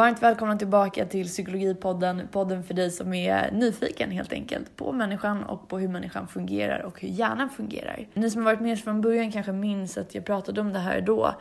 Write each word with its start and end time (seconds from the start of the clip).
Varmt 0.00 0.22
välkomna 0.22 0.56
tillbaka 0.56 1.06
till 1.06 1.26
Psykologipodden, 1.26 2.28
podden 2.32 2.64
för 2.64 2.74
dig 2.74 2.90
som 2.90 3.14
är 3.14 3.50
nyfiken 3.52 4.10
helt 4.10 4.32
enkelt 4.32 4.76
på 4.76 4.92
människan 4.92 5.42
och 5.42 5.68
på 5.68 5.78
hur 5.78 5.88
människan 5.88 6.28
fungerar 6.28 6.82
och 6.82 7.00
hur 7.00 7.08
hjärnan 7.08 7.50
fungerar. 7.50 8.06
Ni 8.14 8.30
som 8.30 8.40
har 8.40 8.52
varit 8.52 8.60
med 8.60 8.78
från 8.78 9.00
början 9.00 9.32
kanske 9.32 9.52
minns 9.52 9.98
att 9.98 10.14
jag 10.14 10.24
pratade 10.24 10.60
om 10.60 10.72
det 10.72 10.78
här 10.78 11.00
då. 11.00 11.34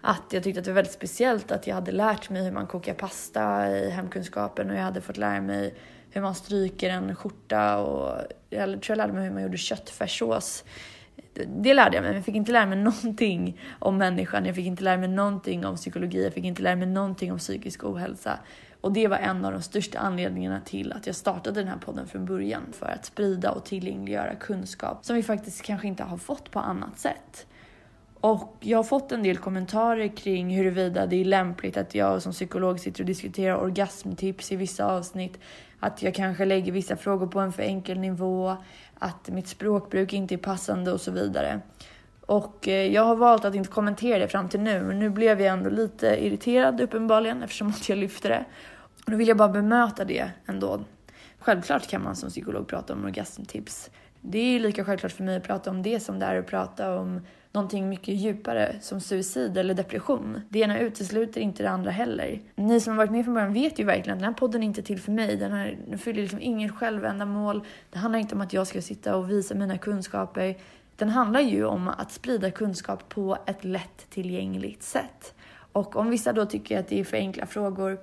Att 0.00 0.22
jag 0.30 0.42
tyckte 0.42 0.58
att 0.58 0.64
det 0.64 0.70
var 0.70 0.74
väldigt 0.74 0.92
speciellt 0.92 1.52
att 1.52 1.66
jag 1.66 1.74
hade 1.74 1.92
lärt 1.92 2.30
mig 2.30 2.44
hur 2.44 2.52
man 2.52 2.66
kokar 2.66 2.94
pasta 2.94 3.70
i 3.70 3.90
hemkunskapen 3.90 4.70
och 4.70 4.76
jag 4.76 4.82
hade 4.82 5.00
fått 5.00 5.16
lära 5.16 5.40
mig 5.40 5.74
hur 6.10 6.20
man 6.20 6.34
stryker 6.34 6.90
en 6.90 7.16
skjorta 7.16 7.78
och 7.78 8.20
jag 8.50 8.68
tror 8.68 8.82
jag 8.88 8.96
lärde 8.96 9.12
mig 9.12 9.24
hur 9.24 9.32
man 9.32 9.42
gjorde 9.42 9.56
köttfärssås 9.56 10.64
det 11.46 11.74
lärde 11.74 11.96
jag 11.96 12.02
mig, 12.02 12.10
men 12.10 12.16
jag 12.16 12.24
fick 12.24 12.34
inte 12.34 12.52
lära 12.52 12.66
mig 12.66 12.78
någonting 12.78 13.60
om 13.78 13.96
människan, 13.96 14.44
jag 14.44 14.54
fick 14.54 14.66
inte 14.66 14.84
lära 14.84 14.96
mig 14.96 15.08
någonting 15.08 15.66
om 15.66 15.76
psykologi, 15.76 16.24
jag 16.24 16.32
fick 16.32 16.44
inte 16.44 16.62
lära 16.62 16.76
mig 16.76 16.86
någonting 16.86 17.32
om 17.32 17.38
psykisk 17.38 17.84
ohälsa. 17.84 18.38
Och 18.80 18.92
det 18.92 19.08
var 19.08 19.16
en 19.16 19.44
av 19.44 19.52
de 19.52 19.62
största 19.62 19.98
anledningarna 19.98 20.60
till 20.60 20.92
att 20.92 21.06
jag 21.06 21.16
startade 21.16 21.60
den 21.60 21.68
här 21.68 21.78
podden 21.78 22.06
från 22.06 22.24
början, 22.24 22.62
för 22.72 22.86
att 22.86 23.04
sprida 23.04 23.50
och 23.50 23.64
tillgängliggöra 23.64 24.34
kunskap 24.34 25.04
som 25.04 25.16
vi 25.16 25.22
faktiskt 25.22 25.62
kanske 25.62 25.88
inte 25.88 26.02
har 26.02 26.16
fått 26.16 26.50
på 26.50 26.60
annat 26.60 26.98
sätt. 26.98 27.46
Och 28.20 28.56
jag 28.60 28.78
har 28.78 28.84
fått 28.84 29.12
en 29.12 29.22
del 29.22 29.36
kommentarer 29.36 30.16
kring 30.16 30.56
huruvida 30.56 31.06
det 31.06 31.16
är 31.16 31.24
lämpligt 31.24 31.76
att 31.76 31.94
jag 31.94 32.22
som 32.22 32.32
psykolog 32.32 32.80
sitter 32.80 33.00
och 33.00 33.06
diskuterar 33.06 33.56
orgasmtips 33.56 34.52
i 34.52 34.56
vissa 34.56 34.86
avsnitt, 34.86 35.38
att 35.80 36.02
jag 36.02 36.14
kanske 36.14 36.44
lägger 36.44 36.72
vissa 36.72 36.96
frågor 36.96 37.26
på 37.26 37.40
en 37.40 37.52
för 37.52 37.62
enkel 37.62 37.98
nivå, 37.98 38.56
att 38.98 39.28
mitt 39.28 39.48
språkbruk 39.48 40.12
inte 40.12 40.34
är 40.34 40.38
passande 40.38 40.92
och 40.92 41.00
så 41.00 41.10
vidare. 41.10 41.60
Och 42.26 42.68
eh, 42.68 42.92
jag 42.92 43.02
har 43.02 43.16
valt 43.16 43.44
att 43.44 43.54
inte 43.54 43.70
kommentera 43.70 44.18
det 44.18 44.28
fram 44.28 44.48
till 44.48 44.60
nu, 44.60 44.82
men 44.82 44.98
nu 44.98 45.10
blev 45.10 45.40
jag 45.40 45.52
ändå 45.52 45.70
lite 45.70 46.26
irriterad 46.26 46.80
uppenbarligen 46.80 47.42
eftersom 47.42 47.68
att 47.68 47.88
jag 47.88 47.98
lyfte 47.98 48.28
det. 48.28 48.44
Och 49.04 49.10
då 49.10 49.16
vill 49.16 49.28
jag 49.28 49.36
bara 49.36 49.48
bemöta 49.48 50.04
det 50.04 50.30
ändå. 50.46 50.80
Självklart 51.38 51.86
kan 51.86 52.02
man 52.02 52.16
som 52.16 52.30
psykolog 52.30 52.68
prata 52.68 52.92
om 52.92 53.04
orgasmtips. 53.04 53.90
Det 54.28 54.38
är 54.38 54.60
lika 54.60 54.84
självklart 54.84 55.12
för 55.12 55.24
mig 55.24 55.36
att 55.36 55.42
prata 55.42 55.70
om 55.70 55.82
det 55.82 56.00
som 56.00 56.18
det 56.18 56.26
är 56.26 56.38
att 56.38 56.46
prata 56.46 56.98
om 56.98 57.20
någonting 57.52 57.88
mycket 57.88 58.14
djupare 58.14 58.76
som 58.80 59.00
suicid 59.00 59.58
eller 59.58 59.74
depression. 59.74 60.40
Det 60.48 60.58
ena 60.58 60.78
utesluter 60.78 61.40
inte 61.40 61.62
det 61.62 61.70
andra 61.70 61.90
heller. 61.90 62.40
Ni 62.54 62.80
som 62.80 62.92
har 62.92 62.96
varit 62.96 63.10
med 63.10 63.24
från 63.24 63.34
början 63.34 63.52
vet 63.52 63.78
ju 63.78 63.84
verkligen 63.84 64.12
att 64.12 64.20
den 64.20 64.28
här 64.28 64.38
podden 64.38 64.62
är 64.62 64.66
inte 64.66 64.82
till 64.82 65.00
för 65.00 65.12
mig. 65.12 65.36
Den, 65.36 65.52
här, 65.52 65.78
den 65.88 65.98
fyller 65.98 66.22
liksom 66.22 66.40
inget 66.40 66.74
självändamål. 66.74 67.64
Det 67.90 67.98
handlar 67.98 68.18
inte 68.18 68.34
om 68.34 68.40
att 68.40 68.52
jag 68.52 68.66
ska 68.66 68.82
sitta 68.82 69.16
och 69.16 69.30
visa 69.30 69.54
mina 69.54 69.78
kunskaper. 69.78 70.56
Den 70.96 71.08
handlar 71.08 71.40
ju 71.40 71.64
om 71.64 71.88
att 71.88 72.12
sprida 72.12 72.50
kunskap 72.50 73.08
på 73.08 73.38
ett 73.46 73.64
lättillgängligt 73.64 74.82
sätt. 74.82 75.34
Och 75.72 75.96
om 75.96 76.10
vissa 76.10 76.32
då 76.32 76.46
tycker 76.46 76.78
att 76.80 76.88
det 76.88 77.00
är 77.00 77.04
för 77.04 77.16
enkla 77.16 77.46
frågor, 77.46 77.98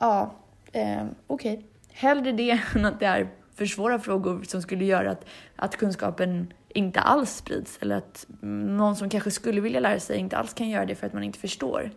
ja, 0.00 0.34
eh, 0.72 1.04
okej. 1.26 1.54
Okay. 1.54 1.64
Hellre 1.92 2.32
det 2.32 2.50
än 2.74 2.84
att 2.84 3.00
det 3.00 3.06
är 3.06 3.28
för 3.58 3.66
svåra 3.66 3.98
frågor 3.98 4.42
som 4.42 4.62
skulle 4.62 4.84
göra 4.84 5.10
att, 5.10 5.24
att 5.56 5.76
kunskapen 5.76 6.52
inte 6.68 7.00
alls 7.00 7.36
sprids 7.36 7.78
eller 7.80 7.96
att 7.96 8.26
någon 8.40 8.96
som 8.96 9.10
kanske 9.10 9.30
skulle 9.30 9.60
vilja 9.60 9.80
lära 9.80 10.00
sig 10.00 10.18
inte 10.18 10.36
alls 10.36 10.54
kan 10.54 10.68
göra 10.68 10.86
det 10.86 10.94
för 10.94 11.06
att 11.06 11.12
man 11.12 11.22
inte 11.22 11.38
förstår. 11.38 11.90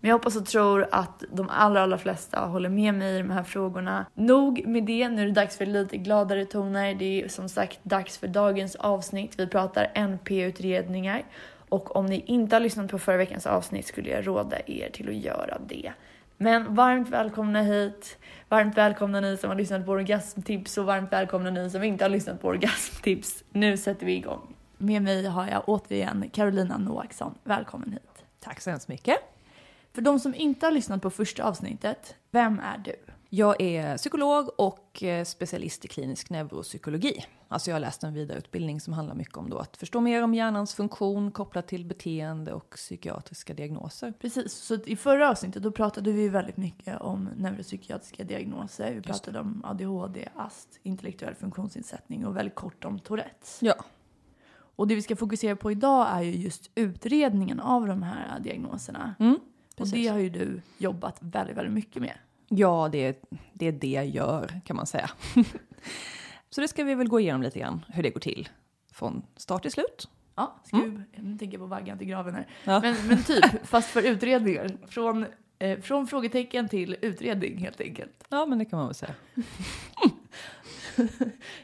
Men 0.00 0.08
jag 0.08 0.18
hoppas 0.18 0.36
och 0.36 0.46
tror 0.46 0.86
att 0.90 1.24
de 1.32 1.48
allra, 1.48 1.82
allra 1.82 1.98
flesta 1.98 2.40
håller 2.40 2.68
med 2.68 2.94
mig 2.94 3.14
i 3.14 3.18
de 3.18 3.30
här 3.30 3.42
frågorna. 3.42 4.06
Nog 4.14 4.66
med 4.66 4.84
det, 4.84 5.08
nu 5.08 5.22
är 5.22 5.26
det 5.26 5.32
dags 5.32 5.56
för 5.56 5.66
lite 5.66 5.96
gladare 5.96 6.44
toner. 6.44 6.94
Det 6.94 7.22
är 7.22 7.28
som 7.28 7.48
sagt 7.48 7.78
dags 7.82 8.18
för 8.18 8.26
dagens 8.26 8.74
avsnitt. 8.76 9.34
Vi 9.38 9.46
pratar 9.46 9.92
NP-utredningar 9.94 11.22
och 11.68 11.96
om 11.96 12.06
ni 12.06 12.24
inte 12.26 12.56
har 12.56 12.60
lyssnat 12.60 12.90
på 12.90 12.98
förra 12.98 13.16
veckans 13.16 13.46
avsnitt 13.46 13.86
skulle 13.86 14.10
jag 14.10 14.26
råda 14.26 14.56
er 14.66 14.90
till 14.92 15.08
att 15.08 15.14
göra 15.14 15.58
det. 15.66 15.92
Men 16.36 16.74
varmt 16.74 17.08
välkomna 17.08 17.62
hit. 17.62 18.18
Varmt 18.54 18.76
välkomna 18.76 19.20
ni 19.20 19.36
som 19.36 19.50
har 19.50 19.56
lyssnat 19.56 19.86
på 19.86 19.92
orgasmtips 19.92 20.78
och 20.78 20.84
varmt 20.84 21.12
välkomna 21.12 21.50
ni 21.50 21.70
som 21.70 21.82
inte 21.82 22.04
har 22.04 22.08
lyssnat 22.08 22.40
på 22.40 22.48
orgasmtips. 22.48 23.44
Nu 23.52 23.76
sätter 23.76 24.06
vi 24.06 24.12
igång. 24.12 24.54
Med 24.78 25.02
mig 25.02 25.26
har 25.26 25.48
jag 25.48 25.62
återigen 25.66 26.30
Carolina 26.32 26.78
Noaksson. 26.78 27.34
Välkommen 27.44 27.92
hit. 27.92 28.24
Tack 28.40 28.60
så 28.60 28.70
hemskt 28.70 28.88
mycket. 28.88 29.16
För 29.94 30.02
de 30.02 30.18
som 30.18 30.34
inte 30.34 30.66
har 30.66 30.70
lyssnat 30.70 31.02
på 31.02 31.10
första 31.10 31.44
avsnittet, 31.44 32.16
vem 32.30 32.60
är 32.60 32.78
du? 32.78 33.13
Jag 33.36 33.60
är 33.60 33.96
psykolog 33.96 34.50
och 34.56 35.02
eh, 35.02 35.24
specialist 35.24 35.84
i 35.84 35.88
klinisk 35.88 36.30
neuropsykologi. 36.30 37.24
Alltså 37.48 37.70
jag 37.70 37.74
har 37.74 37.80
läst 37.80 38.04
en 38.04 38.14
vidareutbildning 38.14 38.80
som 38.80 38.92
handlar 38.92 39.14
mycket 39.14 39.36
om 39.36 39.50
då 39.50 39.58
att 39.58 39.76
förstå 39.76 40.00
mer 40.00 40.22
om 40.22 40.34
hjärnans 40.34 40.74
funktion 40.74 41.30
kopplat 41.30 41.66
till 41.68 41.84
beteende 41.84 42.52
och 42.52 42.70
psykiatriska 42.70 43.54
diagnoser. 43.54 44.12
Precis, 44.20 44.52
så 44.52 44.74
i 44.74 44.96
förra 44.96 45.30
avsnittet 45.30 45.62
då 45.62 45.70
pratade 45.70 46.12
vi 46.12 46.28
väldigt 46.28 46.56
mycket 46.56 47.00
om 47.00 47.28
neuropsykiatriska 47.36 48.24
diagnoser. 48.24 48.94
Vi 48.94 49.02
pratade 49.02 49.40
om 49.40 49.62
ADHD, 49.64 50.28
AST, 50.36 50.78
intellektuell 50.82 51.34
funktionsnedsättning 51.34 52.26
och 52.26 52.36
väldigt 52.36 52.54
kort 52.54 52.84
om 52.84 52.98
Tourettes. 52.98 53.58
Ja. 53.62 53.74
Och 54.56 54.88
det 54.88 54.94
vi 54.94 55.02
ska 55.02 55.16
fokusera 55.16 55.56
på 55.56 55.70
idag 55.70 56.08
är 56.10 56.22
ju 56.22 56.32
just 56.32 56.70
utredningen 56.74 57.60
av 57.60 57.86
de 57.86 58.02
här 58.02 58.40
diagnoserna. 58.40 59.14
Mm, 59.18 59.38
och 59.78 59.88
det 59.88 60.06
har 60.06 60.18
ju 60.18 60.30
du 60.30 60.62
jobbat 60.78 61.16
väldigt, 61.20 61.56
väldigt 61.56 61.74
mycket 61.74 62.02
med. 62.02 62.18
Ja, 62.56 62.88
det, 62.92 63.22
det 63.52 63.66
är 63.66 63.72
det 63.72 63.86
jag 63.86 64.06
gör 64.06 64.60
kan 64.64 64.76
man 64.76 64.86
säga. 64.86 65.10
Så 66.50 66.60
det 66.60 66.68
ska 66.68 66.84
vi 66.84 66.94
väl 66.94 67.08
gå 67.08 67.20
igenom 67.20 67.42
lite 67.42 67.58
grann, 67.58 67.84
hur 67.88 68.02
det 68.02 68.10
går 68.10 68.20
till 68.20 68.48
från 68.92 69.22
start 69.36 69.62
till 69.62 69.72
slut. 69.72 70.08
Ja, 70.34 70.60
skruv. 70.64 70.84
Mm. 70.84 71.02
Nu 71.16 71.38
tänker 71.38 71.58
jag 71.58 71.60
på 71.60 71.66
vaggan 71.66 71.98
till 71.98 72.06
graven 72.06 72.34
här. 72.34 72.46
Ja. 72.64 72.80
Men, 72.80 72.96
men 73.08 73.22
typ, 73.22 73.44
fast 73.62 73.90
för 73.90 74.02
utredningar. 74.02 74.78
Från, 74.88 75.26
eh, 75.58 75.80
från 75.80 76.06
frågetecken 76.06 76.68
till 76.68 76.96
utredning 77.00 77.58
helt 77.58 77.80
enkelt. 77.80 78.24
Ja, 78.28 78.46
men 78.46 78.58
det 78.58 78.64
kan 78.64 78.78
man 78.78 78.88
väl 78.88 78.94
säga. 78.94 79.14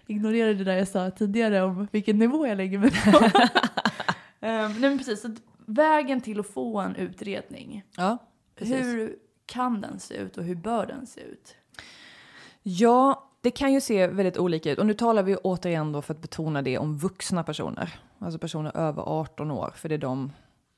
Ignorera 0.07 0.55
det 0.55 0.65
där 0.65 0.77
jag 0.77 0.89
sa 0.89 1.11
tidigare 1.11 1.63
om 1.63 1.89
vilken 1.91 2.19
nivå 2.19 2.47
jag 2.47 2.57
lägger 2.57 2.79
mig 2.79 2.91
på. 2.91 3.19
um, 3.19 3.31
nej 4.41 4.81
men 4.81 4.99
precis, 4.99 5.21
så 5.21 5.37
vägen 5.67 6.21
till 6.21 6.41
att 6.41 6.47
få 6.47 6.81
en 6.81 6.97
utredning. 6.97 7.85
Ja, 7.97 8.19
precis. 8.55 8.87
Hur 8.87 9.17
kan 9.51 9.81
den 9.81 10.01
se 10.01 10.15
ut 10.15 10.39
och 10.39 10.45
hur 10.45 10.55
bör 10.55 10.87
den 10.87 11.07
se 11.07 11.21
ut? 11.21 11.55
Ja, 12.63 13.31
det 13.41 13.51
kan 13.51 13.73
ju 13.73 13.81
se 13.81 14.07
väldigt 14.07 14.39
olika 14.39 14.73
ut. 14.73 14.79
Och 14.79 14.87
nu 14.87 14.95
talar 14.95 15.23
vi 15.23 15.37
återigen 15.37 15.93
då 15.93 16.03
för 16.03 16.15
att 16.15 16.21
betona 16.21 16.63
det 16.63 16.79
om 16.79 16.99
vuxna 16.99 17.45
personer. 17.45 18.01
Alltså 18.19 18.39
personer 18.39 18.77
över 18.77 19.03
18 19.03 19.51
år, 19.51 19.73
för 19.77 19.89
det 19.89 19.95
är 19.95 19.99
de 19.99 20.33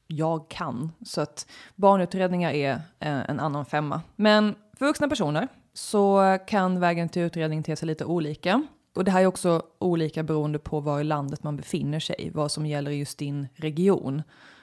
jag 0.07 0.49
kan. 0.49 0.93
Så 1.05 1.21
att 1.21 1.47
barnutredningar 1.75 2.51
är 2.51 2.73
eh, 2.99 3.31
en 3.31 3.41
annan 3.41 3.65
femma. 3.65 4.01
Men 4.17 4.55
för 4.79 4.87
vuxna 4.87 5.09
personer 5.09 5.49
så 5.75 6.39
kan 6.47 6.81
vägen 6.81 7.09
till 7.09 7.23
utredning 7.23 7.63
te 7.63 7.77
sig 7.77 7.87
lite 7.87 8.05
olika. 8.05 8.63
Och 8.95 9.05
det 9.05 9.11
här 9.11 9.23
är 9.23 9.27
också 9.27 9.63
olika 9.79 10.23
beroende 10.23 10.59
på 10.59 10.81
var 10.81 11.01
i 11.01 11.05
landet 11.05 11.43
man 11.43 11.57
befinner 11.57 12.01
sig, 12.01 12.31
vad 12.35 12.51
som 12.51 12.67
gäller 12.67 12.91
i 12.91 12.95
just 12.95 13.19
din 13.19 13.49
region, 13.55 14.23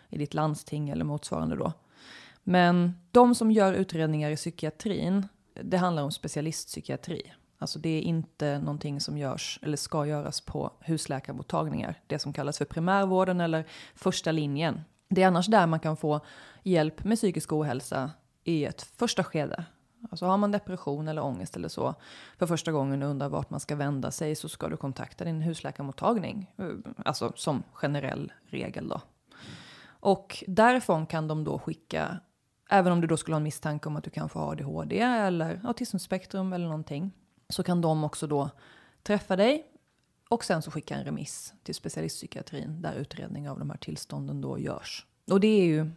i 0.10 0.18
ditt 0.18 0.34
landsting 0.34 0.90
eller 0.90 1.06
motsvarande 1.06 1.56
då. 1.56 1.74
Men 2.50 2.94
de 3.12 3.36
som 3.36 3.52
gör 3.52 3.74
utredningar 3.74 4.32
i 4.32 4.36
psykiatrin, 4.36 5.28
det 5.64 5.78
handlar 5.78 6.04
om 6.04 6.12
specialistpsykiatri. 6.12 7.34
Alltså 7.58 7.80
det 7.80 7.90
är 7.90 8.02
inte 8.02 8.60
någonting 8.60 9.02
som 9.02 9.18
görs 9.18 9.60
eller 9.62 9.78
ska 9.78 10.06
göras 10.06 10.42
på 10.42 10.72
husläkarmottagningar. 10.80 12.02
Det 12.08 12.20
som 12.20 12.34
kallas 12.34 12.58
för 12.58 12.66
primärvården 12.66 13.42
eller 13.42 13.66
första 13.96 14.32
linjen. 14.32 14.82
Det 15.10 15.24
är 15.24 15.28
annars 15.28 15.48
där 15.48 15.68
man 15.68 15.80
kan 15.80 15.98
få 15.98 16.22
hjälp 16.64 17.04
med 17.04 17.18
psykisk 17.18 17.54
ohälsa 17.54 18.12
i 18.44 18.66
ett 18.66 18.82
första 18.82 19.24
skede. 19.24 19.66
Alltså 20.12 20.26
har 20.26 20.38
man 20.38 20.52
depression 20.52 21.08
eller 21.08 21.24
ångest 21.24 21.56
eller 21.56 21.70
så 21.70 21.96
för 22.38 22.48
första 22.48 22.72
gången 22.72 23.04
och 23.04 23.10
undrar 23.10 23.30
vart 23.30 23.50
man 23.50 23.60
ska 23.60 23.76
vända 23.76 24.12
sig 24.12 24.36
så 24.36 24.50
ska 24.50 24.68
du 24.68 24.78
kontakta 24.78 25.26
din 25.26 25.42
husläkarmottagning. 25.42 26.52
Alltså 27.06 27.34
som 27.36 27.64
generell 27.74 28.34
regel 28.46 28.88
då. 28.88 29.02
Och 30.02 30.44
därifrån 30.48 31.06
kan 31.06 31.28
de 31.28 31.44
då 31.44 31.60
skicka, 31.60 32.20
även 32.70 32.94
om 32.94 33.02
du 33.02 33.08
då 33.08 33.18
skulle 33.18 33.36
ha 33.36 33.38
en 33.40 33.44
misstanke 33.44 33.90
om 33.90 33.96
att 33.96 34.04
du 34.04 34.10
kanske 34.10 34.40
har 34.40 34.52
ADHD 34.52 35.00
eller 35.00 35.62
autismspektrum 35.64 36.54
eller 36.54 36.66
någonting, 36.66 37.12
så 37.50 37.64
kan 37.64 37.82
de 37.82 38.04
också 38.04 38.28
då 38.28 38.50
träffa 39.04 39.36
dig 39.36 39.66
och 40.30 40.46
sen 40.46 40.62
så 40.62 40.72
skicka 40.72 40.96
en 40.96 41.04
remiss 41.04 41.54
till 41.64 41.76
specialistpsykiatrin 41.76 42.82
där 42.82 42.94
utredning 42.94 43.50
av 43.50 43.60
de 43.60 43.70
här 43.70 43.78
tillstånden 43.78 44.42
då 44.42 44.60
görs. 44.60 45.06
Och 45.32 45.40
det 45.40 45.48
är 45.48 45.66
ju 45.66 45.92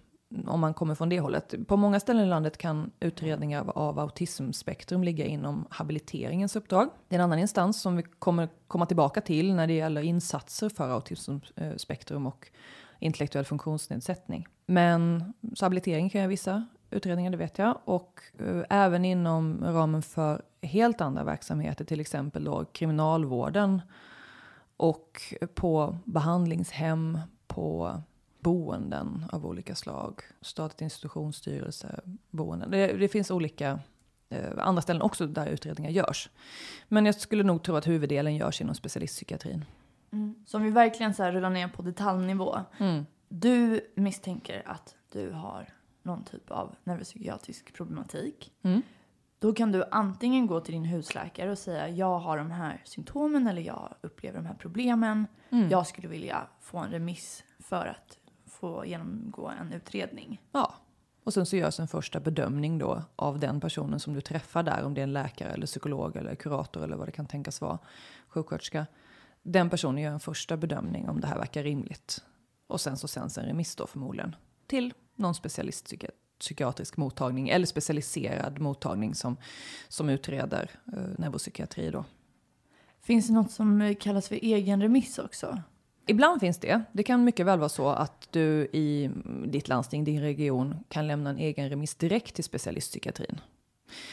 om 0.46 0.60
man 0.60 0.74
kommer 0.74 0.94
från 0.94 1.08
det 1.08 1.20
hållet. 1.20 1.54
På 1.68 1.76
många 1.76 2.00
ställen 2.00 2.24
i 2.24 2.28
landet 2.28 2.58
kan 2.58 2.90
utredningar 3.00 3.72
av 3.74 3.98
autismspektrum 3.98 5.04
ligga 5.04 5.24
inom 5.24 5.66
habiliteringens 5.70 6.56
uppdrag. 6.56 6.88
Det 7.08 7.14
är 7.14 7.18
en 7.18 7.24
annan 7.24 7.38
instans 7.38 7.82
som 7.82 7.96
vi 7.96 8.02
kommer 8.02 8.48
komma 8.66 8.86
tillbaka 8.86 9.20
till 9.20 9.54
när 9.54 9.66
det 9.66 9.72
gäller 9.72 10.02
insatser 10.02 10.68
för 10.68 10.88
autismspektrum 10.90 12.26
och 12.26 12.50
intellektuell 13.02 13.44
funktionsnedsättning. 13.44 14.46
Men 14.66 15.32
så 15.54 15.64
habilitering 15.64 16.10
kan 16.10 16.20
jag 16.20 16.28
vissa 16.28 16.66
utredningar, 16.90 17.30
det 17.30 17.36
vet 17.36 17.58
jag. 17.58 17.78
Och 17.84 18.20
uh, 18.40 18.64
även 18.70 19.04
inom 19.04 19.64
ramen 19.64 20.02
för 20.02 20.42
helt 20.62 21.00
andra 21.00 21.24
verksamheter, 21.24 21.84
till 21.84 22.00
exempel 22.00 22.44
då 22.44 22.64
kriminalvården 22.64 23.82
och 24.76 25.22
på 25.54 25.98
behandlingshem, 26.04 27.18
på 27.46 28.02
boenden 28.40 29.24
av 29.32 29.46
olika 29.46 29.74
slag, 29.74 30.22
statligt 30.40 30.80
institutionsstyrelse, 30.80 32.00
boenden. 32.30 32.70
Det, 32.70 32.92
det 32.92 33.08
finns 33.08 33.30
olika 33.30 33.80
eh, 34.28 34.50
andra 34.58 34.82
ställen 34.82 35.02
också 35.02 35.26
där 35.26 35.46
utredningar 35.46 35.90
görs. 35.90 36.30
Men 36.88 37.06
jag 37.06 37.14
skulle 37.14 37.42
nog 37.42 37.62
tro 37.62 37.76
att 37.76 37.86
huvuddelen 37.86 38.36
görs 38.36 38.60
inom 38.60 38.74
specialistpsykiatrin. 38.74 39.64
Mm. 40.12 40.34
Så 40.46 40.56
om 40.56 40.62
vi 40.62 40.70
verkligen 40.70 41.14
så 41.14 41.22
här 41.22 41.32
rullar 41.32 41.50
ner 41.50 41.68
på 41.68 41.82
detaljnivå. 41.82 42.58
Mm. 42.78 43.06
Du 43.28 43.80
misstänker 43.94 44.62
att 44.66 44.96
du 45.12 45.30
har 45.30 45.68
någon 46.02 46.24
typ 46.24 46.50
av 46.50 46.74
neuropsykiatrisk 46.84 47.74
problematik. 47.74 48.52
Mm. 48.62 48.82
Då 49.38 49.52
kan 49.52 49.72
du 49.72 49.84
antingen 49.90 50.46
gå 50.46 50.60
till 50.60 50.74
din 50.74 50.84
husläkare 50.84 51.50
och 51.50 51.58
säga 51.58 51.88
jag 51.88 52.18
har 52.18 52.38
de 52.38 52.50
här 52.50 52.80
symptomen 52.84 53.46
eller 53.46 53.62
jag 53.62 53.94
upplever 54.00 54.38
de 54.38 54.46
här 54.46 54.54
problemen. 54.54 55.26
Mm. 55.50 55.70
Jag 55.70 55.86
skulle 55.86 56.08
vilja 56.08 56.46
få 56.60 56.78
en 56.78 56.90
remiss 56.90 57.44
för 57.58 57.86
att 57.86 58.18
få 58.46 58.86
genomgå 58.86 59.48
en 59.48 59.72
utredning. 59.72 60.40
Ja, 60.52 60.74
och 61.24 61.34
sen 61.34 61.46
så 61.46 61.56
görs 61.56 61.80
en 61.80 61.88
första 61.88 62.20
bedömning 62.20 62.78
då 62.78 63.02
av 63.16 63.38
den 63.38 63.60
personen 63.60 64.00
som 64.00 64.14
du 64.14 64.20
träffar 64.20 64.62
där, 64.62 64.84
om 64.84 64.94
det 64.94 65.00
är 65.00 65.02
en 65.02 65.12
läkare 65.12 65.50
eller 65.50 65.66
psykolog 65.66 66.16
eller 66.16 66.34
kurator 66.34 66.84
eller 66.84 66.96
vad 66.96 67.08
det 67.08 67.12
kan 67.12 67.26
tänkas 67.26 67.60
vara, 67.60 67.78
sjuksköterska. 68.28 68.86
Den 69.42 69.70
personen 69.70 70.02
gör 70.02 70.12
en 70.12 70.20
första 70.20 70.56
bedömning 70.56 71.08
om 71.08 71.20
det 71.20 71.26
här 71.26 71.38
verkar 71.38 71.62
rimligt. 71.62 72.24
Och 72.66 72.80
sen 72.80 72.96
så 72.96 73.08
sänds 73.08 73.38
en 73.38 73.44
remiss 73.44 73.76
då 73.76 73.86
förmodligen 73.86 74.36
till 74.66 74.94
någon 75.16 75.34
specialistpsykiatrisk 75.34 76.96
mottagning 76.96 77.48
eller 77.48 77.66
specialiserad 77.66 78.58
mottagning 78.58 79.14
som, 79.14 79.36
som 79.88 80.08
utreder 80.08 80.70
eh, 80.92 81.02
neuropsykiatri 81.18 81.90
då. 81.90 82.04
Finns 83.00 83.26
det 83.26 83.32
något 83.32 83.50
som 83.50 83.94
kallas 84.00 84.28
för 84.28 84.44
egenremiss 84.44 85.18
också? 85.18 85.62
Ibland 86.06 86.40
finns 86.40 86.58
det. 86.58 86.82
Det 86.92 87.02
kan 87.02 87.24
mycket 87.24 87.46
väl 87.46 87.58
vara 87.58 87.68
så 87.68 87.88
att 87.88 88.28
du 88.30 88.68
i 88.72 89.10
ditt 89.46 89.68
landsting, 89.68 90.04
din 90.04 90.20
region, 90.20 90.76
kan 90.88 91.06
lämna 91.06 91.30
en 91.30 91.38
egen 91.38 91.68
remiss 91.68 91.94
direkt 91.94 92.34
till 92.34 92.44
specialistpsykiatrin. 92.44 93.40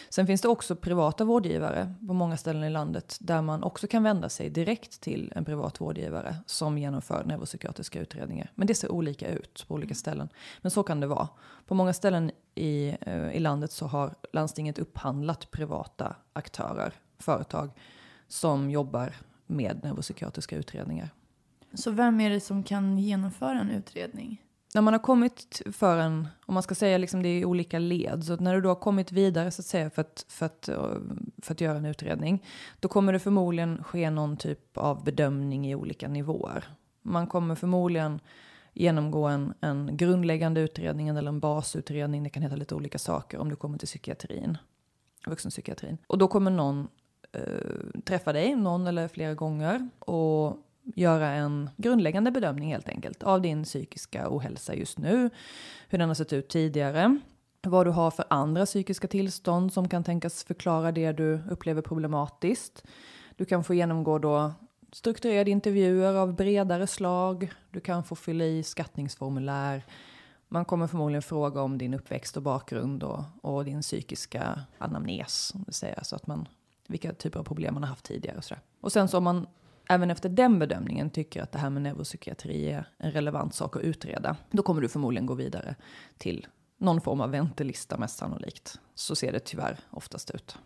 Sen 0.10 0.28
finns 0.28 0.42
det 0.42 0.48
också 0.48 0.76
privata 0.76 1.24
vårdgivare 1.24 1.94
på 2.08 2.14
många 2.14 2.38
ställen 2.38 2.64
i 2.64 2.70
landet 2.70 3.18
där 3.20 3.42
man 3.42 3.64
också 3.64 3.88
kan 3.88 4.04
vända 4.04 4.30
sig 4.30 4.50
direkt 4.50 5.02
till 5.02 5.34
en 5.36 5.46
privat 5.46 5.82
vårdgivare 5.82 6.36
som 6.46 6.78
genomför 6.78 7.24
neuropsykiatriska 7.24 8.00
utredningar. 8.00 8.52
Men 8.56 8.68
det 8.68 8.76
ser 8.76 8.92
olika 8.92 9.30
ut 9.32 9.66
på 9.68 9.74
olika 9.74 9.96
ställen. 9.96 10.30
Men 10.62 10.72
så 10.72 10.84
kan 10.84 11.00
det 11.00 11.08
vara. 11.08 11.28
På 11.66 11.76
många 11.76 11.94
ställen 11.94 12.32
i, 12.56 12.96
eh, 13.02 13.32
i 13.32 13.40
landet 13.40 13.72
så 13.72 13.86
har 13.86 14.16
landstinget 14.34 14.80
upphandlat 14.80 15.52
privata 15.52 16.16
aktörer, 16.34 16.94
företag, 17.20 17.70
som 18.28 18.70
jobbar 18.70 19.16
med 19.46 19.80
neuropsykiatriska 19.84 20.56
utredningar. 20.56 21.10
Så 21.74 21.92
vem 21.92 22.22
är 22.22 22.30
det 22.30 22.40
som 22.40 22.64
kan 22.64 22.98
genomföra 22.98 23.60
en 23.60 23.70
utredning? 23.70 24.42
När 24.74 24.82
man 24.82 24.94
har 24.94 25.00
kommit 25.00 25.62
för 25.72 25.98
en, 25.98 26.28
om 26.46 26.54
man 26.54 26.64
ska 26.64 26.76
säga 26.76 26.98
liksom 26.98 27.24
det 27.24 27.30
är 27.30 27.46
olika 27.46 27.80
led, 27.80 28.24
så 28.24 28.36
när 28.36 28.56
du 28.56 28.62
då 28.62 28.70
har 28.70 28.76
kommit 28.76 29.12
vidare 29.12 29.52
så 29.52 29.62
att 29.62 29.66
säga 29.66 29.90
för 29.90 30.02
att, 30.02 30.26
för 30.30 30.46
att, 30.46 30.70
eh, 30.70 30.94
för 31.42 31.54
att 31.54 31.62
göra 31.62 31.78
en 31.78 31.86
utredning, 31.86 32.46
då 32.80 32.88
kommer 32.88 33.14
det 33.14 33.20
förmodligen 33.20 33.84
ske 33.84 34.10
någon 34.10 34.38
typ 34.38 34.78
av 34.78 35.04
bedömning 35.04 35.68
i 35.68 35.76
olika 35.76 36.08
nivåer. 36.08 36.68
Man 37.02 37.28
kommer 37.28 37.56
förmodligen 37.56 38.20
genomgå 38.74 39.28
en, 39.28 39.54
en 39.62 39.98
grundläggande 39.98 40.62
utredning 40.62 41.08
eller 41.08 41.30
en 41.30 41.40
basutredning, 41.40 42.24
det 42.24 42.30
kan 42.30 42.44
heta 42.44 42.56
lite 42.56 42.76
olika 42.76 42.98
saker 43.00 43.38
om 43.38 43.50
du 43.50 43.56
kommer 43.56 43.78
till 43.78 43.88
psykiatrin, 43.88 44.58
vuxenpsykiatrin. 45.28 45.98
Och 46.08 46.18
då 46.18 46.28
kommer 46.28 46.52
någon 46.52 46.88
eh, 47.32 48.02
träffa 48.06 48.34
dig 48.34 48.56
någon 48.56 48.88
eller 48.88 49.08
flera 49.08 49.34
gånger 49.34 49.90
och 50.00 50.58
göra 50.96 51.28
en 51.30 51.70
grundläggande 51.78 52.32
bedömning 52.32 52.72
helt 52.72 52.90
enkelt 52.90 53.24
av 53.24 53.42
din 53.42 53.64
psykiska 53.64 54.28
ohälsa 54.30 54.76
just 54.76 54.98
nu, 54.98 55.30
hur 55.90 55.98
den 55.98 56.08
har 56.08 56.16
sett 56.16 56.34
ut 56.34 56.50
tidigare, 56.50 57.20
vad 57.62 57.86
du 57.86 57.92
har 57.92 58.12
för 58.12 58.26
andra 58.30 58.66
psykiska 58.66 59.08
tillstånd 59.08 59.74
som 59.74 59.88
kan 59.88 60.04
tänkas 60.04 60.44
förklara 60.44 60.92
det 60.92 61.12
du 61.12 61.42
upplever 61.50 61.82
problematiskt. 61.82 62.84
Du 63.36 63.46
kan 63.46 63.64
få 63.64 63.74
genomgå 63.74 64.20
då 64.20 64.52
strukturerade 64.92 65.52
intervjuer 65.52 66.14
av 66.14 66.36
bredare 66.36 66.88
slag. 66.88 67.52
Du 67.72 67.80
kan 67.80 68.04
få 68.04 68.16
fylla 68.16 68.46
i 68.46 68.64
skattningsformulär. 68.64 69.86
Man 70.48 70.66
kommer 70.66 70.88
förmodligen 70.88 71.22
fråga 71.22 71.62
om 71.62 71.78
din 71.78 71.94
uppväxt 71.94 72.38
och 72.38 72.44
bakgrund 72.44 73.04
och, 73.04 73.24
och 73.42 73.66
din 73.66 73.82
psykiska 73.82 74.62
anamnes, 74.78 75.52
om 75.56 75.64
det 75.68 75.74
säger, 75.74 76.04
så 76.04 76.16
att 76.16 76.28
man 76.28 76.48
vilka 76.88 77.14
typer 77.14 77.40
av 77.40 77.44
problem 77.44 77.74
man 77.74 77.84
har 77.84 77.90
haft 77.90 78.06
tidigare 78.06 78.38
och 78.38 78.44
sådär. 78.44 78.64
Och 78.82 78.92
sen 78.92 79.08
så 79.08 79.18
om 79.18 79.24
man 79.24 79.48
även 79.90 80.12
efter 80.12 80.30
den 80.30 80.60
bedömningen 80.60 81.10
tycker 81.10 81.44
att 81.44 81.52
det 81.52 81.60
här 81.60 81.70
med 81.70 81.82
neuropsykiatri 81.82 82.72
är 82.72 82.90
en 82.98 83.12
relevant 83.12 83.54
sak 83.54 83.76
att 83.76 83.82
utreda, 83.82 84.38
då 84.52 84.64
kommer 84.64 84.82
du 84.82 84.90
förmodligen 84.90 85.26
gå 85.26 85.34
vidare 85.34 85.76
till 86.18 86.48
någon 86.78 87.02
form 87.02 87.22
av 87.22 87.32
väntelista 87.32 87.98
mest 87.98 88.18
sannolikt. 88.18 88.80
Så 88.96 89.16
ser 89.16 89.32
det 89.32 89.40
tyvärr 89.40 89.80
oftast 89.90 90.32
ut. 90.32 90.58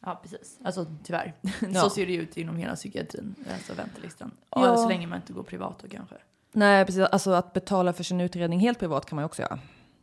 Ja, 0.00 0.20
precis. 0.22 0.58
Alltså 0.64 0.86
tyvärr. 1.04 1.34
Ja. 1.60 1.80
Så 1.80 1.90
ser 1.90 2.06
det 2.06 2.14
ut 2.14 2.36
inom 2.36 2.56
hela 2.56 2.74
psykiatrin, 2.74 3.34
alltså 3.54 3.74
väntelistan. 3.74 4.30
Ja. 4.50 4.76
Så 4.76 4.88
länge 4.88 5.06
man 5.06 5.16
inte 5.16 5.32
går 5.32 5.42
privat 5.42 5.78
då 5.82 5.88
kanske. 5.88 6.16
Nej, 6.52 6.86
precis. 6.86 7.02
Alltså 7.02 7.30
att 7.30 7.52
betala 7.52 7.92
för 7.92 8.04
sin 8.04 8.20
utredning 8.20 8.60
helt 8.60 8.78
privat 8.78 9.06
kan 9.06 9.16
man 9.16 9.22
ju 9.22 9.26
också 9.26 9.42
göra. 9.42 9.58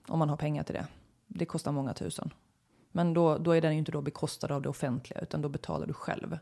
Om 0.08 0.20
man 0.20 0.30
har 0.30 0.38
pengar 0.38 0.64
till 0.64 0.76
det. 0.76 0.88
Det 1.28 1.46
kostar 1.46 1.72
många 1.72 1.94
tusen. 1.94 2.34
Men 2.92 3.14
då, 3.14 3.38
då 3.38 3.52
är 3.52 3.62
den 3.62 3.72
ju 3.72 3.80
inte 3.80 3.92
då 3.92 4.02
bekostad 4.02 4.54
av 4.56 4.62
det 4.62 4.70
offentliga, 4.70 5.20
utan 5.22 5.42
då 5.42 5.50
betalar 5.50 5.88
du 5.88 5.94
själv. 5.94 6.38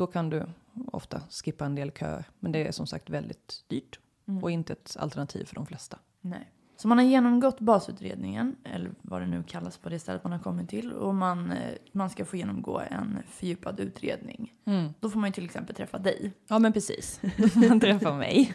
Då 0.00 0.06
kan 0.06 0.30
du 0.30 0.46
ofta 0.92 1.22
skippa 1.30 1.64
en 1.64 1.74
del 1.74 1.90
köer. 1.90 2.24
Men 2.38 2.52
det 2.52 2.66
är 2.66 2.72
som 2.72 2.86
sagt 2.86 3.10
väldigt 3.10 3.64
dyrt. 3.66 3.98
Mm. 4.28 4.42
Och 4.42 4.50
inte 4.50 4.72
ett 4.72 4.96
alternativ 4.98 5.44
för 5.44 5.54
de 5.54 5.66
flesta. 5.66 5.98
Nej. 6.20 6.50
Så 6.76 6.88
man 6.88 6.98
har 6.98 7.04
genomgått 7.04 7.60
basutredningen, 7.60 8.56
eller 8.64 8.90
vad 9.02 9.20
det 9.20 9.26
nu 9.26 9.42
kallas 9.42 9.78
på 9.78 9.88
det 9.88 9.98
stället 9.98 10.24
man 10.24 10.32
har 10.32 10.38
kommit 10.38 10.68
till. 10.68 10.92
Och 10.92 11.14
man, 11.14 11.52
eh, 11.52 11.74
man 11.92 12.10
ska 12.10 12.24
få 12.24 12.36
genomgå 12.36 12.80
en 12.90 13.18
fördjupad 13.28 13.80
utredning. 13.80 14.54
Då 15.00 15.10
får 15.10 15.18
man 15.20 15.28
ju 15.28 15.32
till 15.34 15.44
exempel 15.44 15.76
träffa 15.76 15.98
dig. 15.98 16.32
Ja, 16.48 16.58
men 16.58 16.72
precis. 16.72 17.20
Då 17.36 17.48
får 17.48 17.68
man 17.68 17.80
träffa 17.80 18.14
mig. 18.14 18.54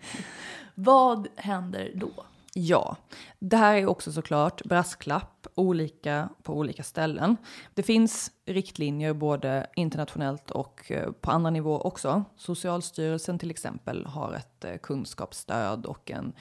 Vad 0.74 1.28
händer 1.36 1.92
då? 1.94 2.10
Ja, 2.58 2.96
det 3.38 3.56
här 3.56 3.76
är 3.76 3.86
också 3.86 4.12
såklart 4.12 4.64
brasklapp, 4.64 5.46
olika 5.54 6.28
på 6.42 6.54
olika 6.54 6.82
ställen. 6.82 7.36
Det 7.74 7.82
finns 7.82 8.32
riktlinjer 8.46 9.12
både 9.14 9.66
internationellt 9.76 10.50
och 10.50 10.90
eh, 10.90 11.12
på 11.12 11.30
andra 11.30 11.50
nivåer 11.50 11.86
också. 11.86 12.24
Socialstyrelsen 12.36 13.38
till 13.38 13.50
exempel 13.50 14.06
har 14.06 14.32
ett 14.32 14.64
eh, 14.64 14.76
kunskapsstöd 14.76 15.86
och 15.86 16.10
en 16.10 16.32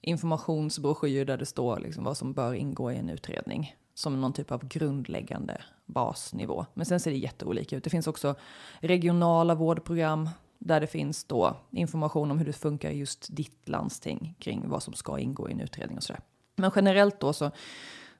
informationsbroschyr 0.00 1.24
där 1.24 1.36
det 1.36 1.46
står 1.46 1.78
liksom 1.78 2.04
vad 2.04 2.16
som 2.16 2.32
bör 2.32 2.54
ingå 2.54 2.92
i 2.92 2.96
en 2.96 3.08
utredning 3.08 3.76
som 3.94 4.20
någon 4.20 4.32
typ 4.32 4.52
av 4.52 4.68
grundläggande 4.68 5.62
basnivå. 5.86 6.66
Men 6.74 6.86
sen 6.86 7.00
ser 7.00 7.10
det 7.10 7.16
jätteolika 7.16 7.76
ut. 7.76 7.84
Det 7.84 7.90
finns 7.90 8.06
också 8.06 8.34
regionala 8.80 9.54
vårdprogram 9.54 10.28
där 10.60 10.80
det 10.80 10.86
finns 10.86 11.24
då 11.24 11.56
information 11.70 12.30
om 12.30 12.38
hur 12.38 12.46
det 12.46 12.52
funkar 12.52 12.90
i 12.90 12.98
just 12.98 13.36
ditt 13.36 13.68
landsting 13.68 14.34
kring 14.38 14.68
vad 14.68 14.82
som 14.82 14.94
ska 14.94 15.18
ingå 15.18 15.48
i 15.48 15.52
en 15.52 15.60
utredning 15.60 15.96
och 15.96 16.02
sådär. 16.02 16.22
Men 16.56 16.70
generellt 16.74 17.20
då 17.20 17.32
så, 17.32 17.50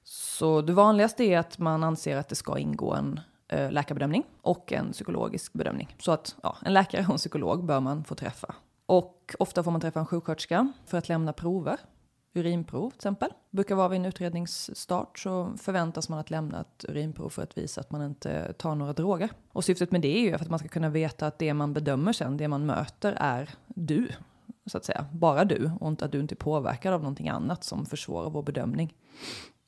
så 0.05 0.61
det 0.61 0.73
vanligaste 0.73 1.25
är 1.25 1.39
att 1.39 1.59
man 1.59 1.85
anser 1.85 2.17
att 2.17 2.29
det 2.29 2.35
ska 2.35 2.59
ingå 2.59 2.95
en 2.95 3.21
eh, 3.49 3.71
läkarbedömning 3.73 4.25
och 4.43 4.73
en 4.73 4.93
psykologisk 4.93 5.53
bedömning. 5.53 5.97
Så 5.99 6.13
att 6.13 6.37
ja, 6.43 6.57
en 6.65 6.73
läkare 6.73 7.05
och 7.05 7.11
en 7.11 7.17
psykolog 7.17 7.65
bör 7.65 7.81
man 7.81 8.05
få 8.05 8.15
träffa. 8.15 8.55
Och 8.87 9.35
ofta 9.39 9.63
får 9.63 9.71
man 9.71 9.81
träffa 9.81 10.01
en 10.01 10.07
sjuksköterska 10.07 10.73
för 10.87 10.99
att 10.99 11.09
lämna 11.09 11.33
prover. 11.33 11.79
Urinprov 12.35 12.91
till 12.91 12.99
exempel. 12.99 13.31
Brukar 13.51 13.75
vara 13.75 13.89
vid 13.89 14.01
en 14.01 14.07
utredningsstart 14.07 15.19
så 15.19 15.53
förväntas 15.57 16.09
man 16.09 16.19
att 16.19 16.31
lämna 16.31 16.61
ett 16.61 16.85
urinprov 16.89 17.29
för 17.29 17.43
att 17.43 17.59
visa 17.59 17.81
att 17.81 17.91
man 17.91 18.03
inte 18.03 18.53
tar 18.53 18.75
några 18.75 18.93
droger. 18.93 19.31
Och 19.53 19.65
syftet 19.65 19.93
med 19.93 20.01
det 20.01 20.19
är 20.19 20.21
ju 20.21 20.39
för 20.39 20.45
att 20.45 20.51
man 20.51 20.59
ska 20.59 20.69
kunna 20.69 20.89
veta 20.89 21.27
att 21.27 21.39
det 21.39 21.55
man 21.55 21.75
bedömer 21.75 22.13
sen, 22.13 22.37
det 22.37 22.49
man 22.49 22.67
möter 22.67 23.13
är 23.17 23.51
du. 23.67 24.09
Så 24.67 24.77
att 24.77 24.85
säga, 24.85 25.07
bara 25.13 25.45
du 25.45 25.71
och 25.81 25.89
inte 25.89 26.05
att 26.05 26.13
du 26.13 26.21
inte 26.21 26.35
är 26.35 26.37
påverkad 26.37 26.95
av 26.95 27.01
någonting 27.01 27.29
annat 27.29 27.65
som 27.65 27.87
försvårar 27.87 28.31
vår 28.31 28.43
bedömning. 28.43 28.95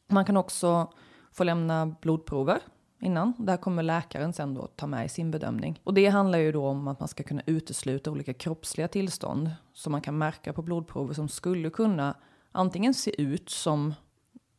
Man 0.09 0.25
kan 0.25 0.37
också 0.37 0.93
få 1.33 1.45
lämna 1.45 1.87
blodprover 2.01 2.61
innan. 3.01 3.33
Där 3.39 3.57
kommer 3.57 3.83
läkaren 3.83 4.33
sen 4.33 4.55
då 4.55 4.67
ta 4.67 4.87
med 4.87 5.07
i 5.07 5.09
sin 5.09 5.31
bedömning. 5.31 5.81
Och 5.85 5.95
det 5.95 6.07
handlar 6.07 6.39
ju 6.39 6.53
då 6.53 6.67
om 6.67 6.89
att 6.89 7.01
man 7.01 7.09
ska 7.09 7.23
kunna 7.23 7.43
utesluta 7.47 8.11
olika 8.11 8.35
kroppsliga 8.35 8.89
tillstånd 8.89 9.51
som 9.73 9.93
man 9.93 10.01
kan 10.01 10.19
märka 10.19 10.53
på 10.53 10.63
blodprover 10.63 11.15
som 11.15 11.29
skulle 11.29 11.71
kunna 11.71 12.15
antingen 12.53 12.95
se 12.95 13.23
ut 13.23 13.51
som 13.51 13.95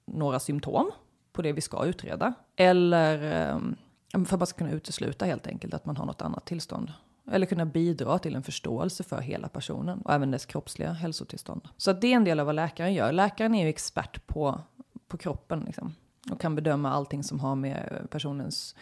några 0.05 0.39
symptom 0.39 0.91
på 1.31 1.41
det 1.41 1.53
vi 1.53 1.61
ska 1.61 1.85
utreda. 1.85 2.33
Eller 2.55 3.23
ehm, 3.23 3.75
för 4.11 4.35
att 4.35 4.39
man 4.39 4.47
ska 4.47 4.57
kunna 4.57 4.71
utesluta 4.71 5.25
helt 5.25 5.47
enkelt 5.47 5.73
att 5.73 5.85
man 5.85 5.97
har 5.97 6.05
något 6.05 6.21
annat 6.21 6.45
tillstånd. 6.45 6.93
Eller 7.31 7.45
kunna 7.45 7.65
bidra 7.65 8.19
till 8.19 8.35
en 8.35 8.43
förståelse 8.43 9.03
för 9.03 9.21
hela 9.21 9.49
personen 9.49 10.01
och 10.01 10.13
även 10.13 10.31
dess 10.31 10.45
kroppsliga 10.45 10.91
hälsotillstånd. 10.91 11.67
Så 11.77 11.91
att 11.91 12.01
det 12.01 12.07
är 12.07 12.15
en 12.15 12.23
del 12.23 12.39
av 12.39 12.45
vad 12.45 12.55
läkaren 12.55 12.93
gör. 12.93 13.11
Läkaren 13.11 13.55
är 13.55 13.63
ju 13.63 13.69
expert 13.69 14.27
på, 14.27 14.61
på 15.07 15.17
kroppen 15.17 15.59
liksom, 15.59 15.95
och 16.31 16.41
kan 16.41 16.55
bedöma 16.55 16.91
allting 16.91 17.23
som 17.23 17.39
har 17.39 17.55
med 17.55 17.89
eh, 17.91 18.05
personens 18.05 18.75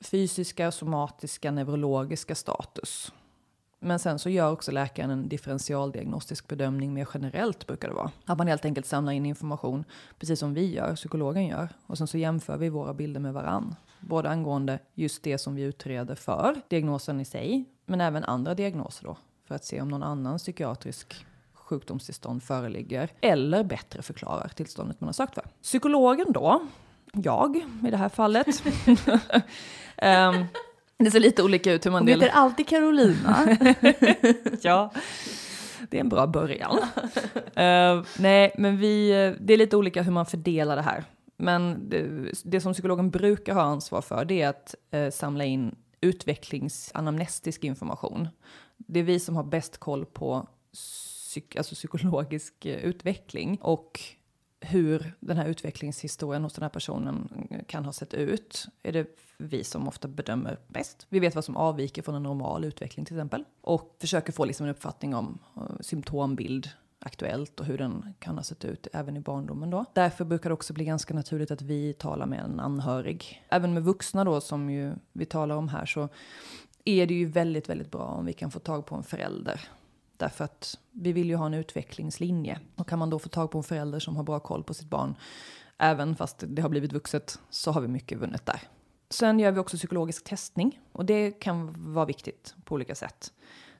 fysiska, 0.00 0.72
somatiska, 0.72 1.50
neurologiska 1.50 2.34
status 2.34 3.12
men 3.84 3.98
sen 3.98 4.18
så 4.18 4.30
gör 4.30 4.52
också 4.52 4.72
läkaren 4.72 5.10
en 5.10 5.28
differentialdiagnostisk 5.28 6.48
bedömning 6.48 6.94
mer 6.94 7.08
generellt 7.14 7.66
brukar 7.66 7.88
det 7.88 7.94
vara. 7.94 8.10
Att 8.24 8.38
man 8.38 8.46
helt 8.46 8.64
enkelt 8.64 8.86
samlar 8.86 9.12
in 9.12 9.26
information, 9.26 9.84
precis 10.18 10.40
som 10.40 10.54
vi 10.54 10.74
gör, 10.74 10.96
psykologen 10.96 11.46
gör. 11.46 11.68
Och 11.86 11.98
sen 11.98 12.06
så 12.06 12.18
jämför 12.18 12.56
vi 12.56 12.68
våra 12.68 12.94
bilder 12.94 13.20
med 13.20 13.34
varann. 13.34 13.74
Både 14.00 14.30
angående 14.30 14.78
just 14.94 15.22
det 15.22 15.38
som 15.38 15.54
vi 15.54 15.62
utreder 15.62 16.14
för, 16.14 16.60
diagnosen 16.68 17.20
i 17.20 17.24
sig, 17.24 17.64
men 17.86 18.00
även 18.00 18.24
andra 18.24 18.54
diagnoser 18.54 19.04
då. 19.04 19.16
För 19.48 19.54
att 19.54 19.64
se 19.64 19.80
om 19.80 19.88
någon 19.88 20.02
annan 20.02 20.38
psykiatrisk 20.38 21.26
sjukdomstillstånd 21.52 22.42
föreligger. 22.42 23.10
Eller 23.20 23.64
bättre 23.64 24.02
förklarar 24.02 24.48
tillståndet 24.48 25.00
man 25.00 25.08
har 25.08 25.12
sökt 25.12 25.34
för. 25.34 25.44
Psykologen 25.62 26.32
då, 26.32 26.66
jag 27.12 27.56
i 27.86 27.90
det 27.90 27.96
här 27.96 28.08
fallet. 28.08 28.46
um, 30.02 30.46
det 30.98 31.10
ser 31.10 31.20
lite 31.20 31.42
olika 31.42 31.72
ut 31.72 31.86
hur 31.86 31.90
man 31.90 32.02
Hon 32.02 32.08
heter 32.08 32.28
alltid 32.28 32.68
Carolina. 32.68 33.58
ja, 34.60 34.92
det 35.88 35.96
är 35.96 36.00
en 36.00 36.08
bra 36.08 36.26
början. 36.26 36.78
uh, 36.78 38.04
nej, 38.18 38.54
men 38.58 38.76
vi, 38.76 39.08
det 39.40 39.54
är 39.54 39.58
lite 39.58 39.76
olika 39.76 40.02
hur 40.02 40.12
man 40.12 40.26
fördelar 40.26 40.76
det 40.76 40.82
här. 40.82 41.04
Men 41.36 41.88
det, 41.88 42.06
det 42.44 42.60
som 42.60 42.72
psykologen 42.72 43.10
brukar 43.10 43.54
ha 43.54 43.62
ansvar 43.62 44.02
för 44.02 44.24
det 44.24 44.42
är 44.42 44.48
att 44.48 44.74
uh, 44.94 45.10
samla 45.10 45.44
in 45.44 45.74
utvecklingsanamnestisk 46.00 47.64
information. 47.64 48.28
Det 48.76 49.00
är 49.00 49.04
vi 49.04 49.20
som 49.20 49.36
har 49.36 49.44
bäst 49.44 49.78
koll 49.78 50.06
på 50.06 50.48
psyk, 50.72 51.56
alltså 51.56 51.74
psykologisk 51.74 52.66
utveckling 52.66 53.58
och 53.60 54.00
hur 54.64 55.14
den 55.20 55.36
här 55.36 55.46
utvecklingshistorien 55.46 56.42
hos 56.42 56.52
den 56.52 56.62
här 56.62 56.68
personen 56.68 57.48
kan 57.68 57.84
ha 57.84 57.92
sett 57.92 58.14
ut 58.14 58.66
är 58.82 58.92
det 58.92 59.06
vi 59.38 59.64
som 59.64 59.88
ofta 59.88 60.08
bedömer 60.08 60.58
bäst. 60.68 61.06
Vi 61.08 61.20
vet 61.20 61.34
vad 61.34 61.44
som 61.44 61.56
avviker 61.56 62.02
från 62.02 62.14
en 62.14 62.22
normal 62.22 62.64
utveckling 62.64 63.06
till 63.06 63.16
exempel 63.16 63.44
och 63.60 63.96
försöker 64.00 64.32
få 64.32 64.44
liksom 64.44 64.66
en 64.66 64.70
uppfattning 64.70 65.14
om 65.14 65.38
uh, 65.56 65.62
symptombild 65.80 66.68
aktuellt 66.98 67.60
och 67.60 67.66
hur 67.66 67.78
den 67.78 68.14
kan 68.18 68.36
ha 68.36 68.42
sett 68.42 68.64
ut 68.64 68.86
även 68.92 69.16
i 69.16 69.20
barndomen 69.20 69.70
då. 69.70 69.84
Därför 69.92 70.24
brukar 70.24 70.50
det 70.50 70.54
också 70.54 70.72
bli 70.72 70.84
ganska 70.84 71.14
naturligt 71.14 71.50
att 71.50 71.62
vi 71.62 71.92
talar 71.92 72.26
med 72.26 72.40
en 72.40 72.60
anhörig. 72.60 73.44
Även 73.48 73.74
med 73.74 73.84
vuxna 73.84 74.24
då 74.24 74.40
som 74.40 74.70
ju 74.70 74.92
vi 75.12 75.26
talar 75.26 75.56
om 75.56 75.68
här 75.68 75.86
så 75.86 76.08
är 76.84 77.06
det 77.06 77.14
ju 77.14 77.26
väldigt, 77.26 77.68
väldigt 77.68 77.90
bra 77.90 78.04
om 78.04 78.26
vi 78.26 78.32
kan 78.32 78.50
få 78.50 78.58
tag 78.58 78.86
på 78.86 78.94
en 78.94 79.02
förälder 79.02 79.60
Därför 80.24 80.44
att 80.44 80.78
vi 80.90 81.12
vill 81.12 81.28
ju 81.28 81.36
ha 81.36 81.46
en 81.46 81.54
utvecklingslinje. 81.54 82.60
Och 82.76 82.88
kan 82.88 82.98
man 82.98 83.10
då 83.10 83.18
få 83.18 83.28
tag 83.28 83.50
på 83.50 83.58
en 83.58 83.64
förälder 83.64 83.98
som 83.98 84.16
har 84.16 84.22
bra 84.22 84.40
koll 84.40 84.64
på 84.64 84.74
sitt 84.74 84.90
barn, 84.90 85.14
även 85.78 86.16
fast 86.16 86.44
det 86.46 86.62
har 86.62 86.68
blivit 86.68 86.92
vuxet, 86.92 87.38
så 87.50 87.70
har 87.70 87.80
vi 87.80 87.88
mycket 87.88 88.18
vunnet 88.18 88.46
där. 88.46 88.60
Sen 89.10 89.38
gör 89.40 89.52
vi 89.52 89.58
också 89.58 89.76
psykologisk 89.76 90.24
testning 90.24 90.80
och 90.92 91.04
det 91.04 91.30
kan 91.30 91.92
vara 91.94 92.04
viktigt 92.04 92.54
på 92.64 92.74
olika 92.74 92.94
sätt. 92.94 93.32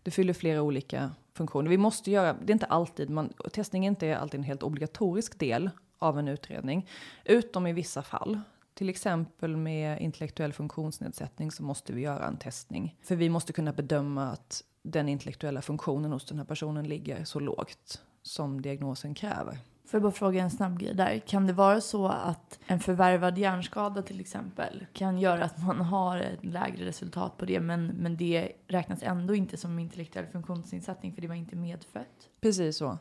Det 0.03 0.11
fyller 0.11 0.33
flera 0.33 0.63
olika 0.63 1.11
funktioner. 1.35 1.71
Vi 1.71 1.79
måste 1.79 2.11
göra, 2.11 2.33
det 2.33 2.51
är 2.51 2.55
inte 2.55 2.67
alltid, 2.67 3.11
man, 3.11 3.33
testning 3.53 3.85
är 3.87 3.89
inte 3.89 4.19
alltid 4.19 4.39
en 4.41 4.45
helt 4.45 4.63
obligatorisk 4.63 5.39
del 5.39 5.71
av 5.99 6.19
en 6.19 6.29
utredning, 6.29 6.89
utom 7.25 7.67
i 7.67 7.73
vissa 7.73 8.03
fall. 8.03 8.41
Till 8.75 8.89
exempel 8.89 9.57
med 9.57 10.01
intellektuell 10.01 10.53
funktionsnedsättning 10.53 11.51
så 11.51 11.63
måste 11.63 11.93
vi 11.93 12.01
göra 12.01 12.27
en 12.27 12.37
testning. 12.37 12.97
För 13.03 13.17
vi 13.17 13.29
måste 13.29 13.53
kunna 13.53 13.73
bedöma 13.73 14.31
att 14.31 14.63
den 14.85 15.09
intellektuella 15.09 15.63
funktionen 15.63 16.13
hos 16.13 16.25
den 16.25 16.39
här 16.39 16.45
personen 16.45 16.89
ligger 16.89 17.25
så 17.25 17.41
lågt 17.41 18.03
som 18.23 18.63
diagnosen 18.63 19.15
kräver. 19.15 19.59
Får 19.87 19.99
jag 19.99 20.03
bara 20.03 20.13
fråga 20.13 20.43
en 20.43 20.51
snabb 20.51 20.79
grej 20.79 20.95
där. 20.95 21.19
Kan 21.19 21.47
det 21.47 21.53
vara 21.53 21.81
så 21.81 22.09
att 22.09 22.59
en 22.67 22.81
förvärvad 22.81 23.39
hjärnskada 23.39 24.03
till 24.03 24.21
exempel 24.21 24.87
kan 24.93 25.19
göra 25.19 25.45
att 25.45 25.63
man 25.63 25.81
har 25.81 26.19
ett 26.19 26.45
lägre 26.45 26.87
resultat 26.87 27.37
på 27.37 27.45
det 27.45 27.61
men, 27.61 27.87
men 27.87 28.17
det 28.17 28.53
räknas 28.67 29.03
ändå 29.03 29.35
inte 29.35 29.57
som 29.57 29.79
intellektuell 29.79 30.27
funktionsnedsättning 30.27 31.15
för 31.15 31.23
det 31.23 31.29
var 31.29 31.35
inte 31.35 31.57
medfött? 31.57 32.29
Precis 32.41 32.77
så. 32.77 32.99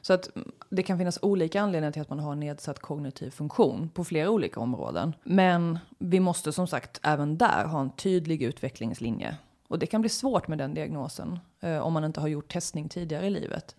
Så 0.00 0.12
att 0.12 0.30
det 0.70 0.82
kan 0.82 0.98
finnas 0.98 1.18
olika 1.22 1.62
anledningar 1.62 1.92
till 1.92 2.02
att 2.02 2.10
man 2.10 2.18
har 2.18 2.34
nedsatt 2.34 2.78
kognitiv 2.78 3.30
funktion 3.30 3.88
på 3.88 4.04
flera 4.04 4.30
olika 4.30 4.60
områden. 4.60 5.14
Men 5.24 5.78
vi 5.98 6.20
måste 6.20 6.52
som 6.52 6.66
sagt 6.66 7.00
även 7.02 7.38
där 7.38 7.64
ha 7.64 7.80
en 7.80 7.90
tydlig 7.90 8.42
utvecklingslinje 8.42 9.36
och 9.72 9.78
det 9.78 9.86
kan 9.86 10.00
bli 10.00 10.10
svårt 10.10 10.48
med 10.48 10.58
den 10.58 10.74
diagnosen 10.74 11.38
eh, 11.60 11.78
om 11.78 11.92
man 11.92 12.04
inte 12.04 12.20
har 12.20 12.28
gjort 12.28 12.52
testning 12.52 12.88
tidigare 12.88 13.26
i 13.26 13.30
livet. 13.30 13.76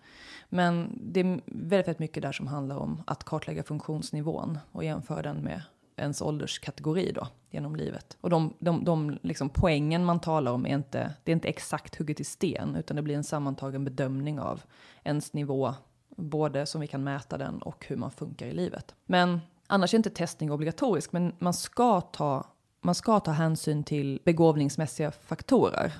Men 0.48 0.98
det 1.02 1.20
är 1.20 1.24
väldigt, 1.24 1.70
väldigt 1.70 1.98
mycket 1.98 2.22
där 2.22 2.32
som 2.32 2.46
handlar 2.46 2.76
om 2.76 3.02
att 3.06 3.24
kartlägga 3.24 3.62
funktionsnivån 3.62 4.58
och 4.72 4.84
jämföra 4.84 5.22
den 5.22 5.36
med 5.36 5.62
ens 5.96 6.22
ålderskategori 6.22 7.12
då, 7.12 7.28
genom 7.50 7.76
livet. 7.76 8.16
Och 8.20 8.30
de, 8.30 8.54
de, 8.58 8.84
de 8.84 9.18
liksom 9.22 9.48
poängen 9.48 10.04
man 10.04 10.20
talar 10.20 10.52
om 10.52 10.66
är 10.66 10.74
inte, 10.74 11.14
det 11.24 11.32
är 11.32 11.34
inte 11.34 11.48
exakt 11.48 11.96
hugget 11.96 12.20
i 12.20 12.24
sten, 12.24 12.76
utan 12.76 12.96
det 12.96 13.02
blir 13.02 13.16
en 13.16 13.24
sammantagen 13.24 13.84
bedömning 13.84 14.40
av 14.40 14.62
ens 15.04 15.32
nivå, 15.32 15.74
både 16.16 16.66
som 16.66 16.80
vi 16.80 16.86
kan 16.86 17.04
mäta 17.04 17.38
den 17.38 17.62
och 17.62 17.86
hur 17.88 17.96
man 17.96 18.10
funkar 18.10 18.46
i 18.46 18.52
livet. 18.52 18.94
Men 19.06 19.40
annars 19.66 19.94
är 19.94 19.98
inte 19.98 20.10
testning 20.10 20.52
obligatorisk, 20.52 21.12
men 21.12 21.32
man 21.38 21.54
ska 21.54 22.00
ta 22.00 22.44
man 22.84 22.94
ska 22.94 23.20
ta 23.20 23.30
hänsyn 23.30 23.84
till 23.84 24.20
begåvningsmässiga 24.24 25.10
faktorer. 25.10 25.92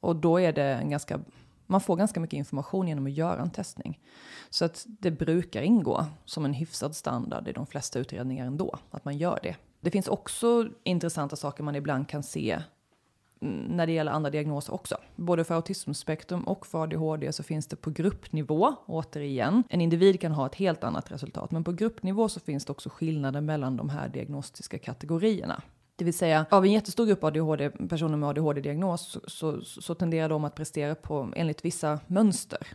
Och 0.00 0.16
då 0.16 0.40
är 0.40 0.52
det 0.52 0.64
en 0.64 0.90
ganska, 0.90 1.20
man 1.66 1.80
får 1.80 1.96
ganska 1.96 2.20
mycket 2.20 2.36
information 2.36 2.88
genom 2.88 3.06
att 3.06 3.12
göra 3.12 3.42
en 3.42 3.50
testning. 3.50 4.00
Så 4.50 4.64
att 4.64 4.86
det 4.86 5.10
brukar 5.10 5.62
ingå 5.62 6.06
som 6.24 6.44
en 6.44 6.52
hyfsad 6.52 6.96
standard 6.96 7.48
i 7.48 7.52
de 7.52 7.66
flesta 7.66 7.98
utredningar 7.98 8.46
ändå, 8.46 8.78
att 8.90 9.04
man 9.04 9.18
gör 9.18 9.40
det. 9.42 9.56
Det 9.80 9.90
finns 9.90 10.08
också 10.08 10.68
intressanta 10.84 11.36
saker 11.36 11.62
man 11.62 11.76
ibland 11.76 12.08
kan 12.08 12.22
se 12.22 12.62
mm, 13.40 13.76
när 13.76 13.86
det 13.86 13.92
gäller 13.92 14.12
andra 14.12 14.30
diagnoser 14.30 14.74
också. 14.74 14.96
Både 15.16 15.44
för 15.44 15.54
autismspektrum 15.54 16.42
och 16.42 16.66
för 16.66 16.82
ADHD 16.82 17.32
så 17.32 17.42
finns 17.42 17.66
det 17.66 17.76
på 17.76 17.90
gruppnivå, 17.90 18.74
återigen. 18.86 19.62
En 19.68 19.80
individ 19.80 20.20
kan 20.20 20.32
ha 20.32 20.46
ett 20.46 20.54
helt 20.54 20.84
annat 20.84 21.10
resultat, 21.12 21.50
men 21.50 21.64
på 21.64 21.72
gruppnivå 21.72 22.28
så 22.28 22.40
finns 22.40 22.64
det 22.64 22.72
också 22.72 22.88
skillnader 22.88 23.40
mellan 23.40 23.76
de 23.76 23.88
här 23.88 24.08
diagnostiska 24.08 24.78
kategorierna. 24.78 25.62
Det 25.96 26.04
vill 26.04 26.14
säga, 26.14 26.46
av 26.50 26.64
en 26.64 26.72
jättestor 26.72 27.06
grupp 27.06 27.24
ADHD, 27.24 27.70
personer 27.70 28.16
med 28.16 28.28
ADHD-diagnos 28.28 29.06
så, 29.06 29.20
så, 29.26 29.62
så, 29.64 29.94
tenderar 29.94 30.28
de 30.28 30.44
att 30.44 30.54
prestera 30.54 30.94
på, 30.94 31.32
enligt 31.36 31.64
vissa 31.64 32.00
mönster 32.06 32.66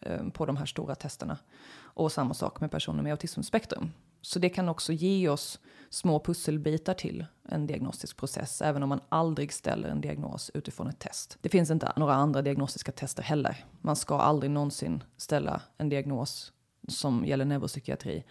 eh, 0.00 0.28
på 0.28 0.46
de 0.46 0.56
här 0.56 0.66
stora 0.66 0.94
testerna. 0.94 1.38
Och 1.78 2.12
samma 2.12 2.34
sak 2.34 2.60
med 2.60 2.70
personer 2.70 3.02
med 3.02 3.12
autismspektrum. 3.12 3.90
Så 4.22 4.38
det 4.38 4.48
kan 4.48 4.68
också 4.68 4.92
ge 4.92 5.28
oss 5.28 5.60
små 5.90 6.20
pusselbitar 6.20 6.94
till 6.94 7.26
en 7.48 7.66
diagnostisk 7.66 8.16
process, 8.16 8.62
även 8.62 8.82
om 8.82 8.88
man 8.88 9.00
aldrig 9.08 9.52
ställer 9.52 9.88
en 9.88 10.00
diagnos 10.00 10.50
utifrån 10.54 10.88
ett 10.88 10.98
test. 10.98 11.38
Det 11.40 11.48
finns 11.48 11.70
inte 11.70 11.92
några 11.96 12.14
andra 12.14 12.42
diagnostiska 12.42 12.92
tester 12.92 13.22
heller. 13.22 13.64
Man 13.80 13.96
ska 13.96 14.18
aldrig 14.18 14.50
någonsin 14.50 15.02
ställa 15.16 15.60
en 15.78 15.88
diagnos 15.88 16.52
som 16.88 17.24
gäller 17.24 17.44
neuropsykiatri 17.44 18.24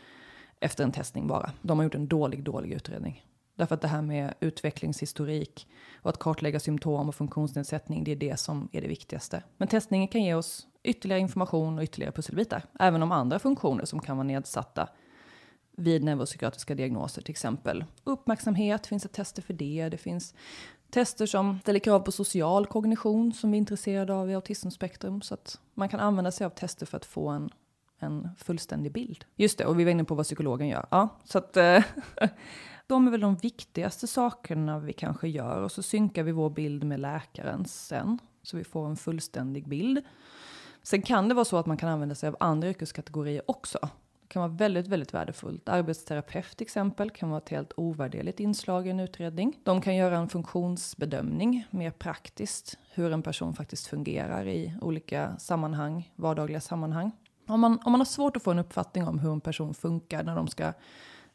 efter 0.60 0.84
en 0.84 0.92
testning 0.92 1.28
bara. 1.28 1.52
De 1.62 1.78
har 1.78 1.84
gjort 1.84 1.96
en 1.96 2.08
dålig, 2.08 2.44
dålig 2.44 2.72
utredning. 2.72 3.26
Därför 3.56 3.76
att 3.76 3.82
det 3.82 3.88
här 3.88 4.02
med 4.02 4.34
utvecklingshistorik 4.40 5.68
och 6.02 6.10
att 6.10 6.20
kartlägga 6.20 6.60
symptom 6.60 7.10
och 7.10 7.16
funktionsnedsättning, 7.16 8.04
det 8.04 8.12
är 8.12 8.16
det 8.16 8.40
som 8.40 8.70
är 8.72 8.82
det 8.82 8.88
viktigaste. 8.88 9.44
Men 9.58 9.68
testningen 9.68 10.08
kan 10.08 10.24
ge 10.24 10.34
oss 10.34 10.68
ytterligare 10.84 11.22
information 11.22 11.78
och 11.78 11.84
ytterligare 11.84 12.12
pusselbitar. 12.12 12.64
Även 12.80 13.04
om 13.04 13.12
andra 13.12 13.40
funktioner 13.40 13.86
som 13.86 14.00
kan 14.00 14.18
vara 14.18 14.28
nedsatta 14.28 14.90
vid 15.72 16.04
neuropsykiatriska 16.04 16.76
diagnoser, 16.76 17.22
till 17.22 17.32
exempel 17.32 17.86
uppmärksamhet, 18.04 18.88
finns 18.88 19.04
det 19.04 19.10
tester 19.10 19.42
för 19.42 19.54
det. 19.54 19.90
Det 19.90 19.98
finns 19.98 20.34
tester 20.90 21.26
som 21.26 21.60
ställer 21.60 21.80
krav 21.80 22.00
på 22.00 22.12
social 22.12 22.66
kognition 22.66 23.34
som 23.34 23.52
vi 23.52 23.58
är 23.58 23.60
intresserade 23.60 24.14
av 24.14 24.30
i 24.30 24.36
autismspektrum. 24.36 25.22
Så 25.22 25.34
att 25.34 25.60
man 25.74 25.90
kan 25.90 26.00
använda 26.00 26.32
sig 26.32 26.46
av 26.46 26.50
tester 26.50 26.86
för 26.86 26.98
att 26.98 27.06
få 27.06 27.28
en, 27.28 27.50
en 28.06 28.30
fullständig 28.38 28.92
bild. 28.92 29.26
Just 29.36 29.58
det, 29.58 29.66
och 29.66 29.80
vi 29.80 29.84
var 29.84 29.92
inne 29.92 30.04
på 30.04 30.16
vad 30.16 30.26
psykologen 30.26 30.68
gör. 30.68 30.86
Ja, 30.92 31.10
så 31.24 31.38
att 31.38 31.58
eh, 31.58 31.84
De 32.88 33.08
är 33.08 33.12
väl 33.12 33.22
de 33.22 33.36
viktigaste 33.36 34.08
sakerna 34.08 34.80
vi 34.80 34.94
kanske 34.94 35.28
gör 35.28 35.62
och 35.62 35.72
så 35.72 35.84
synkar 35.84 36.24
vi 36.24 36.32
vår 36.32 36.50
bild 36.50 36.84
med 36.84 37.00
läkarens 37.00 37.88
sen 37.88 38.20
så 38.44 38.58
vi 38.58 38.64
får 38.64 38.88
en 38.88 38.96
fullständig 38.96 39.68
bild. 39.68 40.02
Sen 40.84 41.02
kan 41.02 41.30
det 41.30 41.36
vara 41.36 41.46
så 41.46 41.58
att 41.58 41.66
man 41.66 41.78
kan 41.78 41.90
använda 41.90 42.16
sig 42.16 42.30
av 42.30 42.38
andra 42.40 42.70
yrkeskategorier 42.70 43.42
också. 43.46 43.80
Det 44.22 44.28
kan 44.28 44.42
vara 44.42 44.52
väldigt, 44.52 44.88
väldigt 44.88 45.14
värdefullt. 45.14 45.70
Arbetsterapeut 45.70 46.58
till 46.58 46.66
exempel 46.66 47.10
kan 47.10 47.30
vara 47.30 47.42
ett 47.42 47.50
helt 47.50 47.74
ovärderligt 47.78 48.40
inslag 48.40 48.88
i 48.88 48.90
en 48.90 49.00
utredning. 49.00 49.60
De 49.64 49.82
kan 49.82 49.96
göra 49.96 50.18
en 50.18 50.30
funktionsbedömning 50.30 51.68
mer 51.70 51.92
praktiskt, 51.92 52.78
hur 52.94 53.12
en 53.12 53.22
person 53.22 53.54
faktiskt 53.54 53.88
fungerar 53.88 54.48
i 54.48 54.74
olika 54.82 55.38
sammanhang, 55.38 56.12
vardagliga 56.16 56.62
sammanhang. 56.62 57.12
Om 57.48 57.60
man, 57.60 57.80
om 57.84 57.92
man 57.92 58.02
har 58.02 58.06
svårt 58.06 58.38
att 58.38 58.44
få 58.44 58.52
en 58.52 58.60
uppfattning 58.60 59.08
om 59.08 59.20
hur 59.20 59.32
en 59.32 59.42
person 59.42 59.74
funkar 59.74 60.24
när 60.24 60.36
de 60.36 60.48
ska 60.48 60.74